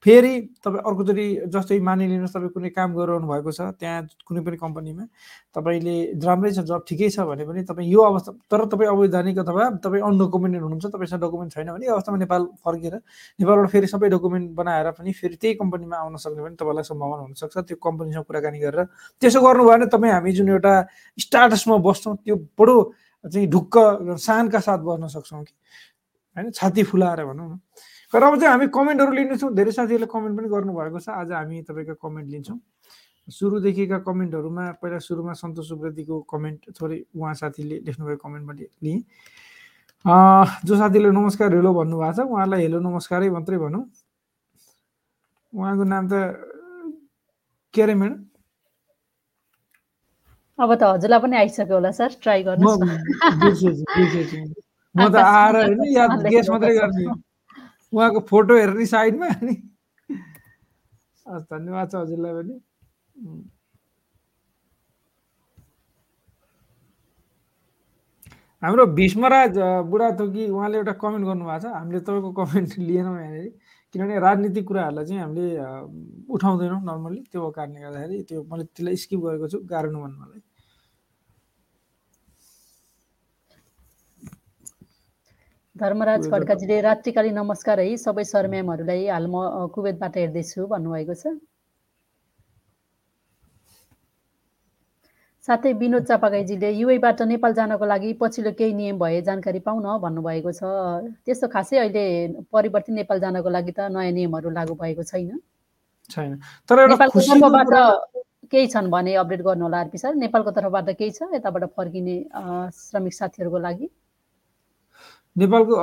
फेरि 0.06 0.34
तपाईँ 0.64 0.82
अर्कोचोटि 0.88 1.26
जस्तै 1.54 1.80
मानिलिनुहोस् 1.82 2.34
तपाईँ 2.34 2.52
कुनै 2.54 2.70
काम 2.70 2.90
गरिरहनु 2.96 3.28
भएको 3.28 3.52
छ 3.52 3.62
त्यहाँ 3.82 4.02
कुनै 4.28 4.42
पनि 4.46 4.58
कम्पनीमा 4.58 5.04
तपाईँले 5.58 5.96
राम्रै 6.22 6.52
छ 6.54 6.62
जब 6.70 6.86
ठिकै 6.86 7.10
छ 7.10 7.26
भने 7.26 7.44
पनि 7.50 7.64
तपाईँ 7.66 7.90
यो 7.90 8.02
अवस्था 8.06 8.32
तर 8.46 8.66
तपाईँ 8.72 8.90
अवैधानिक 8.94 9.38
अथवा 9.42 9.64
तपाईँ 9.82 10.04
अनडकुमेन्टेड 10.06 10.62
हुनुहुन्छ 10.62 10.86
तपाईँसँग 10.94 11.22
डकुमेन्ट 11.26 11.54
छैन 11.54 11.72
भने 11.74 11.86
यो 11.88 11.94
अवस्थामा 11.98 12.18
नेपाल 12.24 12.42
फर्केर 12.62 12.96
नेपालबाट 13.42 13.70
फेरि 13.74 13.88
सबै 13.90 14.10
डकुमेन्ट 14.14 14.48
बनाएर 14.54 14.92
पनि 15.02 15.12
फेरि 15.18 15.36
त्यही 15.42 15.54
कम्पनीमा 15.66 15.98
आउन 15.98 16.16
सक्ने 16.22 16.42
पनि 16.46 16.56
तपाईँलाई 16.62 16.86
सम्भावना 16.92 17.22
हुनसक्छ। 17.26 17.58
त्यो 17.58 17.78
कम्पनीसँग 17.82 18.24
कुराकानी 18.30 18.60
गरेर 18.60 18.86
त्यसो 19.22 19.42
गर्नुभयो 19.42 19.74
भने 19.74 19.86
तपाईँ 19.98 20.14
हामी 20.14 20.32
जुन 20.38 20.50
एउटा 20.56 20.74
स्टाटसमा 21.26 21.78
बस्छौँ 21.90 22.16
त्यो 22.22 22.36
बडो 22.54 22.78
चाहिँ 23.26 23.48
ढुक्क 23.50 23.76
सानका 24.22 24.60
साथ 24.62 24.80
बस्न 24.86 25.08
सक्छौँ 25.10 25.44
कि। 25.44 25.54
होइन 26.38 26.52
छाती 26.54 26.84
फुलाएर 26.86 27.26
भनौँ 27.26 27.50
न। 27.50 27.60
तर 28.14 28.24
अब 28.24 28.34
चाहिँ 28.40 28.52
हामी 28.52 28.68
कमेन्टहरू 28.72 29.12
लिनेछौँ। 29.12 29.52
धेरै 29.56 29.72
साथीहरूले 29.72 30.08
कमेन्ट 30.08 30.34
पनि 30.40 30.48
गर्नुभएको 30.48 31.00
छ। 31.00 31.10
आज 31.12 31.32
हामी 31.32 31.62
तपाईँको 31.68 31.96
कमेन्ट 32.00 32.28
लिन्छौँ। 32.32 32.60
सुरुदेखिका 33.28 33.98
कमेन्टहरूमा 34.08 34.66
पहिला 34.80 35.00
सुरुमा 35.04 35.34
सन्तोष 35.36 35.68
सुब्रतीको 35.68 36.16
कमेन्ट 36.32 36.60
थोरै 36.80 36.98
उहाँ 37.16 37.34
साथीले 37.36 37.84
लेख्नुभएको 37.84 38.20
कमेन्ट 38.24 38.48
पनि 38.48 38.64
लिएँ 38.84 39.02
जो 40.64 40.74
साथीले 40.78 41.12
नमस्कार 41.12 41.52
हेलो 41.56 41.74
भन्नुभएको 41.76 42.14
छ 42.16 42.20
उहाँलाई 42.32 42.62
हेलो 42.64 42.80
नमस्कारै 42.80 43.30
मात्रै 43.36 43.58
भनौँ। 43.60 43.84
उहाँको 45.54 45.84
नाम 45.84 46.04
त 46.08 46.14
के 47.74 47.82
अरे 47.84 47.94
म्याडम? 48.00 48.24
अब 50.60 50.70
त 50.80 50.84
हजुरलाई 50.96 51.20
पनि 51.20 51.36
आइसक्यो 51.38 51.76
होला 51.76 51.92
सर 51.92 52.10
ट्राई 52.24 52.44
गर्नु 52.48 52.64
म 54.96 55.08
त 55.12 55.16
आएर 55.20 55.56
होइन 55.60 55.82
याद 55.92 56.12
गेस 56.32 56.50
मात्रै 56.50 56.74
गर्ने। 56.80 57.06
उहाँको 57.94 58.20
फोटो 58.30 58.54
हेर्ने 58.58 58.86
साइडमा 58.86 59.28
अनि 59.28 59.56
हस् 61.26 61.46
धन्यवाद 61.52 61.92
छ 61.92 61.96
हजुरलाई 61.96 62.34
पनि। 62.34 62.56
हाम्रो 68.62 68.86
भीष्मराज 68.98 69.58
बुढाथोकी 69.90 70.44
उहाँले 70.50 70.78
एउटा 70.78 70.94
कमेन्ट 71.04 71.26
गर्नुभएको 71.26 71.60
छ। 71.62 71.74
हामीले 71.78 72.00
तपाईँको 72.00 72.32
कमेन्ट 72.42 72.78
लिएनौँ 72.78 73.18
यहाँनिर। 73.22 73.48
किनभने 73.94 74.20
राजनीतिक 74.20 74.66
कुराहरूलाई 74.68 75.06
चाहिँ 75.06 75.22
हामीले 75.22 75.48
उठाउँदैनौँ 76.34 76.82
नर्मल्ली 76.90 77.22
त्यो 77.32 77.50
कारणले 77.58 77.80
गर्दाखेरि 77.82 78.18
त्यो 78.30 78.44
मैले 78.52 78.64
त्यसलाई 78.64 78.96
स्किप 79.04 79.20
गरेको 79.26 79.48
छु 79.48 79.58
गाह्रो 79.72 79.90
नभन्नु 79.92 80.18
मलाई। 80.22 80.42
धर्मराज 85.78 86.30
खड्काजीले 86.32 86.80
रात्रिकालीन 86.82 87.36
नमस्कार 87.38 87.80
है। 87.80 87.98
सबै 87.98 88.24
सर 88.24 88.48
म्यामहरूलाई 88.50 89.06
हाल 89.08 89.26
म 89.30 89.70
कुवेतबाट 89.74 90.18
हेर्दैछु 90.18 90.66
भन्नुभएको 90.68 91.14
छ। 91.14 91.38
साथै 95.48 95.72
विनोद 95.80 96.04
चापागाईजीले 96.04 96.70
युएबाट 96.72 97.22
नेपाल 97.30 97.54
जानको 97.54 97.86
लागि 97.86 98.14
पछिल्लो 98.22 98.52
केही 98.58 98.74
नियम 98.74 98.98
भए 99.00 99.22
जानकारी 99.22 99.60
पाउन 99.68 99.86
भन्नुभएको 100.02 100.52
छ। 100.52 100.62
त्यस्तो 101.26 101.48
खासै 101.54 101.78
अहिले 101.78 102.06
परिवर्तित 102.50 102.96
नेपाल 102.98 103.20
जानको 103.20 103.50
लागि 103.50 103.72
त 103.72 103.80
नयाँ 103.94 104.12
नियमहरू 104.18 104.50
लागू 104.58 104.74
भएको 104.82 105.04
छैन। 105.04 105.40
छैन। 106.10 106.32
तर 106.70 106.78
नेपालको 106.90 107.20
तर्फबाट 107.22 107.72
केही 108.50 108.68
छन् 108.74 108.90
भने 108.90 109.14
अपडेट 109.22 109.42
गर्नु 109.46 109.64
होला 109.68 109.78
आरपी 109.86 109.98
सर। 109.98 110.16
नेपालको 110.26 110.52
तर्फबाट 110.58 110.90
केही 110.98 111.12
छ? 111.12 111.30
यताबाट 111.38 111.64
फर्किने 111.78 112.18
श्रमिक 112.74 113.14
साथीहरूको 113.14 113.60
लागि। 113.60 113.88
नेपालको 115.38 115.74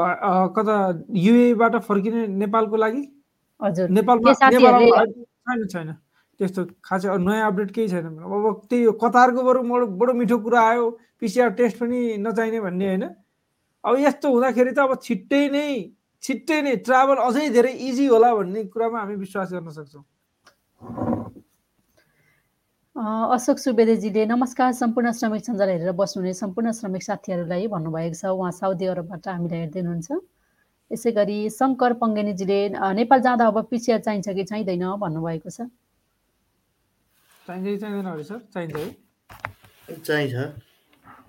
कता 0.56 0.76
युएबाट 1.16 1.74
फर्किने 1.86 2.26
नेपालको 2.42 2.76
लागि? 2.76 3.02
हजुर। 3.60 3.88
नेपालमा 3.90 4.32
छैन 4.34 5.66
छैन। 5.72 5.90
त्यस्तो 6.40 6.60
खासै 6.84 7.08
नयाँ 7.18 7.46
अपडेट 7.46 7.70
केही 7.74 7.88
छैन। 7.88 8.06
अब 8.18 8.66
त्यही 8.70 8.84
कतारको 9.02 9.40
बरु 9.44 9.60
बडो 9.98 10.12
मिठो 10.18 10.38
कुरा 10.42 10.60
आयो 10.60 10.84
पिसिआर 11.20 11.50
टेस्ट 11.58 11.78
पनि 11.78 11.98
नचाहिने 12.18 12.60
भन्ने 12.60 12.86
होइन। 12.86 13.04
अब 13.84 13.94
यस्तो 13.98 14.26
हुँदाखेरि 14.32 14.72
त 14.74 14.78
अब 14.78 14.98
छिट्टै 15.02 15.42
नै 15.54 15.66
छिट्टै 16.22 16.58
नै 16.64 16.74
ट्राभल 16.82 17.16
अझै 17.22 17.48
धेरै 17.54 17.72
इजी 17.88 18.06
होला 18.10 18.34
भन्ने 18.34 18.64
कुरामा 18.72 18.98
हामी 18.98 19.14
विश्वास 19.22 19.52
गर्न 19.52 19.70
सक्छौँ। 19.70 20.04
अशोक 22.96 23.58
सुवेदेजीले 23.58 24.24
नमस्कार 24.26 24.72
सम्पूर्ण 24.72 25.10
श्रमिक 25.18 25.42
सञ्जाल 25.44 25.68
हेरेर 25.68 25.92
बस्नुहुने 25.98 26.32
सम्पूर्ण 26.34 26.70
श्रमिक 26.78 27.02
साथीहरूलाई 27.02 27.66
भन्नुभएको 27.66 28.14
छ। 28.14 28.24
उहाँ 28.30 28.50
साउदी 28.54 28.86
अरबबाट 28.86 29.26
हामीलाई 29.28 29.58
हेर्दै 29.58 29.80
हुनुहुन्छ 29.82 30.10
यसै 30.90 31.10
गरी 31.12 31.38
शङ्कर 31.58 31.92
पङ्गेनीजीले 31.98 32.58
नेपाल 32.94 33.20
जाँदा 33.26 33.46
अब 33.50 33.58
पिसिआर 33.66 33.98
चाहिन्छ 34.06 34.28
कि 34.38 34.44
चाहिँदैन 34.46 34.84
भन्नुभएको 35.02 35.50
छ। 35.50 35.66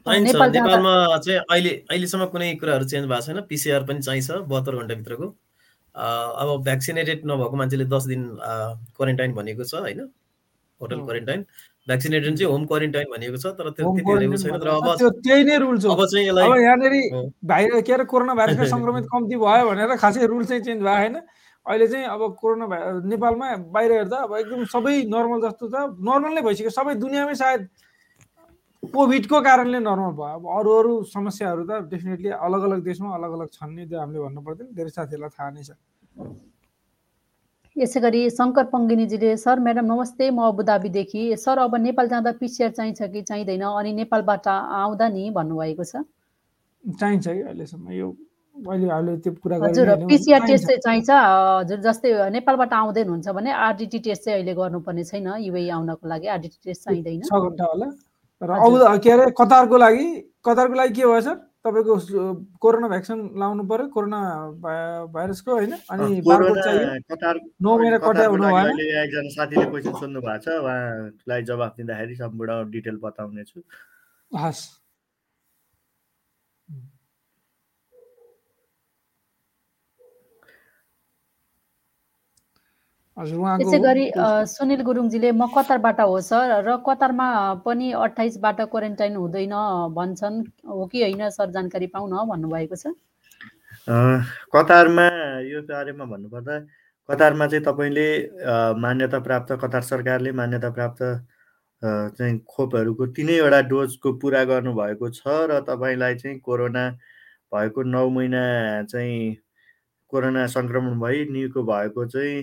नेपालमा 0.06 0.94
चाहिँ 1.18 1.40
अहिले 1.50 1.72
अहिलेसम्म 1.90 2.26
कुनै 2.30 2.50
कुराहरू 2.62 2.86
चेन्ज 2.94 3.06
भएको 3.10 3.26
छैन। 3.26 3.42
पिसिआर 3.50 3.82
पनि 3.90 4.06
चाहिन्छ 4.06 4.30
बहत्तर 4.54 4.74
घन्टाभित्रको। 4.86 5.28
अब 5.96 6.62
भ्याक्सिनेटेड 6.70 7.26
नभएको 7.26 7.56
मान्छेले 7.58 7.86
दस 7.96 8.06
दिन 8.14 8.22
क्वारेन्टाइन 8.38 9.34
भनेको 9.34 9.64
छ 9.66 9.82
होइन? 9.82 10.06
होटल 10.82 11.00
क्वारेन्टाइन 11.06 11.42
भ्याक्सिनेटेड 11.88 12.38
चाहिँ 12.38 12.52
होम 12.52 12.66
क्वारेन्टाइन 12.66 13.08
भनेको 13.14 13.38
छ 13.38 13.54
तर 13.58 13.70
त्यति 13.78 14.02
छैन 14.44 14.60
तर 14.60 14.68
अब 14.68 14.88
त्यो 14.98 15.10
त्यही 15.22 15.44
नै 15.44 15.58
रुल्स 15.64 15.86
हो। 15.86 15.92
अब 15.94 16.06
चाहिँ 16.06 16.28
अब 16.28 16.38
यसलाई 16.38 16.64
यहाँनिर 16.64 16.94
हो। 17.14 17.22
भाइरस 17.46 17.84
के 17.86 17.94
अरे 17.94 18.06
कोरोना 18.14 18.34
भाइरसका 18.42 18.66
सङ्क्रमित 18.76 19.06
कम्ती 19.14 19.36
भयो 19.46 19.70
भनेर 19.70 19.96
खासै 20.04 20.26
रुल 20.26 20.46
चाहिँ 20.46 20.64
चेन्ज 20.64 20.82
भएको 20.84 21.02
छैन 21.02 21.16
अहिले 21.66 21.88
चाहिँ 21.88 22.06
अब 22.06 22.22
कोरोना 22.42 22.66
भाइ 22.72 22.82
नेपालमा 23.10 23.48
बाहिर 23.74 23.92
हेर्दा 23.92 24.18
अब 24.26 24.36
एकदम 24.38 24.66
सबै 24.74 24.96
नर्मल 25.14 25.40
जस्तो 25.46 25.66
छ। 25.70 25.76
नर्मल 26.10 26.32
नै 26.36 26.42
भइसक्यो। 26.48 26.74
सबै 26.80 26.96
दुनियाँमै 27.02 27.36
सायद 27.42 27.62
कोभिडको 28.84 29.42
कारणले 29.42 29.80
नर्मल 29.82 30.14
भयो। 30.20 30.34
अब 30.38 30.44
अरू 30.58 30.72
अरू 30.80 30.94
समस्याहरू 31.14 31.64
त 31.66 31.90
डेफिनेटली 31.90 32.30
अलग 32.38 32.62
अलग 32.70 32.84
देशमा 32.90 33.16
अलग 33.18 33.32
अलग 33.38 33.48
छन् 33.58 33.74
नि 33.76 33.86
त्यो 33.90 34.00
हामीले 34.00 34.20
भन्नु 34.26 34.42
पर्दैन 34.46 34.68
धेरै 34.78 34.92
साथीहरूलाई 34.98 35.34
थाहा 35.38 35.50
नै 35.58 35.64
छ। 35.64 35.74
यसै 37.76 38.00
गरी 38.04 38.20
शङ्कर 38.32 38.66
पङ्गिनीजीले 38.72 39.30
सर 39.40 39.60
म्याडम 39.64 39.86
नमस्ते 39.92 40.26
म 40.32 40.40
अबुधाबीदेखि 40.50 41.24
सर 41.44 41.60
अब 41.64 41.74
नेपाल 41.86 42.08
जाँदा 42.08 42.32
पिसिआर 42.40 42.72
चाहिन्छ 42.78 43.00
कि 43.12 43.22
चाहिँदैन? 43.30 43.64
अनि 43.68 43.92
नेपालबाट 44.00 44.48
आउँदा 44.48 45.08
नि 45.12 45.24
भन्नुभएको 45.36 45.84
छ? 45.84 46.08
चाहिन्छ 47.02 47.28
कि 47.28 47.42
अहिलेसम्म। 47.52 47.92
यो 48.00 48.08
अहिले 48.56 49.18
त्यो 49.20 49.32
कुरा 49.44 49.56
हजुर 49.60 50.08
पिसिआर। 50.08 50.42
टेस्ट 50.48 50.66
चाहिँ 50.72 50.80
चाहिन्छ। 50.88 51.10
हजुर 51.12 51.80
जस्तै 51.84 52.10
नेपालबाट 52.32 52.72
आउँदै 52.80 53.02
हुनुहुन्छ 53.04 53.28
भने 53.36 53.52
आरडिटी 53.52 54.00
टेस्ट 54.08 54.24
चाहिँ 54.24 54.40
अहिले 54.40 54.54
गर्नुपर्ने 54.56 55.04
छैन। 55.12 55.28
युए 55.44 55.68
आउनको 55.76 56.08
लागि 56.08 56.28
आरडिटी 56.32 56.60
टेस्ट 56.72 56.82
चाहिँदैन। 56.88 57.28
छ 57.28 57.34
घन्टा 57.44 57.66
होला। 57.76 57.88
र 58.40 59.00
के 59.04 59.12
अरे 59.12 59.32
कतारको 59.36 59.78
लागि? 59.84 60.08
कतारको 60.48 60.76
लागि 60.80 60.94
के 60.96 61.04
भयो 61.12 61.22
सर? 61.28 61.36
तपाईँको 61.66 61.96
कोरोना 62.62 62.88
भ्याक्सिन 62.88 63.20
लाउनु 63.42 63.64
पर्यो 63.66 63.88
कोरोना 63.90 64.20
भाइरसको 65.14 65.52
होइन? 65.52 65.74
अनि 65.90 66.22
नौ 66.22 67.72
महिना 67.78 67.98
कटाइ 67.98 68.26
हुनु 68.26 68.46
भएन 68.46 68.80
एकजना 68.80 69.30
साथीले 69.36 69.66
क्वेसन 69.66 69.94
सोध्नु 70.00 70.20
भएको 70.22 70.38
छ 70.46 70.48
उहाँलाई 70.62 71.42
जवाफ 71.50 71.72
दिँदाखेरि 71.78 72.16
सम्पूर्ण 72.16 72.70
डिटेल 72.72 72.98
बताउने 73.02 73.44
छु। 73.44 73.60
हस्। 74.32 74.85
हजुर 83.18 83.40
उहाँको 83.40 83.64
यसै 83.64 83.80
गरी 83.80 84.06
सुनिल 84.50 84.82
गुरुङजीले 84.84 85.32
म 85.32 85.48
कतारबाट 85.48 86.00
हो 86.02 86.20
सर 86.22 86.52
र 86.64 86.76
कतारमा 86.84 87.28
पनि 87.66 87.92
अठाइसबाट 87.98 88.62
क्वारेन्टाइन 88.68 89.16
हुँदैन 89.16 89.54
भन्छन्। 89.96 90.42
हो 90.68 90.86
कि 90.86 91.02
होइन 91.02 91.30
सर 91.32 91.52
जानकारी 91.52 91.88
पाउन 91.96 92.12
भन्नुभएको 92.28 92.76
छ? 92.76 92.92
अँ, 93.88 94.20
कतारमा 94.52 95.08
यो 95.48 95.62
बारेमा 95.64 96.06
भन्नुपर्दा 96.06 96.60
कतारमा 97.10 97.48
चाहिँ 97.48 97.64
तपाईँले 97.64 98.08
मान्यता 98.78 99.20
प्राप्त 99.20 99.52
कतार 99.64 99.82
सरकारले 99.84 100.32
मान्यता 100.34 100.70
प्राप्त 100.72 101.02
चाहिँ 102.18 102.38
खोपहरूको 102.50 103.06
तिनैवटा 103.14 103.62
डोजको 103.70 104.14
पुरा 104.20 104.44
गर्नुभएको 104.44 105.10
छ 105.12 105.24
र 105.52 105.60
तपाईँलाई 105.64 106.16
चाहिँ 106.16 106.40
कोरोना 106.42 106.84
भएको 107.52 107.84
नौ 107.86 108.10
महिना 108.10 108.42
चाहिँ 108.90 109.36
कोरोना 110.14 110.46
सङ्क्रमण 110.50 111.00
भई 111.00 111.26
निको 111.30 111.64
भएको 111.64 112.06
चाहिँ 112.08 112.42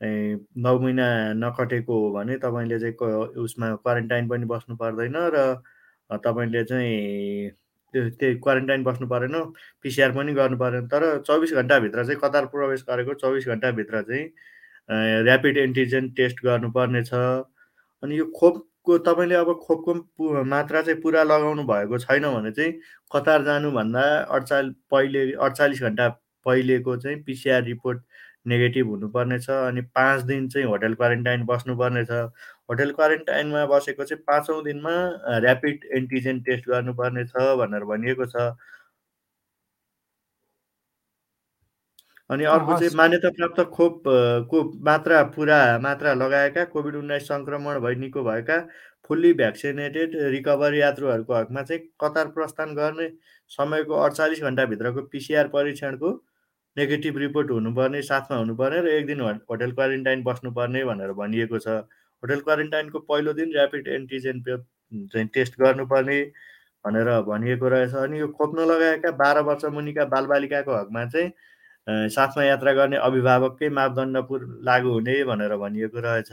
नौ 0.00 0.78
महिना 0.78 1.06
नकटेको 1.34 2.00
हो 2.00 2.10
भने 2.14 2.36
तपाईँले 2.38 2.78
चाहिँ 2.80 2.94
उसमा 3.42 3.74
क्वारेन्टाइन 3.76 4.28
पनि 4.28 4.46
बस्नु 4.46 4.76
पर्दैन 4.76 5.16
र 5.34 5.44
तपाईँले 6.10 6.64
चाहिँ 6.64 7.50
त्यो 7.94 8.08
त्यही 8.10 8.34
क्वारेन्टाइन 8.42 8.84
बस्नु 8.84 9.06
परेन 9.08 9.34
पिसिआर 9.82 10.12
पनि 10.12 10.32
गर्नु 10.34 10.56
परेन। 10.58 10.86
तर 10.88 11.22
चौबिस 11.26 11.52
घन्टाभित्र 11.54 12.04
चाहिँ 12.04 12.20
कतार 12.22 12.46
प्रवेश 12.54 12.84
गरेको 12.88 13.14
चौबिस 13.14 13.46
घन्टाभित्र 13.48 14.02
चाहिँ 14.02 14.24
ऱ्यापिड 15.24 15.58
एन्टिजेन 15.58 16.10
टेस्ट 16.16 16.44
गर्नुपर्ने 16.44 17.02
छ 17.04 17.14
अनि 18.02 18.18
यो 18.18 18.24
खोपको 18.36 18.98
तपाईँले 18.98 19.34
अब 19.34 19.52
खोपको 19.62 20.44
मात्रा 20.44 20.82
चाहिँ 20.82 21.00
पुरा 21.00 21.22
लगाउनु 21.22 21.62
भएको 21.64 21.98
छैन 21.98 22.28
भने 22.34 22.50
चाहिँ 22.52 22.72
कतार 23.12 23.44
जानुभन्दा 23.44 24.02
अडचाल 24.28 24.74
पहिले 24.90 25.30
अडचालिस 25.32 25.82
घन्टा 25.82 26.08
पहिलेको 26.46 26.96
चाहिँ 26.96 27.22
पिसिआर 27.22 27.62
रिपोर्ट 27.62 28.02
नेगेटिभ 28.46 28.88
हुनुपर्ने 28.88 29.38
छ 29.40 29.50
अनि 29.62 29.82
पाँच 29.94 30.22
दिन 30.24 30.48
चाहिँ 30.48 30.66
होटल 30.68 30.94
क्वारेन्टाइन 30.94 31.44
बस्नुपर्ने 31.46 32.04
छ 32.06 32.20
होटल 32.70 32.92
क्वारेन्टाइनमा 32.92 33.64
बसेको 33.68 34.04
चाहिँ 34.04 34.22
पाँचौँ 34.26 34.62
दिनमा 34.64 34.94
ऱ्यापिड 35.38 35.84
एन्टिजेन 35.96 36.40
टेस्ट 36.42 36.68
गर्नुपर्ने 36.68 37.24
छ 37.26 37.48
भनेर 37.58 37.84
भनिएको 37.86 38.26
छ 38.28 38.50
अनि 42.30 42.44
अर्को 42.46 42.74
चाहिँ। 42.80 42.90
मान्यता 42.96 43.30
प्राप्त 43.30 43.60
खोप 43.72 44.08
अ, 44.08 44.12
को 44.50 44.62
मात्रा 44.84 45.22
पुरा 45.34 45.58
मात्रा 45.80 46.12
लगाएका 46.16 46.64
कोभिड 46.66 46.94
उन्नाइस 46.96 47.26
सङ्क्रमण 47.28 47.78
भई 47.80 47.94
निको 47.96 48.22
भएका 48.24 48.58
फुल्ली 49.10 49.32
भ्याक्सिनेटेड 49.34 50.16
रिकभरी 50.32 50.80
यात्रुहरूको 50.80 51.34
हकमा 51.34 51.62
चाहिँ 51.62 51.80
कतार 52.00 52.28
प्रस्थान 52.32 52.74
गर्ने 52.74 53.08
समयको 53.50 53.94
अडचालिस 54.04 54.40
घन्टाभित्रको 54.42 55.02
पिसिआर 55.08 55.48
परीक्षणको 55.50 56.12
नेगेटिभ 56.76 57.16
रिपोर्ट 57.18 57.50
हुनुपर्ने 57.50 58.02
साथमा 58.02 58.36
हुनुपर्ने 58.36 58.80
र 58.82 58.88
एक 58.98 59.06
दिन 59.06 59.20
होटल 59.20 59.72
क्वारेन्टाइन 59.72 60.22
बस्नुपर्ने 60.24 60.84
भनेर 60.84 61.12
भनिएको 61.14 61.58
छ। 61.58 61.68
होटल 62.22 62.40
क्वारेन्टाइनको 62.40 62.98
पहिलो 63.10 63.32
दिन 63.32 63.54
ऱ्यापिड 63.54 63.88
एन्टिजेन 63.88 64.42
चाहिँ 64.44 65.26
टेस्ट 65.34 65.58
गर्नुपर्ने 65.60 66.18
भनेर 66.84 67.08
भनिएको 67.28 67.68
रहेछ। 67.68 67.94
अनि 67.94 68.20
यो 68.20 68.28
खोप 68.34 68.54
नलगाएका 68.58 69.10
बाह्र 69.22 69.40
वर्ष 69.46 69.64
मुनिका 69.72 70.04
बालबालिकाको 70.06 70.72
हकमा 70.74 71.04
चाहिँ 71.06 72.08
साथमा 72.10 72.42
यात्रा 72.44 72.72
गर्ने 72.72 72.96
अभिभावककै 73.06 73.68
मापदण्ड 73.70 74.16
लागू 74.66 74.90
हुने 74.92 75.22
भनेर 75.24 75.56
भनिएको 75.56 76.00
रहेछ। 76.00 76.30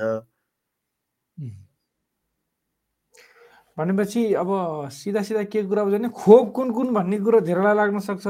भनेपछि 3.77 4.21
अब 4.34 4.49
सिधा 4.91 5.21
सिधा 5.23 5.43
के 5.43 5.63
कुरा 5.63 5.84
भने 5.84 6.10
खोप 6.10 6.51
कुन 6.56 6.71
कुन 6.71 6.93
भन्ने 6.93 7.17
कुरो 7.19 7.39
धेरैलाई 7.41 7.75
लाग्न 7.75 7.99
सक्छ। 7.99 8.27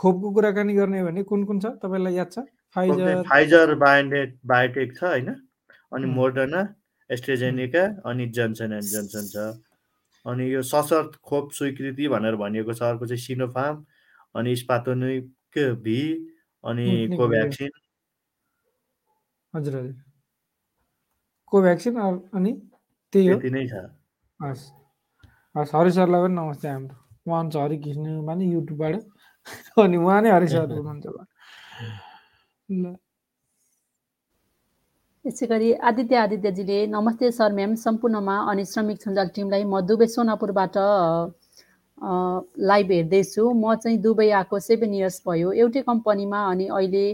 खोपको 0.00 0.32
कुराकानी 0.34 0.74
गर्ने 0.74 1.02
भने 1.04 1.22
कुन 1.30 1.44
कुन 1.44 1.60
छ? 1.60 1.66
तपाईँलाई 1.82 2.14
याद 2.14 2.30
छ? 2.32 2.44
फाइजर 2.76 3.22
फाइजर 3.28 3.74
बायोटेक 3.76 4.38
बायोटेक 4.46 4.96
छ 4.98 5.02
होइन? 5.04 5.28
अनि। 5.92 6.06
मोडर्ना 6.16 6.62
एस्ट्रेजेनिका 7.10 7.84
अनि 8.06 8.26
जोन्सन 8.36 8.72
एन्ड 8.72 8.88
जोन्सन 8.92 9.24
छ। 9.28 9.36
अनि 10.26 10.44
यो 10.54 10.62
सशर्त 10.62 11.16
खोप 11.24 11.52
स्वीकृति 11.52 12.08
भनेर 12.08 12.36
भनिएको 12.36 12.72
छ। 12.72 12.82
अर्को 12.90 13.06
चाहिँ 13.06 13.20
सिनोफार्म 13.20 13.84
अनि 14.34 14.56
स्पातोनिक 14.56 15.58
भी 15.84 16.00
अनि। 16.64 16.88
कोभ्याक्सिन 17.16 17.70
हजुर 19.54 19.76
हजुर। 19.76 19.94
कोभ्याक्सिन 21.52 21.96
अनि 21.98 22.52
त्यही 23.12 23.26
हो। 23.28 23.38
नै 23.50 23.66
छ। 23.68 23.74
हस्। 24.40 24.64
हस् 25.54 25.74
हरि 25.74 25.90
सरलाई 25.92 26.20
पनि 26.22 26.34
नमस्ते 26.34 26.68
हाम्रो। 26.68 26.96
उहाँ 27.26 27.44
हरि 27.56 27.76
कृष्ण 27.78 28.20
माने 28.26 28.44
युट्युबबाट। 28.52 28.94
अनि 29.82 29.96
उहाँ 29.96 30.20
नै 30.22 30.30
हरि 30.30 30.48
सर 30.48 30.72
हुनुहुन्छ। 30.72 31.06
ल 32.68 32.94
यसै 35.24 35.46
गरी 35.46 35.68
आदित्य 35.88 36.16
आदित्यजीले 36.16 36.76
नमस्ते 36.96 37.30
सर 37.38 37.52
म्याम 37.52 37.74
सम्पूर्णमा 37.80 38.36
अनि 38.50 38.64
श्रमिक 38.72 38.98
सञ्जाल 39.04 39.28
टिमलाई 39.36 39.64
म 39.64 39.80
दुबई 39.88 40.06
सोनापुरबाट 40.16 40.76
अ, 42.00 42.12
लाइभ 42.70 42.90
हेर्दैछु 42.92 43.42
म 43.52 43.74
चाहिँ 43.82 43.98
दुबई 44.00 44.28
आएको 44.40 44.58
सेभेन 44.66 44.94
इयर्स 44.94 45.20
भयो. 45.28 45.52
एउटै 45.52 45.82
कम्पनीमा 45.90 46.38
अनि 46.52 46.66
अहिले 46.76 47.04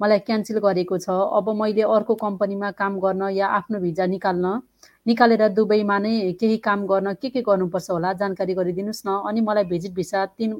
मलाई 0.00 0.18
क्यान्सल 0.28 0.58
गरेको 0.62 0.98
छ. 0.98 1.08
अब 1.10 1.46
मैले 1.62 1.82
अर्को 1.82 2.14
कम्पनीमा 2.22 2.70
काम 2.78 2.98
गर्न 3.04 3.22
या 3.34 3.46
आफ्नो 3.58 3.78
भिजा 3.86 4.06
निकाल्न 4.14 4.46
निकालेर 5.06 5.42
दुबईमा 5.58 5.98
नै 6.06 6.14
केही 6.40 6.56
काम 6.68 6.86
गर्न 6.86 7.14
के 7.22 7.28
के 7.34 7.42
गर्नुपर्छ 7.48 7.90
होला? 7.90 8.12
जानकारी 8.22 8.54
गरिदिनुहोस् 8.54 9.02
न। 9.06 9.10
अनि 9.28 9.40
मलाई 9.48 9.64
भिजिट 9.74 9.92
भिसा 9.98 10.24
तिन 10.38 10.50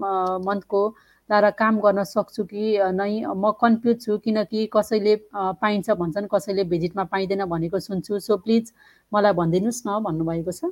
मन्थको 0.49 0.83
द्वारा 1.29 1.51
काम 1.59 1.81
गर्न 1.81 2.03
सक्छु 2.07 2.45
कि 2.45 2.79
नै 2.95 3.27
म 3.27 3.51
कन्फ्युज 3.61 3.97
छु 4.05 4.19
किनकि 4.25 4.71
कसैले 4.73 5.15
पाइन्छ 5.35 5.91
भन्छन् 5.91 6.27
कसैले 6.31 6.65
भिजिटमा 6.71 7.05
पाइँदैन 7.11 7.45
भनेको 7.51 7.79
सुन्छु। 7.81 8.19
सो 8.23 8.37
प्लिज 8.47 8.73
मलाई 9.13 9.33
भनिदिनुहोस् 9.35 9.83
न 9.87 9.99
भन्नुभएको 10.07 10.53
छ। 10.53 10.71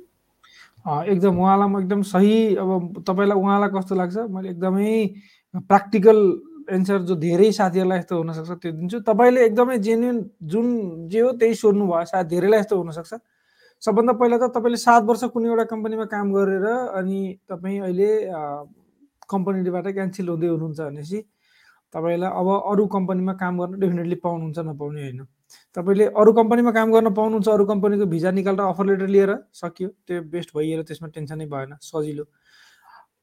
एकदम 1.11 1.35
उहाँलाई 1.41 1.69
म 1.69 1.81
एकदम 1.81 2.03
सही 2.07 2.57
अब 2.57 3.03
तपाईँलाई 3.03 3.39
उहाँलाई 3.41 3.71
कस्तो 3.75 3.95
लाग्छ? 3.95 4.17
मैले 4.31 4.49
एकदमै 4.55 4.91
प्र्याक्टिकल 5.55 6.19
एन्सर 6.71 6.99
जो 7.09 7.15
धेरै 7.19 7.51
साथीहरूलाई 7.53 7.99
यस्तो 7.99 8.15
हुनसक्छ 8.17 8.51
त्यो 8.63 8.73
दिन्छु। 8.73 8.99
तपाईँले 9.11 9.41
एकदमै 9.47 9.79
जेन्युन 9.83 10.17
जुन 10.53 10.67
जे 11.11 11.21
हो 11.21 11.31
त्यही 11.41 11.55
सोध्नु 11.55 11.85
भयो 11.89 12.05
सायद 12.05 12.27
धेरैलाई 12.31 12.61
यस्तो 12.61 12.77
हुनसक्छ। 12.79 13.13
सबभन्दा 13.83 14.13
पहिला 14.17 14.37
त 14.39 14.55
तपाईँले 14.55 14.79
सात 14.81 15.03
वर्ष 15.03 15.25
कुनै 15.35 15.49
एउटा 15.51 15.65
कम्पनीमा 15.73 16.05
काम 16.15 16.27
गरेर 16.33 16.67
अनि 16.95 17.21
तपाईँ 17.51 17.81
अहिले 17.81 18.11
कम्पनीबाट 19.31 19.87
क्यान्सल 19.95 20.29
हुँदै 20.29 20.49
हुनुहुन्छ 20.49 20.81
भनेपछि 20.81 21.19
तपाईँलाई 21.95 22.31
अब 22.31 22.49
अरू 22.71 22.87
कम्पनीमा 22.95 23.33
काम 23.43 23.55
गर्न 23.61 23.79
डेफिनेटली 23.81 24.17
पाउनुहुन्छ 24.25 24.59
नपाउने 24.69 25.01
होइन। 25.03 25.21
तपाईँले 25.77 26.05
अरू 26.21 26.33
कम्पनीमा 26.33 26.71
काम 26.73 26.93
गर्न 26.93 27.09
पाउनुहुन्छ 27.15 27.49
अरू 27.49 27.65
कम्पनीको 27.67 28.07
भिजा 28.15 28.31
निकालेर 28.31 28.67
अफर 28.67 28.85
लेटर 28.87 29.09
लिएर 29.15 29.31
सकियो 29.55 29.89
त्यो 30.07 30.23
बेस्ट 30.33 30.51
भइएर 30.57 30.83
त्यसमा 30.83 31.09
टेन्सनै 31.15 31.47
भएन 31.47 31.77
सजिलो। 31.81 32.25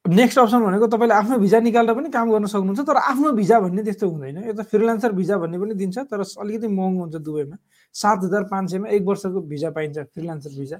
नेक्स्ट 0.05 0.39
अप्सन 0.39 0.61
भनेको 0.65 0.87
तपाईँले 0.87 1.13
आफ्नो 1.13 1.37
भिजा 1.37 1.59
निकालेर 1.61 1.95
पनि 1.95 2.09
काम 2.09 2.31
गर्न 2.31 2.45
सक्नुहुन्छ 2.49 2.81
तर 2.87 2.97
आफ्नो 3.11 3.31
भिजा 3.37 3.59
भन्ने 3.59 3.83
त्यस्तो 3.83 4.09
हुँदैन। 4.09 4.37
यो 4.47 4.53
त 4.53 4.61
फ्रिलान्सर 4.71 5.11
भिजा 5.13 5.37
भन्ने 5.37 5.57
पनि 5.59 5.73
दिन्छ 5.77 5.97
तर 6.09 6.21
अलिकति 6.41 6.67
महँगो 6.67 7.01
हुन्छ 7.01 7.15
दुबईमा। 7.21 7.57
सात 7.93 8.23
हजार 8.23 8.43
पाँच 8.51 8.71
सयमा 8.71 8.87
एक 8.89 9.03
वर्षको 9.05 9.41
भिजा 9.47 9.69
पाइन्छ 9.71 9.97
फ्रिलान्सर 9.99 10.59
भिजा। 10.59 10.77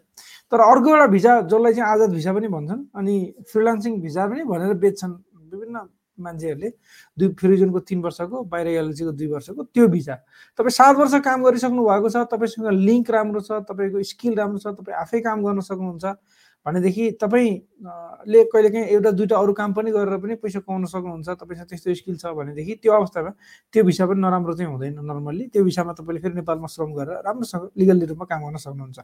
तर 0.52 0.60
अर्को 0.62 0.89
एउटा 0.89 1.08
भिजा 1.08 1.39
जसलाई 1.41 1.74
चाहिँ 1.74 1.89
आजाद 1.91 2.12
भिजा 2.12 2.34
पनि 2.34 2.47
भन्छन् 2.47 2.84
अनि 2.95 3.15
फ्रिलान्सिङ 3.52 4.02
भिजा 4.02 4.28
पनि 4.28 4.43
भनेर 4.43 4.74
बेच्छन् 4.84 5.13
विभिन्न 5.54 5.88
मान्छेहरूले 6.17 6.69
दुई 7.17 7.28
फ्रिजनको 7.39 7.80
तिन 7.80 8.02
वर्षको 8.02 8.43
बाहिर 8.45 8.67
एलएलसीको 8.67 9.12
दुई 9.12 9.28
वर्षको 9.28 9.63
त्यो 9.63 9.88
भिजा। 9.88 10.15
तपाईँ 10.60 10.71
सात 10.71 10.95
वर्ष 10.97 11.13
काम 11.26 11.43
गरिसक्नु 11.43 11.84
भएको 11.84 12.10
छ 12.10 12.17
तपाईँसँग 12.32 12.67
लिङ्क 12.80 13.10
राम्रो 13.12 13.41
छ 13.41 13.52
तपाईँको 13.69 14.04
स्किल 14.12 14.36
राम्रो 14.38 14.60
छ 14.60 14.76
तपाईँ 14.78 14.97
आफै 15.02 15.19
काम 15.21 15.43
गर्न 15.45 15.60
सक्नुहुन्छ 15.65 16.06
भनेदेखि 16.65 17.10
तपाईँले 17.21 18.43
कहिलेकाहीँ 18.54 18.86
एउटा 18.86 19.12
दुइटा 19.12 19.36
अरू 19.38 19.54
काम 19.54 19.74
पनि 19.74 19.91
गरेर 19.91 20.17
पनि 20.21 20.36
पैसा 20.38 20.60
कमाउन 20.62 20.86
सक्नुहुन्छ 20.86 21.30
तपाईँसँग 21.41 21.67
त्यस्तो 21.69 21.93
स्किल 21.93 22.15
छ 22.21 22.26
भनेदेखि 22.38 22.74
त्यो 22.86 22.93
अवस्थामा 22.93 23.32
त्यो 23.74 23.84
भिसा 23.84 24.06
पनि 24.06 24.21
नराम्रो 24.21 24.54
चाहिँ 24.54 24.71
हुँदैन 24.71 25.00
नर्मल्ली। 25.02 25.45
त्यो 25.50 25.63
भिसामा 25.63 25.93
तपाईँले 25.97 26.21
फेरि 26.21 26.36
नेपालमा 26.38 26.67
श्रम 26.69 26.93
गरेर 26.93 27.17
राम्रोसँग 27.26 27.69
लिगल्ली 27.78 28.06
रूपमा 28.06 28.26
काम 28.30 28.41
गर्न 28.45 28.58
सक्नुहुन्छ। 28.62 29.00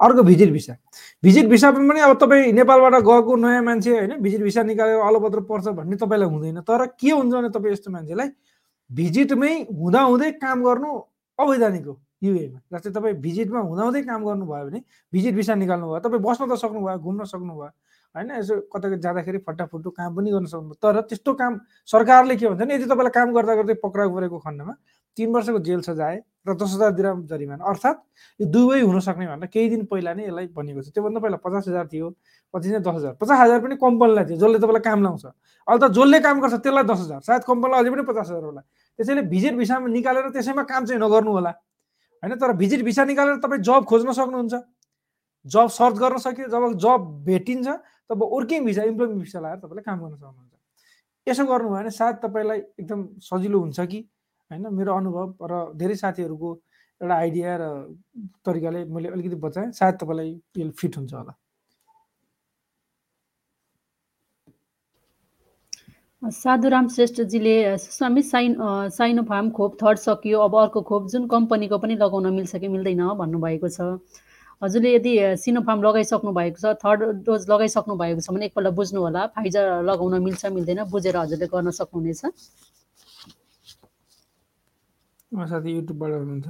अर्को 0.00 0.22
भिजिट 0.22 0.50
भिसा। 0.52 0.74
भिजिट 1.22 1.46
भिसामा 1.52 1.78
पनि 1.92 2.00
अब 2.00 2.16
तपाईँ 2.24 2.52
नेपालबाट 2.52 2.94
गएको 3.04 3.36
नयाँ 3.36 3.62
मान्छे 3.62 3.90
होइन 3.92 4.16
भिजिट 4.24 4.42
भिसा 4.42 4.62
निकालेर 4.64 5.00
अलपत्र 5.04 5.40
पर्छ 5.44 5.66
भन्ने 5.76 5.96
तपाईँलाई 6.00 6.28
हुँदैन। 6.28 6.60
तर 6.64 6.86
के 6.96 7.10
हुन्छ 7.10 7.34
भने 7.34 7.48
तपाईँ 7.52 7.72
यस्तो 7.72 7.90
मान्छेलाई 7.92 8.28
भिजिटमै 8.90 9.52
हुँदाहुँदै 9.76 10.30
काम 10.40 10.64
गर्नु 10.64 10.90
अवैधानिक 11.38 11.86
हो। 11.86 12.00
युएमा। 12.24 12.58
जस्तै 12.72 12.90
तपाईँ 12.96 13.14
भिजिटमा 13.20 13.60
हुँदाहुँदै 13.60 14.02
काम 14.08 14.20
गर्नुभयो 14.24 14.64
भने 14.66 14.80
भिजिट 15.12 15.34
भिसा 15.34 15.54
निकाल्नु 15.54 15.86
भयो 15.92 16.00
तपाईँ 16.00 16.22
बस्न 16.24 16.42
त 16.48 16.56
सक्नुभयो 16.56 16.98
घुम्न 16.98 17.24
सक्नुभयो 17.28 17.70
होइन? 18.14 18.30
यसो 18.40 18.54
कता 18.72 18.96
जाँदाखेरि 18.96 19.38
फट्टाफुट्टु 19.46 19.90
काम 19.90 20.10
पनि 20.16 20.30
गर्न 20.30 20.46
सक्नुभयो। 20.46 20.78
तर 20.80 21.00
त्यस्तो 21.10 21.32
काम 21.34 21.52
सरकारले 21.86 22.36
के 22.36 22.46
भन्छ 22.48 22.60
भने 22.60 22.74
यदि 22.74 22.86
तपाईँलाई 22.86 23.14
काम 23.18 23.28
गर्दा 23.34 23.54
गर्दै 23.60 23.74
पक्राउ 23.84 24.08
परेको 24.14 24.38
खण्डमा 24.38 24.74
तिन 25.16 25.28
वर्षको 25.34 25.58
जेल 25.62 25.80
सजाय 25.86 26.22
र 26.46 26.54
दस 26.58 26.74
हजार 26.74 26.90
दिराम 26.98 27.26
जरिमाना। 27.26 27.62
अर्थात् 27.64 27.98
यो 28.40 28.46
दुवै 28.50 28.80
हुन 28.82 28.98
सक्ने 29.00 29.26
भनेर 29.26 29.48
केही 29.50 29.68
दिन 29.70 29.84
पहिला 29.86 30.14
नै 30.14 30.26
यसलाई 30.26 30.46
बनेको 30.50 30.82
छ। 30.82 30.88
त्योभन्दा 30.94 31.20
पहिला 31.22 31.38
पचास 31.38 31.68
हजार 31.68 31.86
थियो 31.86 32.10
पछि 32.54 32.68
चाहिँ 32.70 32.82
दस 32.82 32.94
हजार। 32.94 33.12
पचास 33.22 33.38
हजार 33.38 33.58
पनि 33.62 33.76
कम्पनीलाई 33.78 34.24
थियो 34.28 34.38
जसले 34.42 34.58
तपाईँलाई 34.58 34.82
काम 34.82 35.02
लाउँछ। 35.02 35.24
अहिले 35.24 35.80
त 35.80 35.90
जसले 35.94 36.18
काम 36.20 36.36
गर्छ 36.42 36.54
त्यसलाई 36.66 36.84
दस 36.84 37.00
हजार। 37.06 37.20
सायद 37.22 37.42
कम्पनीलाई 37.46 37.78
अझै 37.82 37.90
पनि 37.94 38.02
पचास 38.10 38.26
हजार 38.30 38.42
होला। 38.42 38.60
त्यसैले 38.98 39.22
भिजिट 39.30 39.54
भिसामा 39.54 39.86
निकालेर 39.88 40.28
त्यसैमा 40.34 40.62
काम 40.66 40.82
चाहिँ 40.84 41.00
नगर्नु 41.00 41.30
होला। 41.30 41.52
होइन? 42.24 42.34
तर 42.40 42.52
भिजिट 42.56 42.82
भिसा 42.84 43.04
निकालेर 43.04 43.36
तपाईँ 43.44 43.60
जब 43.60 43.84
खोज्न 43.84 44.12
सक्नुहुन्छ। 44.16 44.54
जब 45.44 45.68
सर्च 45.68 45.96
गर्न 46.00 46.18
सक्यो। 46.24 46.48
जब 46.48 46.64
जब 46.80 47.00
भेटिन्छ 47.24 47.68
तब 48.08 48.22
वर्किङ 48.32 48.64
भिसा 48.64 48.82
इम्प्लोइमेन्ट 48.88 49.20
भिसा 49.22 49.40
लगाएर 49.40 49.58
तपाईँले 49.60 49.82
काम 49.84 49.98
गर्न 50.00 50.16
सक्नुहुन्छ। 50.16 50.52
यसो 51.26 51.44
गर्नुभयो 51.44 51.76
भने 51.76 51.90
सायद 51.90 52.16
तपाईँलाई 52.24 52.58
एकदम 52.80 53.00
सजिलो 53.20 53.58
हुन्छ 53.60 53.80
कि? 53.80 54.00
होइन? 54.50 54.64
मेरो 54.72 54.90
अनुभव 54.96 55.28
र 55.52 55.52
धेरै 55.76 55.96
साथीहरूको 56.00 56.48
एउटा 57.00 57.14
आइडिया 57.14 57.56
र 57.60 57.64
तरिकाले 58.44 58.84
मैले 58.88 59.08
अलिकति 59.08 59.36
बचाएँ 59.36 59.70
सायद 59.72 59.94
तपाईँलाई 60.00 60.70
फिट 60.80 60.96
हुन्छ 60.96 61.12
होला। 61.12 61.32
साधुराम 66.24 66.88
श्रेष्ठजीले 66.88 67.76
स्वामी 67.78 68.22
साइन 68.22 68.56
साइनोफार्म 68.90 69.50
खोप 69.50 69.76
थर्ड 69.82 69.98
सकियो। 69.98 70.40
अब 70.40 70.54
अर्को 70.56 70.80
खोप 70.80 71.08
जुन 71.12 71.26
कम्पनीको 71.28 71.78
पनि 71.78 71.94
लगाउन 71.96 72.32
मिल्छ 72.34 72.56
कि 72.56 72.68
मिल्दैन 72.68 73.02
भन्नुभएको 73.18 73.68
छ। 73.68 74.00
हजुरले 74.62 74.94
यदि 74.94 75.12
सिनोफार्म 75.36 75.82
लगाइसक्नु 75.82 76.32
भएको 76.32 76.58
छ 76.60 76.72
थर्ड 76.80 77.00
डोज 77.24 77.50
लगाइसक्नु 77.50 77.94
भएको 77.96 78.20
छ 78.20 78.30
भने 78.32 78.46
एकपल्ट 78.46 78.72
बुझ्नु 78.72 79.00
होला 79.00 79.26
फाइजर 79.36 79.82
लगाउन 79.84 80.22
मिल्छ 80.24 80.42
मिल्दैन 80.56 80.84
बुझेर 80.88 81.16
हजुरले 81.16 81.46
गर्न 81.52 81.70
सक्नुहुनेछ। 81.70 82.22
साथी 85.34 85.70
युट्युबबाट 85.76 86.12
हुनुहुन्छ। 86.12 86.48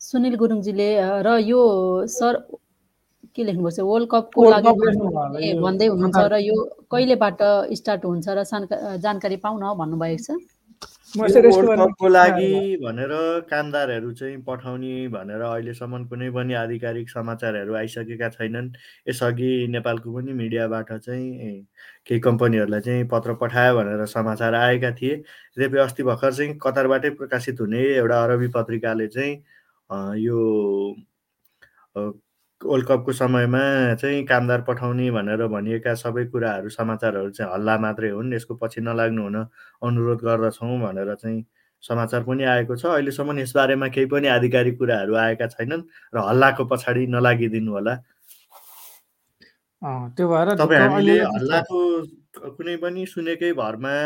सुनिल 0.00 0.34
गुरुङजीले 0.36 0.90
र 1.26 1.28
यो 1.42 1.60
सर 2.06 2.34
के 3.36 3.44
लेख्नुभएको 3.44 3.76
छ 3.76 3.80
वर्ल्ड 3.90 4.08
कपको 4.10 4.50
लागि 4.50 5.52
भन्दै 5.62 5.86
हुनुहुन्छ 5.86 6.20
र 6.32 6.34
यो 6.42 6.56
कहिलेबाट 6.92 7.42
स्टार्ट 7.80 8.04
हुन्छ 8.04 8.26
र 8.28 8.44
जानकारी 9.04 9.36
पाउन 9.44 9.62
भन्नुभएको 9.78 10.22
छ? 10.24 10.38
वर्ल्ड 11.16 11.80
कपको 11.80 12.08
लागि 12.08 12.76
भनेर 12.82 13.12
कामदारहरू 13.50 14.12
चाहिँ 14.14 14.36
पठाउने 14.46 15.08
भनेर 15.14 15.40
अहिलेसम्म 15.42 16.04
कुनै 16.06 16.30
पनि 16.30 16.54
आधिकारिक 16.54 17.10
समाचारहरू 17.10 17.74
आइसकेका 17.74 18.28
छैनन्। 18.30 18.68
यसअघि 19.08 19.50
नेपालको 19.74 20.14
पनि 20.14 20.32
मिडियाबाट 20.32 20.92
चाहिँ 20.92 21.28
केही 22.06 22.20
कम्पनीहरूलाई 22.20 22.80
चाहिँ 22.80 23.04
पत्र 23.10 23.34
पठायो 23.42 23.74
भनेर 23.76 24.06
समाचार 24.06 24.54
आएका 24.54 24.90
थिए। 25.00 25.16
त्यही 25.58 25.78
अस्ति 25.78 26.02
भर्खर 26.02 26.32
चाहिँ 26.32 26.58
कतारबाटै 26.62 27.10
प्रकाशित 27.18 27.60
हुने 27.60 27.82
एउटा 27.98 28.22
अरबी 28.24 28.48
पत्रिकाले 28.54 29.06
चाहिँ 29.08 29.34
यो 30.24 30.38
वर्ल्ड 32.62 32.86
कपको 32.86 33.12
समयमा 33.12 33.60
चाहिँ 33.94 34.24
कामदार 34.26 34.60
पठाउने 34.68 35.10
भनेर 35.10 35.46
भनिएका 35.48 35.94
सबै 35.96 36.24
कुराहरू 36.28 36.68
समाचारहरू 36.68 37.30
चाहिँ 37.30 37.52
हल्ला 37.52 37.76
मात्रै 37.78 38.10
हुन्। 38.10 38.34
यसको 38.34 38.54
पछि 38.60 38.80
नलाग्नु 38.80 39.22
हुन 39.22 39.36
अनुरोध 39.82 40.20
गर्दछौँ 40.20 40.78
भनेर 40.80 41.14
चाहिँ 41.14 41.44
समाचार 41.84 42.22
पनि 42.28 42.44
आएको 42.44 42.76
छ। 42.76 42.86
अहिलेसम्म 42.86 43.38
यसबारेमा 43.38 43.88
केही 43.88 44.06
पनि 44.12 44.28
आधिकारिक 44.28 44.78
कुराहरू 44.78 45.14
आएका 45.16 45.46
छैनन् 45.56 45.82
र 46.14 46.16
हल्लाको 46.28 46.64
पछाडि 46.68 47.06
नलागिदिनु 47.08 47.72
होला। 47.72 47.94
त्यो 50.12 50.28
भएर 50.28 50.48
तपाईँ 50.60 50.80
हामीले 50.80 51.16
हल्लाको 51.24 51.80
कुनै 52.60 52.76
पनि 52.76 53.06
सुनेकै 53.08 53.52
भरमा 53.56 53.96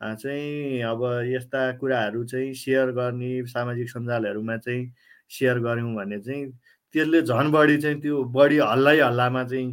चाहिँ 0.00 0.82
अब 0.86 1.00
यस्ता 1.26 1.60
कुराहरू 1.82 2.24
चाहिँ 2.24 2.54
सेयर 2.54 2.90
गर्ने 2.94 3.30
सामाजिक 3.50 3.88
सञ्जालहरूमा 3.90 4.56
चाहिँ 4.56 4.82
सेयर 5.30 5.58
गऱ्यौँ 5.58 5.94
भने 5.94 6.18
चाहिँ 6.22 6.46
त्यसले 6.94 7.20
झन् 7.22 7.50
बढी 7.52 7.76
चाहिँ 7.82 8.00
त्यो 8.02 8.16
बढी 8.36 8.58
हल्लै 8.70 8.98
हल्लामा 9.00 9.42
चाहिँ 9.44 9.68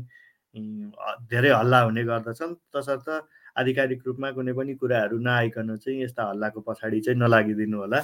धेरै 1.32 1.52
हल्ला 1.60 1.80
हुने 1.82 2.04
गर्दछन्। 2.04 2.54
तसर्थ 2.76 3.08
आधिकारिक 3.58 4.00
रूपमा 4.08 4.30
कुनै 4.38 4.54
पनि 4.54 4.74
कुराहरू 4.82 5.18
नआइकन 5.28 5.76
चाहिँ 5.78 6.02
यस्ता 6.04 6.24
हल्लाको 6.30 6.60
पछाडि 6.68 7.00
चाहिँ 7.02 7.20
नलागिदिनु 7.20 7.78
होला। 7.78 8.02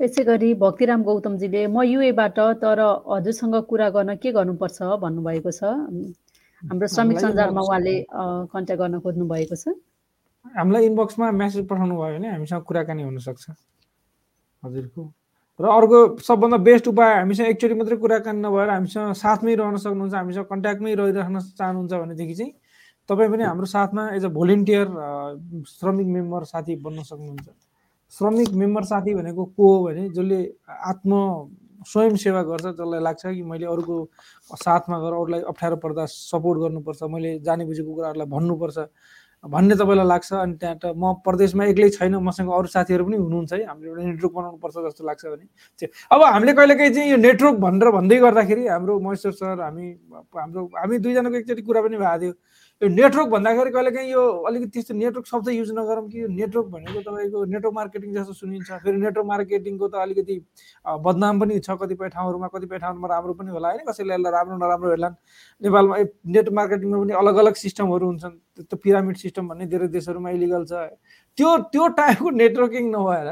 यसै 0.00 0.22
गरी 0.24 0.54
भक्तिराम 0.56 1.02
गौतमजीले 1.04 1.66
म 1.68 1.82
युएबाट 1.84 2.38
तर 2.64 2.80
हजुरसँग 3.08 3.54
कुरा 3.68 3.88
गर्न 3.96 4.16
के 4.16 4.32
गर्नुपर्छ? 4.32 4.78
भन्नुभएको 5.04 5.50
छ। 5.52 5.62
हाम्रो 6.62 6.86
श्रमिक 6.88 7.18
सञ्जालमा 7.20 7.60
उहाँले 7.60 7.94
कन्ट्याक्ट 8.52 8.80
गर्न 8.80 9.00
खोज्नु 9.04 9.24
भएको 9.28 9.56
छ। 9.56 9.76
हामीलाई 10.56 10.84
इनबक्समा 10.86 11.30
मेसेज 11.30 11.66
पठाउनु 11.68 11.94
भयो 12.00 12.14
भने 12.18 12.28
हामीसँग 12.30 12.62
कुराकानी 12.68 13.02
हुनसक्छ। 13.02 13.44
हजुरको। 14.62 15.02
र 15.60 15.64
अर्को 15.68 15.98
सबभन्दा 16.24 16.56
बेस्ट 16.64 16.88
उपाय 16.88 17.12
हामीसँग 17.14 17.48
एकचोटि 17.52 17.74
मात्रै 17.74 17.96
कुराकानी 18.00 18.40
नभएर 18.40 18.68
हामीसँग 18.70 19.12
साथमै 19.22 19.54
रहन 19.60 19.76
सक्नुहुन्छ 19.76 20.14
हामीसँग 20.14 20.46
कन्ट्याक्टमै 20.52 20.94
रहिराख्न 20.94 21.36
चाहनुहुन्छ 21.58 21.92
भनेदेखि 21.92 22.34
चाहिँ 22.34 22.52
तपाईँ 23.08 23.30
पनि 23.30 23.44
हाम्रो 23.44 23.66
साथमा 23.66 24.02
एज 24.16 24.24
अ 24.24 24.28
भोलिन्टियर 24.32 24.86
श्रमिक 25.68 26.08
मेम्बर 26.16 26.44
साथी 26.52 26.76
बन्न 26.80 27.02
सक्नुहुन्छ। 27.02 27.48
श्रमिक 28.12 28.50
मेम्बर 28.56 28.84
साथी 28.84 29.14
भनेको 29.14 29.44
को 29.56 29.64
हो 29.68 29.84
भने 29.84 30.08
जसले 30.16 30.38
आत्म 30.66 31.12
स्वयं 31.80 32.16
सेवा 32.16 32.42
गर्छ 32.42 32.66
जसलाई 32.66 33.00
लाग्छ 33.00 33.22
कि 33.26 33.42
मैले 33.42 33.66
अरूको 33.66 33.96
साथमा 34.56 34.96
गएर 35.00 35.12
अरूलाई 35.12 35.40
अप्ठ्यारो 35.48 35.76
पर्दा 35.76 36.04
सपोर्ट 36.06 36.58
गर्नुपर्छ 36.60 37.02
मैले 37.08 37.38
जाने 37.40 37.64
बुझेको 37.64 37.94
कुराहरूलाई 37.94 38.28
भन्नुपर्छ। 38.28 38.78
भन्ने 39.44 39.74
तपाईँलाई 39.74 40.06
लाग्छ 40.06 40.32
अनि 40.32 40.54
त्यहाँ 40.60 40.76
त 40.76 40.92
म 40.92 41.12
प्रदेशमा 41.24 41.64
एक्लै 41.72 41.88
छैन 41.90 42.14
मसँग 42.20 42.48
अरू 42.52 42.68
साथीहरू 42.68 43.04
पनि 43.08 43.16
हुनुहुन्छ 43.16 43.52
है 43.52 43.64
हामीले 43.64 43.88
एउटा 43.90 44.02
नेटवर्क 44.04 44.32
बनाउनु 44.36 44.58
पर्छ 44.60 44.76
जस्तो 44.76 45.04
लाग्छ 45.04 45.24
भने। 45.26 45.46
अब 46.12 46.22
हामीले 46.22 46.52
कहिलेकाहीँ 46.52 46.92
चाहिँ 46.94 47.10
यो 47.10 47.16
नेटवर्क 47.16 47.56
भनेर 47.64 47.90
भन्दै 47.96 48.18
गर्दाखेरि 48.20 48.66
हाम्रो 48.68 48.98
महेश्वर 49.00 49.32
सर 49.32 49.60
हामी 49.64 49.86
हाम्रो 50.36 50.60
हामी 50.76 50.98
दुईजनाको 51.00 51.36
एकचोटि 51.40 51.62
कुरा 51.62 51.80
पनि 51.82 51.96
भएको 51.96 52.20
थियो। 52.20 52.32
यो 52.82 52.88
नेटवर्क 52.88 53.28
भन्दाखेरि 53.28 53.70
कहिले 53.70 53.90
काहीँ 53.92 54.10
यो 54.10 54.22
अलिकति 54.48 54.70
त्यस्तो 54.72 54.94
नेटवर्क 54.96 55.26
शब्द 55.26 55.48
युज 55.52 55.70
नगरौँ 55.76 56.08
कि 56.08 56.22
यो 56.22 56.28
नेटवर्क 56.32 56.66
भनेको 56.72 57.00
तपाईँको 57.04 57.44
नेटवर्क 57.44 57.74
मार्केटिङ 57.76 58.14
जस्तो 58.14 58.32
सुनिन्छ। 58.32 58.70
फेरि 58.80 58.96
नेटवर्क 58.96 59.26
मार्केटिङको 59.28 59.88
त 59.88 59.94
अलिकति 60.00 60.36
बदनाम 61.04 61.40
पनि 61.40 61.58
छ 61.60 61.76
कतिपय 61.76 62.08
ठाउँहरूमा 62.08 62.48
कतिपय 62.48 62.78
ठाउँमा 62.80 63.08
राम्रो 63.12 63.34
पनि 63.36 63.50
होला। 63.52 63.68
होइन 63.68 63.84
कसैले 63.84 64.14
यसलाई 64.16 64.32
राम्रो 64.32 64.56
नराम्रो 64.56 64.88
हेर्लान्। 64.96 65.14
नेपालमा 65.60 65.96
नेटवर्क 66.24 66.56
मार्केटिङमा 66.56 66.98
पनि 67.04 67.12
अलग 67.20 67.36
अलग 67.36 67.54
सिस्टमहरू 67.60 68.06
हुन्छन्। 68.06 68.34
त्यो 68.64 68.76
पिरामिड 68.80 69.16
सिस्टम 69.28 69.44
भन्ने 69.48 69.66
धेरै 69.68 69.88
देशहरूमा 69.92 70.30
इलिगल 70.40 70.64
छ। 70.64 70.72
त्यो 71.36 71.48
त्यो 71.68 71.84
टाइपको 72.00 72.30
नेटवर्किङ 72.32 72.84
नभएर 72.96 73.28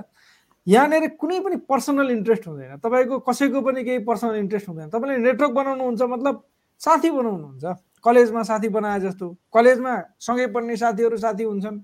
यहाँनिर 0.67 1.17
कुनै 1.17 1.41
पनि 1.41 1.57
पर्सनल 1.65 2.11
इन्ट्रेस्ट 2.21 2.45
हुँदैन। 2.53 2.77
तपाईँको 2.85 3.25
कसैको 3.25 3.61
पनि 3.65 3.81
केही 3.81 4.05
पर्सनल 4.05 4.45
इन्ट्रेस्ट 4.45 4.69
हुँदैन। 4.69 4.89
तपाईँले 4.93 5.17
नेटवर्क 5.25 5.53
बनाउनुहुन्छ 5.57 6.03
मतलब 6.05 6.35
साथी 6.81 7.11
बनाउनुहुन्छ। 7.11 7.88
कलेजमा 8.09 8.43
साथी 8.43 8.69
बनाए 8.73 9.01
जस्तो। 9.01 9.27
कलेजमा 9.53 9.95
सँगै 10.17 10.47
पढ्ने 10.57 10.77
साथीहरू 10.77 11.17
साथी 11.21 11.45
हुन्छन्। 11.45 11.79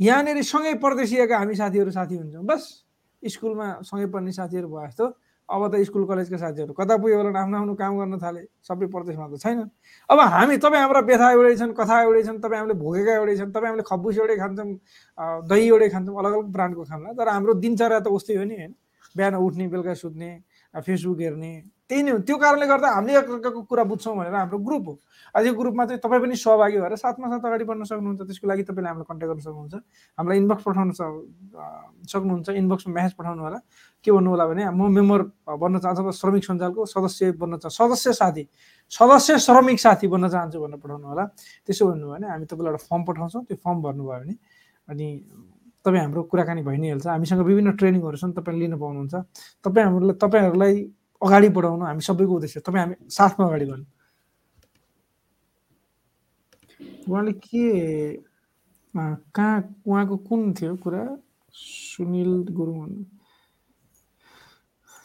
यहाँनिर 0.00 0.42
सँगै 0.42 0.74
परदेशिएका 0.82 1.38
हामी 1.38 1.54
साथीहरू 1.54 1.90
साथी 1.90 2.16
हुन्छौँ। 2.16 2.44
बस 2.44 2.62
स्कुलमा 3.22 3.66
सँगै 3.86 4.06
पढ्ने 4.10 4.32
साथीहरू 4.32 4.68
भयो 4.68 4.86
जस्तो। 4.86 5.06
अब 5.48 5.62
त 5.68 5.76
स्कुल 5.84 6.04
कलेजका 6.08 6.36
साथीहरू 6.40 6.72
कता 6.72 6.96
पुग्यो 6.96 7.16
होला 7.20 7.30
आफ्नो 7.38 7.56
आफ्नो 7.58 7.74
काम 7.76 7.92
गर्न 8.00 8.16
थाले। 8.18 8.42
सबै 8.64 8.86
प्रदेशमा 8.88 9.26
त 9.28 9.36
छैन 9.44 9.60
अब 10.10 10.18
हामी 10.34 10.56
तपाईँ 10.56 10.80
हाम्रा 10.80 11.00
व्यथा 11.04 11.26
एउटै 11.36 11.54
छन् 11.60 11.72
कथा 11.76 11.96
एउटै 12.02 12.22
छन् 12.24 12.40
तपाईँ 12.40 12.60
हामीले 12.60 12.76
भोगेका 12.80 13.12
एउटै 13.14 13.36
छन् 13.36 13.52
तपाईँ 13.52 13.70
हामीले 13.70 13.84
खब्बुस 13.84 14.16
एउटै 14.24 14.36
खान्छौँ 14.40 14.68
दही 15.44 15.64
एउटै 15.68 15.88
खान्छौँ 15.92 16.16
अलग 16.16 16.32
अलग 16.32 16.48
ब्रान्डको 16.48 16.82
खाउँला 16.88 17.12
तर 17.12 17.28
हाम्रो 17.28 17.52
दिनचर्या 17.60 18.00
त 18.00 18.08
उस्तै 18.08 18.36
हो 18.40 18.44
नि 18.44 18.56
होइन? 18.56 18.72
बिहान 19.16 19.34
उठ्ने 19.36 19.64
बेलुका 19.68 19.94
सुत्ने 19.94 20.30
फेसबुक 20.74 21.20
हेर्ने 21.20 21.52
त्यही 21.88 22.02
नै 22.02 22.10
हो। 22.10 22.18
त्यो 22.24 22.36
कारणले 22.40 22.66
गर्दा 22.66 22.88
हामीले 22.96 23.18
एकअर्काको 23.18 23.60
कुरा 23.68 23.84
बुझ्छौँ 23.84 24.16
भनेर 24.16 24.34
हाम्रो 24.34 24.58
ग्रुप 24.58 24.84
हो। 24.88 24.94
आज 25.34 25.46
यो 25.46 25.52
ग्रुपमा 25.54 25.84
चाहिँ 25.84 26.00
तपाईँ 26.00 26.20
पनि 26.22 26.36
सहभागी 26.36 26.78
भएर 26.80 26.94
साथमा 26.96 27.26
साथ 27.28 27.44
अगाडि 27.44 27.64
बढ्न 27.64 27.84
सक्नुहुन्छ। 27.84 28.20
त्यसको 28.24 28.46
लागि 28.48 28.62
तपाईँले 28.64 28.88
हामीलाई 28.88 29.06
कन्ट्याक्ट 29.10 29.32
गर्न 29.34 29.42
सक्नुहुन्छ। 29.44 29.74
हामीलाई 30.18 30.38
इनबक्स 30.38 30.62
पठाउन 30.64 30.90
सक्नुहुन्छ। 30.94 32.48
इनबक्समा 32.54 32.92
म्यासेज 32.94 33.14
पठाउनु 33.18 33.42
होला। 33.42 33.58
के 34.04 34.10
भन्नु 34.12 34.30
होला 34.30 34.44
भने 34.46 34.62
म 34.70 34.80
मेम्बर 34.94 35.20
बन्न 35.60 35.76
चाहन्छु 35.82 36.00
अथवा 36.00 36.12
श्रमिक 36.20 36.44
सञ्जालको 36.44 36.80
सदस्य 36.86 37.32
बन्न 37.36 37.54
चाहन्छु 37.60 37.76
सदस्य 37.76 38.12
साथी 38.20 38.44
सदस्य 38.92 39.38
श्रमिक 39.44 39.78
साथी 39.80 40.06
बन्न 40.08 40.28
चाहन्छु 40.28 40.58
भनेर 40.60 40.78
पठाउनु 40.80 41.06
होला। 41.08 41.24
त्यसो 41.66 41.82
भन्नुभयो 41.84 42.14
भने 42.14 42.26
हामी 42.32 42.44
तपाईँलाई 42.46 42.72
एउटा 42.72 42.84
फर्म 42.88 43.02
पठाउँछौँ। 43.04 43.42
त्यो 43.44 43.56
फर्म 43.64 43.78
भर्नुभयो 43.82 44.20
भने 44.24 44.34
अनि 44.88 45.06
तपाईँ 45.84 46.00
हाम्रो 46.00 46.22
कुराकानी 46.32 46.62
भइ 46.62 46.76
नै 46.80 46.88
हाल्छ। 46.94 47.06
हामीसँग 47.12 47.40
विभिन्न 47.44 47.70
ट्रेनिङहरू 47.76 48.16
छन्। 48.16 48.32
तपाईँले 48.38 48.60
लिन 48.60 48.74
पाउनुहुन्छ। 48.78 49.14
तपाईँ 49.64 49.84
हामीलाई 49.84 50.16
तपाईँहरूलाई 50.22 50.74
अगाडि 51.24 51.48
बढाउनु 51.56 51.84
हामी 51.84 52.02
सबैको 52.08 52.34
उद्देश्य 52.36 52.60
तपाईँ 52.66 52.82
हामी 52.84 52.96
साथमा 53.10 53.46
अगाडि 53.46 53.66
बढ्नु। 53.70 53.86
उहाँले 57.08 57.32
के 57.44 57.64
कहाँ 58.94 59.56
उहाँको 59.86 60.16
कुन 60.28 60.40
थियो 60.54 60.76
कुरा? 60.84 61.02
सुनिल 61.54 62.32
गुरुङ 62.56 62.78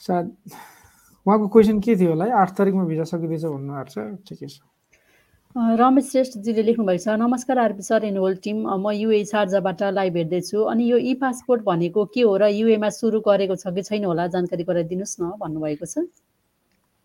सायद 0.01 0.27
उहाँको 1.25 1.47
क्वेसन 1.53 1.79
के 1.79 1.95
थियो 1.95 2.09
होला 2.09 2.25
है? 2.25 2.31
आठ 2.41 2.49
तारिकमा 2.57 2.83
भिजा 2.89 3.03
सकिँदैछ 3.11 3.43
भन्नुभएको 3.45 3.89
छ। 3.93 3.95
ठिकै 4.27 4.47
छ। 4.47 4.59
रमेश 5.55 6.09
श्रेष्ठजीले 6.11 6.63
लेख्नुभएको 6.63 7.01
छ 7.03 7.13
नमस्कार 7.17 7.57
RP 7.57 7.81
sir 7.81 8.03
and 8.05 8.17
whole 8.17 8.35
team 8.43 8.57
म 8.69 8.91
युए 8.93 9.23
चार्जाबाट 9.25 9.81
लाइभ 9.93 10.15
हेर्दैछु। 10.17 10.61
अनि 10.63 10.83
यो 10.89 10.97
इ 10.97 11.13
पासपोर्ट 11.21 11.61
भनेको 11.65 12.03
के 12.13 12.21
हो 12.21 12.35
र 12.37 12.47
युएमा 12.53 12.89
सुरु 12.89 13.19
गरेको 13.25 13.55
छ 13.55 13.73
कि 13.73 13.81
छैन 13.81 14.05
होला 14.05 14.27
जानकारी 14.29 14.63
गराइदिनुहोस् 14.63 15.15
न 15.21 15.31
भन्नुभएको 15.41 15.85
छ। 15.85 16.05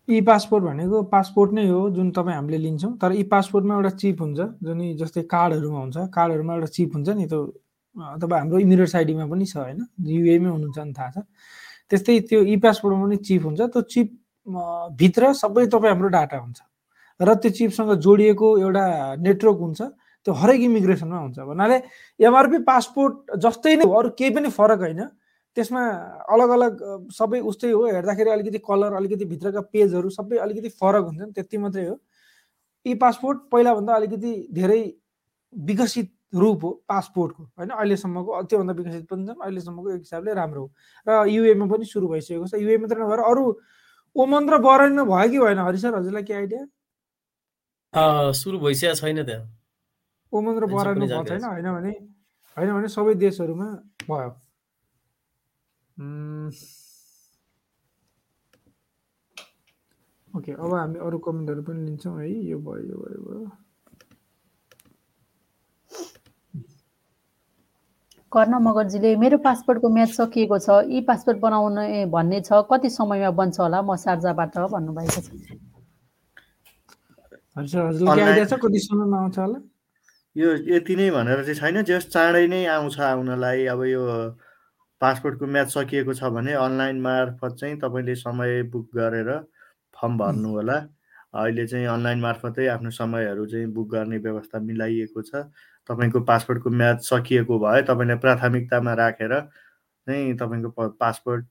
इ 0.07 0.21
पासपोर्ट 0.21 0.63
भनेको 0.63 1.01
पासपोर्ट 1.09 1.51
नै 1.57 1.65
हो 1.67 1.89
जुन 1.89 2.11
तपाईँ 2.13 2.35
हामीले 2.35 2.57
लिन्छौँ 2.57 2.91
तर 3.01 3.11
इ 3.17 3.23
पासपोर्टमा 3.33 3.75
एउटा 3.75 3.89
चिप 3.97 4.21
हुन्छ 4.21 4.39
जुन 4.61 4.79
जस्तै 5.01 5.21
कार्डहरूमा 5.25 5.79
हुन्छ। 5.79 5.97
कार्डहरूमा 6.13 6.53
एउटा 6.53 6.69
चिप 6.77 6.93
हुन्छ 6.95 7.09
नि 7.17 7.25
त्यो 7.25 7.41
अथवा 7.97 8.39
हाम्रो 8.39 8.59
इमिरेट्स 8.61 8.95
आइडीमा 8.95 9.25
पनि 9.25 9.45
छ 9.45 9.57
होइन? 9.57 9.81
युएमै 10.05 10.49
हुनुहुन्छ 10.53 10.77
नि 10.85 10.93
थाहा 10.93 11.09
छ। 11.11 11.17
त्यस्तै 11.89 12.19
त्यो 12.29 12.39
इ 12.45 12.55
पासपोर्टमा 12.61 13.03
पनि 13.09 13.17
चिप 13.25 13.41
हुन्छ। 13.45 13.59
त्यो 13.73 13.81
चिप 13.81 14.07
भित्र 15.01 15.33
सबै 15.33 15.65
तपाईँ 15.65 15.91
हाम्रो 15.91 16.13
डाटा 16.13 16.37
हुन्छ। 16.45 16.59
र 17.19 17.33
त्यो 17.41 17.51
चिपसँग 17.51 17.91
जोडिएको 18.01 18.47
एउटा 18.59 18.85
नेटवर्क 19.23 19.59
हुन्छ 19.59 19.81
त्यो 20.25 20.33
हरेक 20.33 20.61
इमिग्रेसनमा 20.61 21.19
हुन्छ। 21.19 21.37
भन्नाले 21.39 21.77
एमआरपी 22.19 22.57
पासपोर्ट 22.65 23.37
जस्तै 23.37 23.75
नै 23.77 23.85
अरू 23.85 24.09
केही 24.17 24.31
पनि 24.35 24.49
फरक 24.49 24.79
होइन। 24.79 25.01
त्यसमा 25.57 25.81
अलग 26.33 26.49
अलग 26.49 26.71
सबै 27.15 27.39
उस्तै 27.39 27.71
हो। 27.71 27.85
हेर्दाखेरि 27.87 28.29
अलिकति 28.29 28.59
कलर 28.59 28.93
अलिकति 28.99 29.25
भित्रका 29.25 29.61
पेजहरू 29.71 30.09
सबै 30.09 30.37
अलिकति 30.43 30.69
फरक 30.81 31.03
हुन्छन् 31.05 31.31
त्यति 31.31 31.57
मात्रै 31.57 31.85
हो। 31.87 31.95
इ 32.85 32.93
पासपोर्ट 32.99 33.37
पहिलाभन्दा 33.51 33.93
अलिकति 33.95 34.31
धेरै 34.51 34.81
विकसित 35.53 36.11
रूप 36.35 36.63
हो 36.63 36.69
पासपोर्टको 36.89 37.43
होइन? 37.43 37.69
अहिलेसम्मको 37.69 38.41
त्योभन्दा 38.43 38.73
विकसित 38.73 39.05
पनि 39.07 39.25
छन् 39.25 39.39
अहिलेसम्मको 39.39 39.89
एक 39.89 40.01
हिसाबले 40.03 40.33
राम्रो 40.33 40.61
हो। 40.61 40.67
र 41.07 41.27
युएमा 41.31 41.65
पनि 41.71 41.85
सुरु 41.85 42.07
भइसकेको 42.11 42.47
छ। 42.51 42.59
युए 42.59 42.77
मात्रै 42.83 42.99
नभएर 42.99 43.21
अरू 43.23 43.43
ओमन 44.15 44.43
र 44.49 44.57
बरनमा 44.59 45.03
भयो 45.05 45.29
कि 45.31 45.39
भएन 45.39 45.59
हरि 45.63 45.77
सर 45.79 45.95
हजुरलाई 45.95 46.23
के 46.23 46.33
आइडिया? 46.33 46.65
सुरु 47.95 48.57
भइसकेको 48.59 48.95
छैन 48.95 49.23
त्यहाँ। 49.23 49.43
ओमन 50.33 50.55
र 50.59 50.65
बरानमा 50.67 51.05
भएको 51.05 51.23
छैन 51.29 51.43
होइन 51.43 51.67
भने 51.75 51.91
होइन 52.57 52.69
भने 52.73 52.87
सबै 52.91 53.13
देशहरूमा 53.15 53.67
भयो। 54.09 54.29
ओके 60.37 60.51
अब 60.51 60.73
हामी 60.73 60.99
अरू 60.99 61.17
कमेन्टहरू 61.23 61.61
पनि 61.63 61.81
लिन्छौँ 61.85 62.19
है 62.19 62.27
यो 62.27 62.57
भयो 62.59 62.83
यो 62.83 62.97
भयो 62.99 63.19
भयो। 63.23 63.47
कर्ण 68.31 68.53
मगरजीले 68.59 69.15
मेरो 69.15 69.37
पासपोर्टको 69.39 69.87
म्याच 69.89 70.11
सकिएको 70.11 70.57
छ 70.59 70.83
यी 70.91 70.99
पासपोर्ट 71.07 71.39
बनाउने 71.39 72.05
भन्ने 72.11 72.41
छ 72.43 72.59
कति 72.67 72.89
समयमा 72.91 73.31
बन्छ 73.39 73.59
होला? 73.59 73.79
म 73.81 73.95
सार्जाबाट 73.95 74.57
भन्नुभएको 74.75 75.21
छ। 75.23 75.31
यो 80.35 80.49
यति 80.67 80.95
नै 80.95 81.09
भनेर 81.11 81.43
चाहिँ 81.43 81.55
छैन 81.55 81.83
जस 81.83 82.07
चाँडै 82.11 82.47
नै 82.47 82.65
आउँछ 82.67 82.99
आउनलाई। 82.99 83.65
अब 83.71 83.83
यो 83.85 84.01
पासपोर्टको 85.01 85.45
म्याच 85.47 85.69
सकिएको 85.73 86.13
छ 86.13 86.23
भने 86.35 86.53
अनलाइन 86.59 86.99
मार्फत 87.01 87.55
चाहिँ 87.59 87.77
तपाईँले 87.79 88.15
समय 88.15 88.63
बुक 88.73 88.89
गरेर 88.95 89.31
फर्म 89.95 90.17
भर्नु 90.17 90.49
होला। 90.49 90.77
अहिले 91.33 91.67
चाहिँ 91.67 91.87
अनलाइन 91.87 92.19
मार्फतै 92.19 92.67
आफ्नो 92.75 92.91
समयहरू 92.91 93.45
चाहिँ 93.47 93.67
बुक 93.71 93.87
गर्ने 93.91 94.17
व्यवस्था 94.17 94.59
मिलाइएको 94.59 95.21
छ। 95.21 95.47
तपाईँको 95.89 96.19
पासपोर्टको 96.27 96.69
म्याच 96.69 97.07
सकिएको 97.07 97.59
भए 97.59 97.81
तपाईँले 97.87 98.15
प्राथमिकतामा 98.19 98.93
राखेर 98.93 99.39
चाहिँ 100.07 100.35
तपाईँको 100.37 100.89
पासपोर्ट 100.99 101.47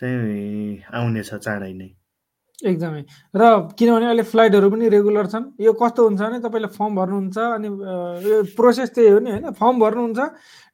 चाहिँ 0.00 0.82
आउनेछ 0.94 1.34
चाँडै 1.34 1.72
नै। 1.72 1.99
एकदमै। 2.62 3.02
र 3.34 3.42
किनभने 3.78 4.06
अहिले 4.06 4.22
फ्लाइटहरू 4.28 4.70
पनि 4.70 4.88
रेगुलर 4.88 5.26
छन्। 5.26 5.44
यो 5.60 5.72
कस्तो 5.72 6.00
हुन्छ 6.08 6.20
भने 6.20 6.38
तपाईँले 6.44 6.68
फर्म 6.76 6.92
भर्नुहुन्छ 6.96 7.38
अनि 7.38 7.68
यो 8.28 8.36
प्रोसेस 8.56 8.90
त्यही 8.94 9.08
हो 9.10 9.18
नि 9.18 9.30
होइन? 9.30 9.50
फर्म 9.56 9.80
भर्नुहुन्छ 9.80 10.18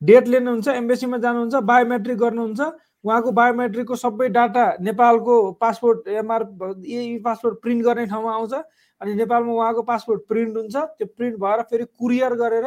डेट 0.02 0.24
लिनुहुन्छ 0.26 0.66
एम्बेसीमा 0.68 1.16
जानुहुन्छ 1.22 1.54
बायोमेट्रिक 1.62 2.18
गर्नुहुन्छ। 2.18 2.60
उहाँको 3.04 3.30
बायोमेट्रिकको 3.32 3.94
सबै 3.94 4.28
डाटा 4.34 4.64
नेपालको 4.82 5.34
passport 5.62 6.08
MR 6.10 6.42
e 6.82 7.18
passport 7.22 7.54
print 7.62 7.84
गर्ने 7.84 8.06
ठाउँमा 8.10 8.32
आउँछ। 8.34 8.54
अनि 9.00 9.14
नेपालमा 9.14 9.52
उहाँको 9.52 9.82
पासपोर्ट 9.86 10.20
प्रिन्ट 10.26 10.56
हुन्छ। 10.56 10.76
त्यो 10.98 11.06
प्रिन्ट 11.06 11.36
भएर 11.38 11.62
फेरि 11.70 11.84
कुरियर 11.94 12.34
गरेर 12.34 12.66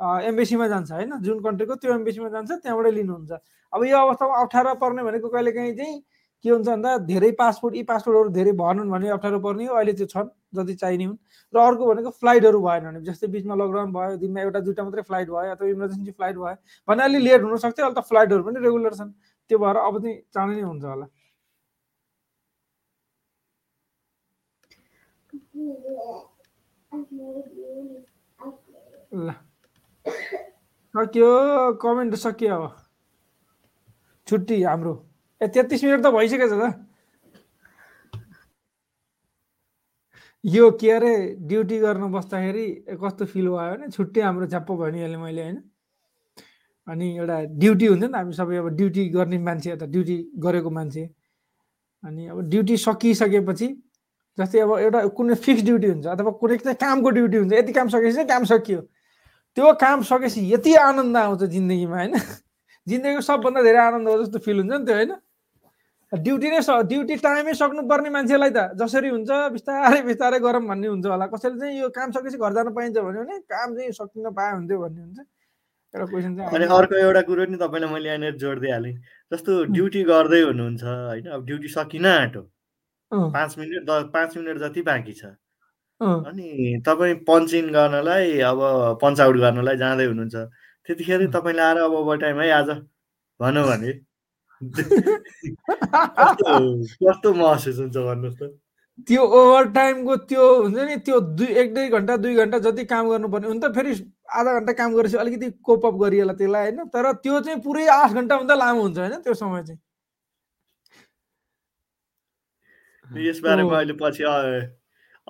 एम्बेसीमा 0.00 0.66
जान्छ 0.68 0.90
होइन? 0.92 1.10
जुन 1.20 1.38
कन्ट्रीको 1.42 1.74
त्यो 1.74 1.92
एम्बेसीमा 1.94 2.28
जान्छ 2.28 2.50
त्यहाँबाट 2.62 2.86
लिनुहुन्छ। 2.94 3.32
अब 3.72 3.84
यो 3.84 3.98
अवस्थामा 3.98 4.34
अप्ठ्यारो 4.42 4.74
पर्ने 4.78 5.02
भनेको 5.02 5.28
कहिलेकाहीँ 5.28 5.74
चाहिँ 5.76 5.96
के 6.44 6.50
हुन्छ 6.50 6.66
भन्दा 6.68 6.96
धेरै 7.06 7.30
पासपोर्ट 7.38 7.74
यी 7.76 7.82
पासपोर्टहरू 7.90 8.30
धेरै 8.36 8.52
भर्नु 8.60 8.84
भने 8.90 9.08
अप्ठ्यारो 9.16 9.38
पर्ने 9.46 9.66
हो 9.66 9.74
अहिले 9.76 9.92
त्यो 9.92 10.06
छन् 10.12 10.28
जति 10.56 10.74
चाहिने 10.82 11.04
हुन्। 11.04 11.18
र 11.54 11.58
अर्को 11.60 11.86
भनेको 11.86 12.10
फ्लाइटहरू 12.20 12.60
भएन 12.62 12.84
भने 12.84 13.00
जस्तै 13.08 13.26
बिचमा 13.34 13.54
लकडाउन 13.60 13.92
भयो 13.92 14.16
दिनमा 14.24 14.40
एउटा 14.40 14.60
दुइटा 14.66 14.82
मात्रै 14.84 15.02
फ्लाइट 15.10 15.28
भयो 15.28 15.52
अथवा 15.52 15.68
इमर्जेन्सी 15.68 16.12
फ्लाइट 16.12 16.36
भयो 16.36 16.56
भने 16.88 17.02
अलि 17.04 17.18
लेट 17.18 17.42
हुनसक्थ्यो 17.42 17.84
अहिले 17.86 18.00
त 18.00 18.04
फ्लाइटहरू 18.08 18.42
पनि 18.44 18.58
रेगुलर 18.66 18.94
छन्। 18.94 19.12
त्यो 19.50 19.58
भएर 19.58 19.76
अब 19.76 19.94
चाहिँ 20.02 20.16
चाँडै 20.34 20.54
नै 20.54 20.62
हुन्छ 20.62 20.84
होला। 20.84 21.06
ल। 29.12 29.30
सक्यो 30.94 31.30
कमेन्ट 31.82 32.14
सकियो। 32.14 32.54
अब 32.54 32.76
छुट्टी 34.26 34.62
हाम्रो। 34.62 34.94
ए 35.40 35.48
तेत्तिस 35.48 35.84
मिनट 35.84 36.00
त 36.04 36.10
भइसकेछ 36.14 36.52
त। 36.52 36.86
यो 40.44 40.70
के 40.80 40.90
अरे 40.90 41.12
ड्युटी 41.48 41.78
गर्न 41.78 42.12
बस्दाखेरि 42.12 42.66
कस्तो 43.02 43.24
फिल 43.24 43.48
भयो 43.48 43.76
भने 43.76 43.88
छुट्टी 43.92 44.20
हाम्रो 44.20 44.46
झ्याप्प 44.46 44.70
भनिहालेँ 44.72 45.16
मैले 45.16 45.42
होइन? 45.42 45.56
अनि 46.88 47.06
एउटा 47.16 47.36
ड्युटी 47.60 47.86
हुन्छ 47.86 48.02
नि 48.02 48.08
त 48.08 48.16
हामी 48.16 48.32
सबै 48.32 48.56
अब 48.56 48.68
ड्युटी 48.76 49.04
गर्ने 49.16 49.38
मान्छे 49.38 49.76
त 49.76 49.84
ड्युटी 49.84 50.16
गरेको 50.40 50.70
मान्छे। 50.70 51.04
अनि 52.04 52.26
अब 52.32 52.38
ड्युटी 52.50 52.76
सकिसकेपछि 52.76 53.68
जस्तै 54.38 54.58
अब 54.60 54.70
एउटा 54.78 55.00
कुनै 55.16 55.34
फिक्स 55.44 55.62
ड्युटी 55.62 55.88
हुन्छ 55.88 56.06
अथवा 56.06 56.30
कुनै 56.40 56.56
चाहिँ 56.56 56.76
कामको 56.80 57.10
ड्युटी 57.16 57.36
हुन्छ 57.36 57.52
यति 57.52 57.72
काम 57.72 57.88
सकेपछि 57.88 58.14
चाहिँ 58.14 58.28
काम 58.28 58.44
सकियो। 58.44 58.80
त्यो 59.56 59.72
काम 59.76 60.02
सकेपछि 60.08 60.40
यति 60.52 60.74
आनन्द 60.88 61.16
आउँछ 61.16 61.42
जिन्दगीमा 61.56 61.96
होइन? 61.96 62.12
जिन्दगीको 62.88 63.20
सबभन्दा 63.20 63.60
धेरै 63.62 63.80
आनन्द 63.88 64.08
हो 64.08 64.22
जस्तो 64.24 64.38
फिल 64.40 64.56
हुन्छ 64.60 64.72
नि 64.72 64.84
त्यो 64.86 64.94
होइन? 64.96 65.12
ड्युटी 66.12 66.48
नै 66.50 66.60
ड्युटी 66.90 67.16
टाइमै 67.16 67.52
सक्नुपर्ने 67.54 68.10
मान्छेलाई 68.10 68.50
त। 68.50 68.74
जसरी 68.78 69.08
हुन्छ 69.14 69.30
बिस्तारै 69.54 70.00
बिस्तारै 70.02 70.38
गरौँ 70.42 70.62
भन्ने 70.66 70.88
हुन्छ 70.88 71.06
होला। 71.06 71.26
कसैले 71.30 71.58
चाहिँ 71.60 71.80
यो 71.80 71.88
काम 71.94 72.10
सकेपछि 72.10 72.38
घर 72.38 72.52
जानु 72.52 72.70
पाइन्छ 72.74 72.96
भन्यो 72.98 73.22
भने 73.24 73.38
काम 73.46 73.68
चाहिँ 73.76 73.92
सकिन 73.94 74.30
पाए 74.34 74.52
हुन्थ्यो 74.52 74.78
भन्ने 74.80 75.00
हुन्छ। 75.00 75.18
एउटा 75.94 76.06
क्वेसन 76.10 76.36
चाहिँ 76.36 76.50
अनि 76.50 76.64
अर्को 76.66 76.94
एउटा 76.98 77.22
कुरो 77.30 77.44
नि 77.50 77.56
तपाईँलाई 77.62 77.90
मैले 77.92 78.08
यहाँनिर 78.08 78.34
जोड 78.42 78.58
दिइहालेँ 78.60 78.94
जस्तो 79.32 79.50
ड्युटी 79.70 80.02
गर्दै 80.10 80.40
हुनुहुन्छ 80.42 80.82
होइन? 80.82 81.26
अब 81.30 81.46
ड्युटी 81.46 81.68
सकिन 81.68 82.06
आँटो 82.06 82.42
पाँच 83.12 83.58
मिनट 83.58 83.90
पाँच 84.10 84.36
मिनट 84.36 84.58
जति 84.66 84.82
बाँकी 84.82 85.12
छ। 85.14 85.24
अनि 86.00 86.82
तपाईँ 86.86 87.14
पञ्च 87.22 87.54
इन 87.54 87.70
गर्नलाई 87.70 88.38
अब 88.50 88.58
पञ्च 89.02 89.20
आउट 89.20 89.36
गर्नलाई 89.36 89.76
जाँदै 89.78 90.04
हुनुहुन्छ। 90.10 90.36
त्यतिखेर 90.88 91.26
तपाईँले 91.30 91.62
आएर 91.62 91.78
अब 91.86 91.92
ओभर 91.94 92.16
टाइम 92.18 92.40
है 92.40 92.50
आज 92.50 92.70
भनौँ 93.40 93.66
भने। 93.70 93.92
कस्तो 97.00 97.28
महसुस 97.34 97.78
हुन्छ 97.78 97.96
भन्नुहोस् 97.96 98.38
त। 98.40 98.42
त्यो 99.08 99.22
ओभर 99.24 99.64
टाइमको 99.72 100.16
त्यो 100.28 100.44
हुन्छ 100.62 100.76
नि 100.76 100.96
त्यो 101.00 101.20
दुई 101.40 101.46
एक 101.60 101.68
दुई 101.74 101.88
घन्टा 101.88 102.16
दुई 102.20 102.34
घन्टा 102.36 102.58
जति 102.68 102.84
काम 102.84 103.08
गर्नुपर्ने 103.08 103.46
हुन 103.48 103.60
त 103.60 103.72
फेरि 103.74 103.92
आधा 104.28 104.50
घन्टा 104.60 104.72
काम 104.76 104.90
गरेपछि 104.94 105.16
अलिकति 105.16 105.50
कोपअप 105.64 105.94
गरिएला 106.02 106.32
त्यसलाई 106.36 106.62
होइन? 106.68 106.92
तर 106.92 107.04
त्यो 107.24 107.40
चाहिँ 107.40 107.60
पुरै 107.64 107.86
आठ 107.88 108.10
घन्टाभन्दा 108.12 108.54
लामो 108.54 108.80
हुन्छ 108.82 108.98
होइन? 108.98 109.14
त्यो 109.24 109.34
समय 109.34 109.62
चाहिँ। 109.64 109.80
यसबारेमा 113.10 113.76
अहिले 113.76 113.94
पछि 113.96 114.22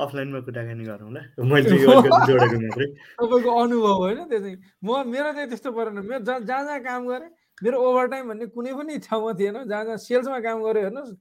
अफलाइनमा 0.01 0.41
कुराकानी 0.41 0.85
मैले 0.85 1.65
चाहिँ 1.71 1.83
यो 1.83 1.91
अलिकति 1.91 2.27
जोडेको 2.27 2.57
मात्रै। 2.67 2.87
तपाईँको 3.21 3.51
अनुभव 3.63 3.95
होइन? 4.03 4.19
त्यो 4.27 4.39
चाहिँ 4.41 4.57
म 4.83 4.87
मेरो 5.07 5.31
चाहिँ 5.33 5.49
त्यस्तो 5.49 5.71
परेन। 5.79 5.99
मेरो 6.11 6.23
जहाँ 6.27 6.41
जहाँ 6.67 6.81
काम 6.83 7.07
गरेँ 7.09 7.31
मेरो 7.63 7.77
ओभर 7.77 8.07
टाइम 8.09 8.29
भन्ने 8.29 8.47
कुनै 8.57 8.73
पनि 8.75 8.99
ठाउँमा 9.05 9.33
थिएन। 9.39 9.57
जहाँ 9.69 9.85
जहाँ 9.85 9.97
सेल्समा 9.97 10.39
काम 10.41 10.63
गऱ्यो 10.65 10.83
हेर्नुहोस् 10.83 11.15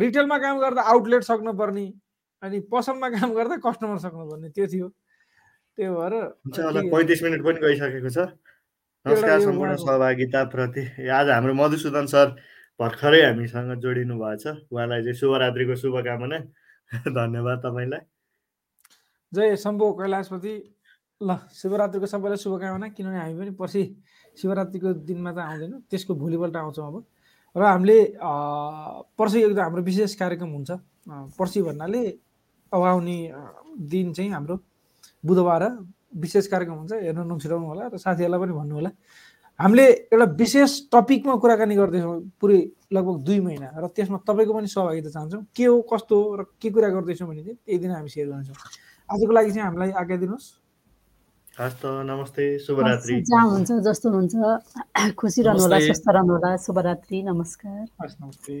रिटेलमा 0.00 0.38
काम 0.38 0.58
गर्दा 0.60 0.82
आउटलेट 0.82 1.22
सक्नुपर्ने 1.24 1.86
अनि 2.42 2.60
पसलमा 2.72 3.08
काम 3.16 3.32
गर्दा 3.34 3.56
कस्टमर 3.64 3.98
सक्नुपर्ने 4.04 4.48
त्यो 4.52 4.66
थियो। 4.72 4.88
त्यो 5.78 5.90
भएर 5.90 6.14
पैँतिस 6.92 7.22
मिनट 7.22 7.40
पनि 7.44 7.58
गइसकेको 7.60 8.10
छ। 8.10 8.18
नमस्कार 9.06 9.40
सम्पूर्ण 9.40 9.76
सहभागिताप्रति। 9.76 10.82
आज 11.08 11.28
हाम्रो 11.30 11.54
मधुसूदन 11.54 12.06
सर 12.06 12.26
भर्खरै 12.80 13.20
हामीसँग 13.24 13.80
जोडिनु 13.80 14.14
भएको 14.16 14.36
छ। 14.38 14.46
उहाँलाई 14.70 15.02
चाहिँ 15.02 15.16
शुभरात्रिको 15.18 15.74
शुभकामना। 15.76 16.38
धन्यवाद 17.10 17.58
तपाईँलाई। 17.64 18.02
जय 19.32 19.56
शम्भो 19.56 19.86
कैलाशपति। 19.98 20.54
ल 21.20 21.30
शिवरात्रिको 21.52 22.06
सबैलाई 22.06 22.38
शुभकामना। 22.38 22.88
किनभने 22.94 23.18
हामी 23.18 23.34
पनि 23.40 23.50
पर्सि 23.58 23.82
शिवरात्रिको 24.36 24.92
दिनमा 25.08 25.32
त 25.32 25.38
आउँदैनौँ 25.38 25.80
त्यसको 25.90 26.12
भोलिपल्ट 26.14 26.56
आउँछौँ 26.56 26.86
अब। 26.86 26.96
र 27.56 27.62
हामीले 27.62 27.98
पर्सि 29.18 29.38
एकदम 29.42 29.62
हाम्रो 29.62 29.82
विशेष 29.82 30.14
कार्यक्रम 30.14 30.50
हुन्छ। 30.50 30.70
पर्सि 31.38 31.62
भन्नाले 31.62 32.02
अब 32.72 32.82
आउने 32.82 33.16
दिन 33.78 34.12
चाहिँ 34.12 34.30
हाम्रो 34.30 34.56
बुधबार 35.22 35.62
विशेष 36.18 36.46
कार्यक्रम 36.46 36.74
हुन्छ 36.74 36.92
हेर्नु 36.92 37.24
नछुटाउनु 37.30 37.66
होला 37.66 37.84
र 37.94 37.96
साथीहरूलाई 37.98 38.40
पनि 38.40 38.52
भन्नु 38.58 38.74
होला। 38.74 38.90
हामीले 39.60 39.86
एउटा 40.10 40.26
विशेष 40.34 40.70
टपिकमा 40.90 41.34
कुराकानी 41.38 41.74
गर्दैछौँ 41.78 42.20
पुरै 42.42 42.58
लगभग 42.90 43.16
दुई 43.22 43.40
महिना 43.40 43.70
र 43.78 43.86
त्यसमा 43.94 44.18
तपाईँको 44.26 44.52
पनि 44.54 44.66
सहभागिता 44.66 45.10
चाहन्छौँ। 45.14 45.42
के 45.54 45.64
हो 45.64 45.80
कस्तो 45.86 46.14
हो 46.22 46.34
र 46.34 46.42
के 46.58 46.70
कुरा 46.74 46.88
गर्दैछौँ 46.90 47.28
भने 47.28 47.42
चाहिँ 47.42 47.58
त्यही 47.62 47.78
दिन 47.78 47.90
हामी 47.94 48.08
सेयर 48.10 48.26
गर्नेछौँ। 48.34 48.58
आजको 49.08 49.32
लागि 49.32 49.50
चाहिँ 49.54 49.66
हामीलाई 49.66 49.90
आज्ञा 49.94 50.16
दिनुहोस्। 50.26 50.46
हस् 51.60 51.74
त 51.80 51.86
नमस्ते 52.06 52.44
शुभरात्रि। 52.58 53.16
जहाँ 53.22 53.46
हुन्छ 53.50 53.70
जस्तो 53.86 54.10
हुन्छ। 54.10 54.34
खुसी 55.18 55.42
रहनुहोला 55.42 55.76
नमस्ते। 55.76 55.86
स्वस्थ 55.86 56.08
रहनुहोला 56.08 56.56
शुभरात्रि 56.56 57.22
नमस्कार। 57.22 57.84
हस् 58.02 58.16
नमस्ते। 58.22 58.56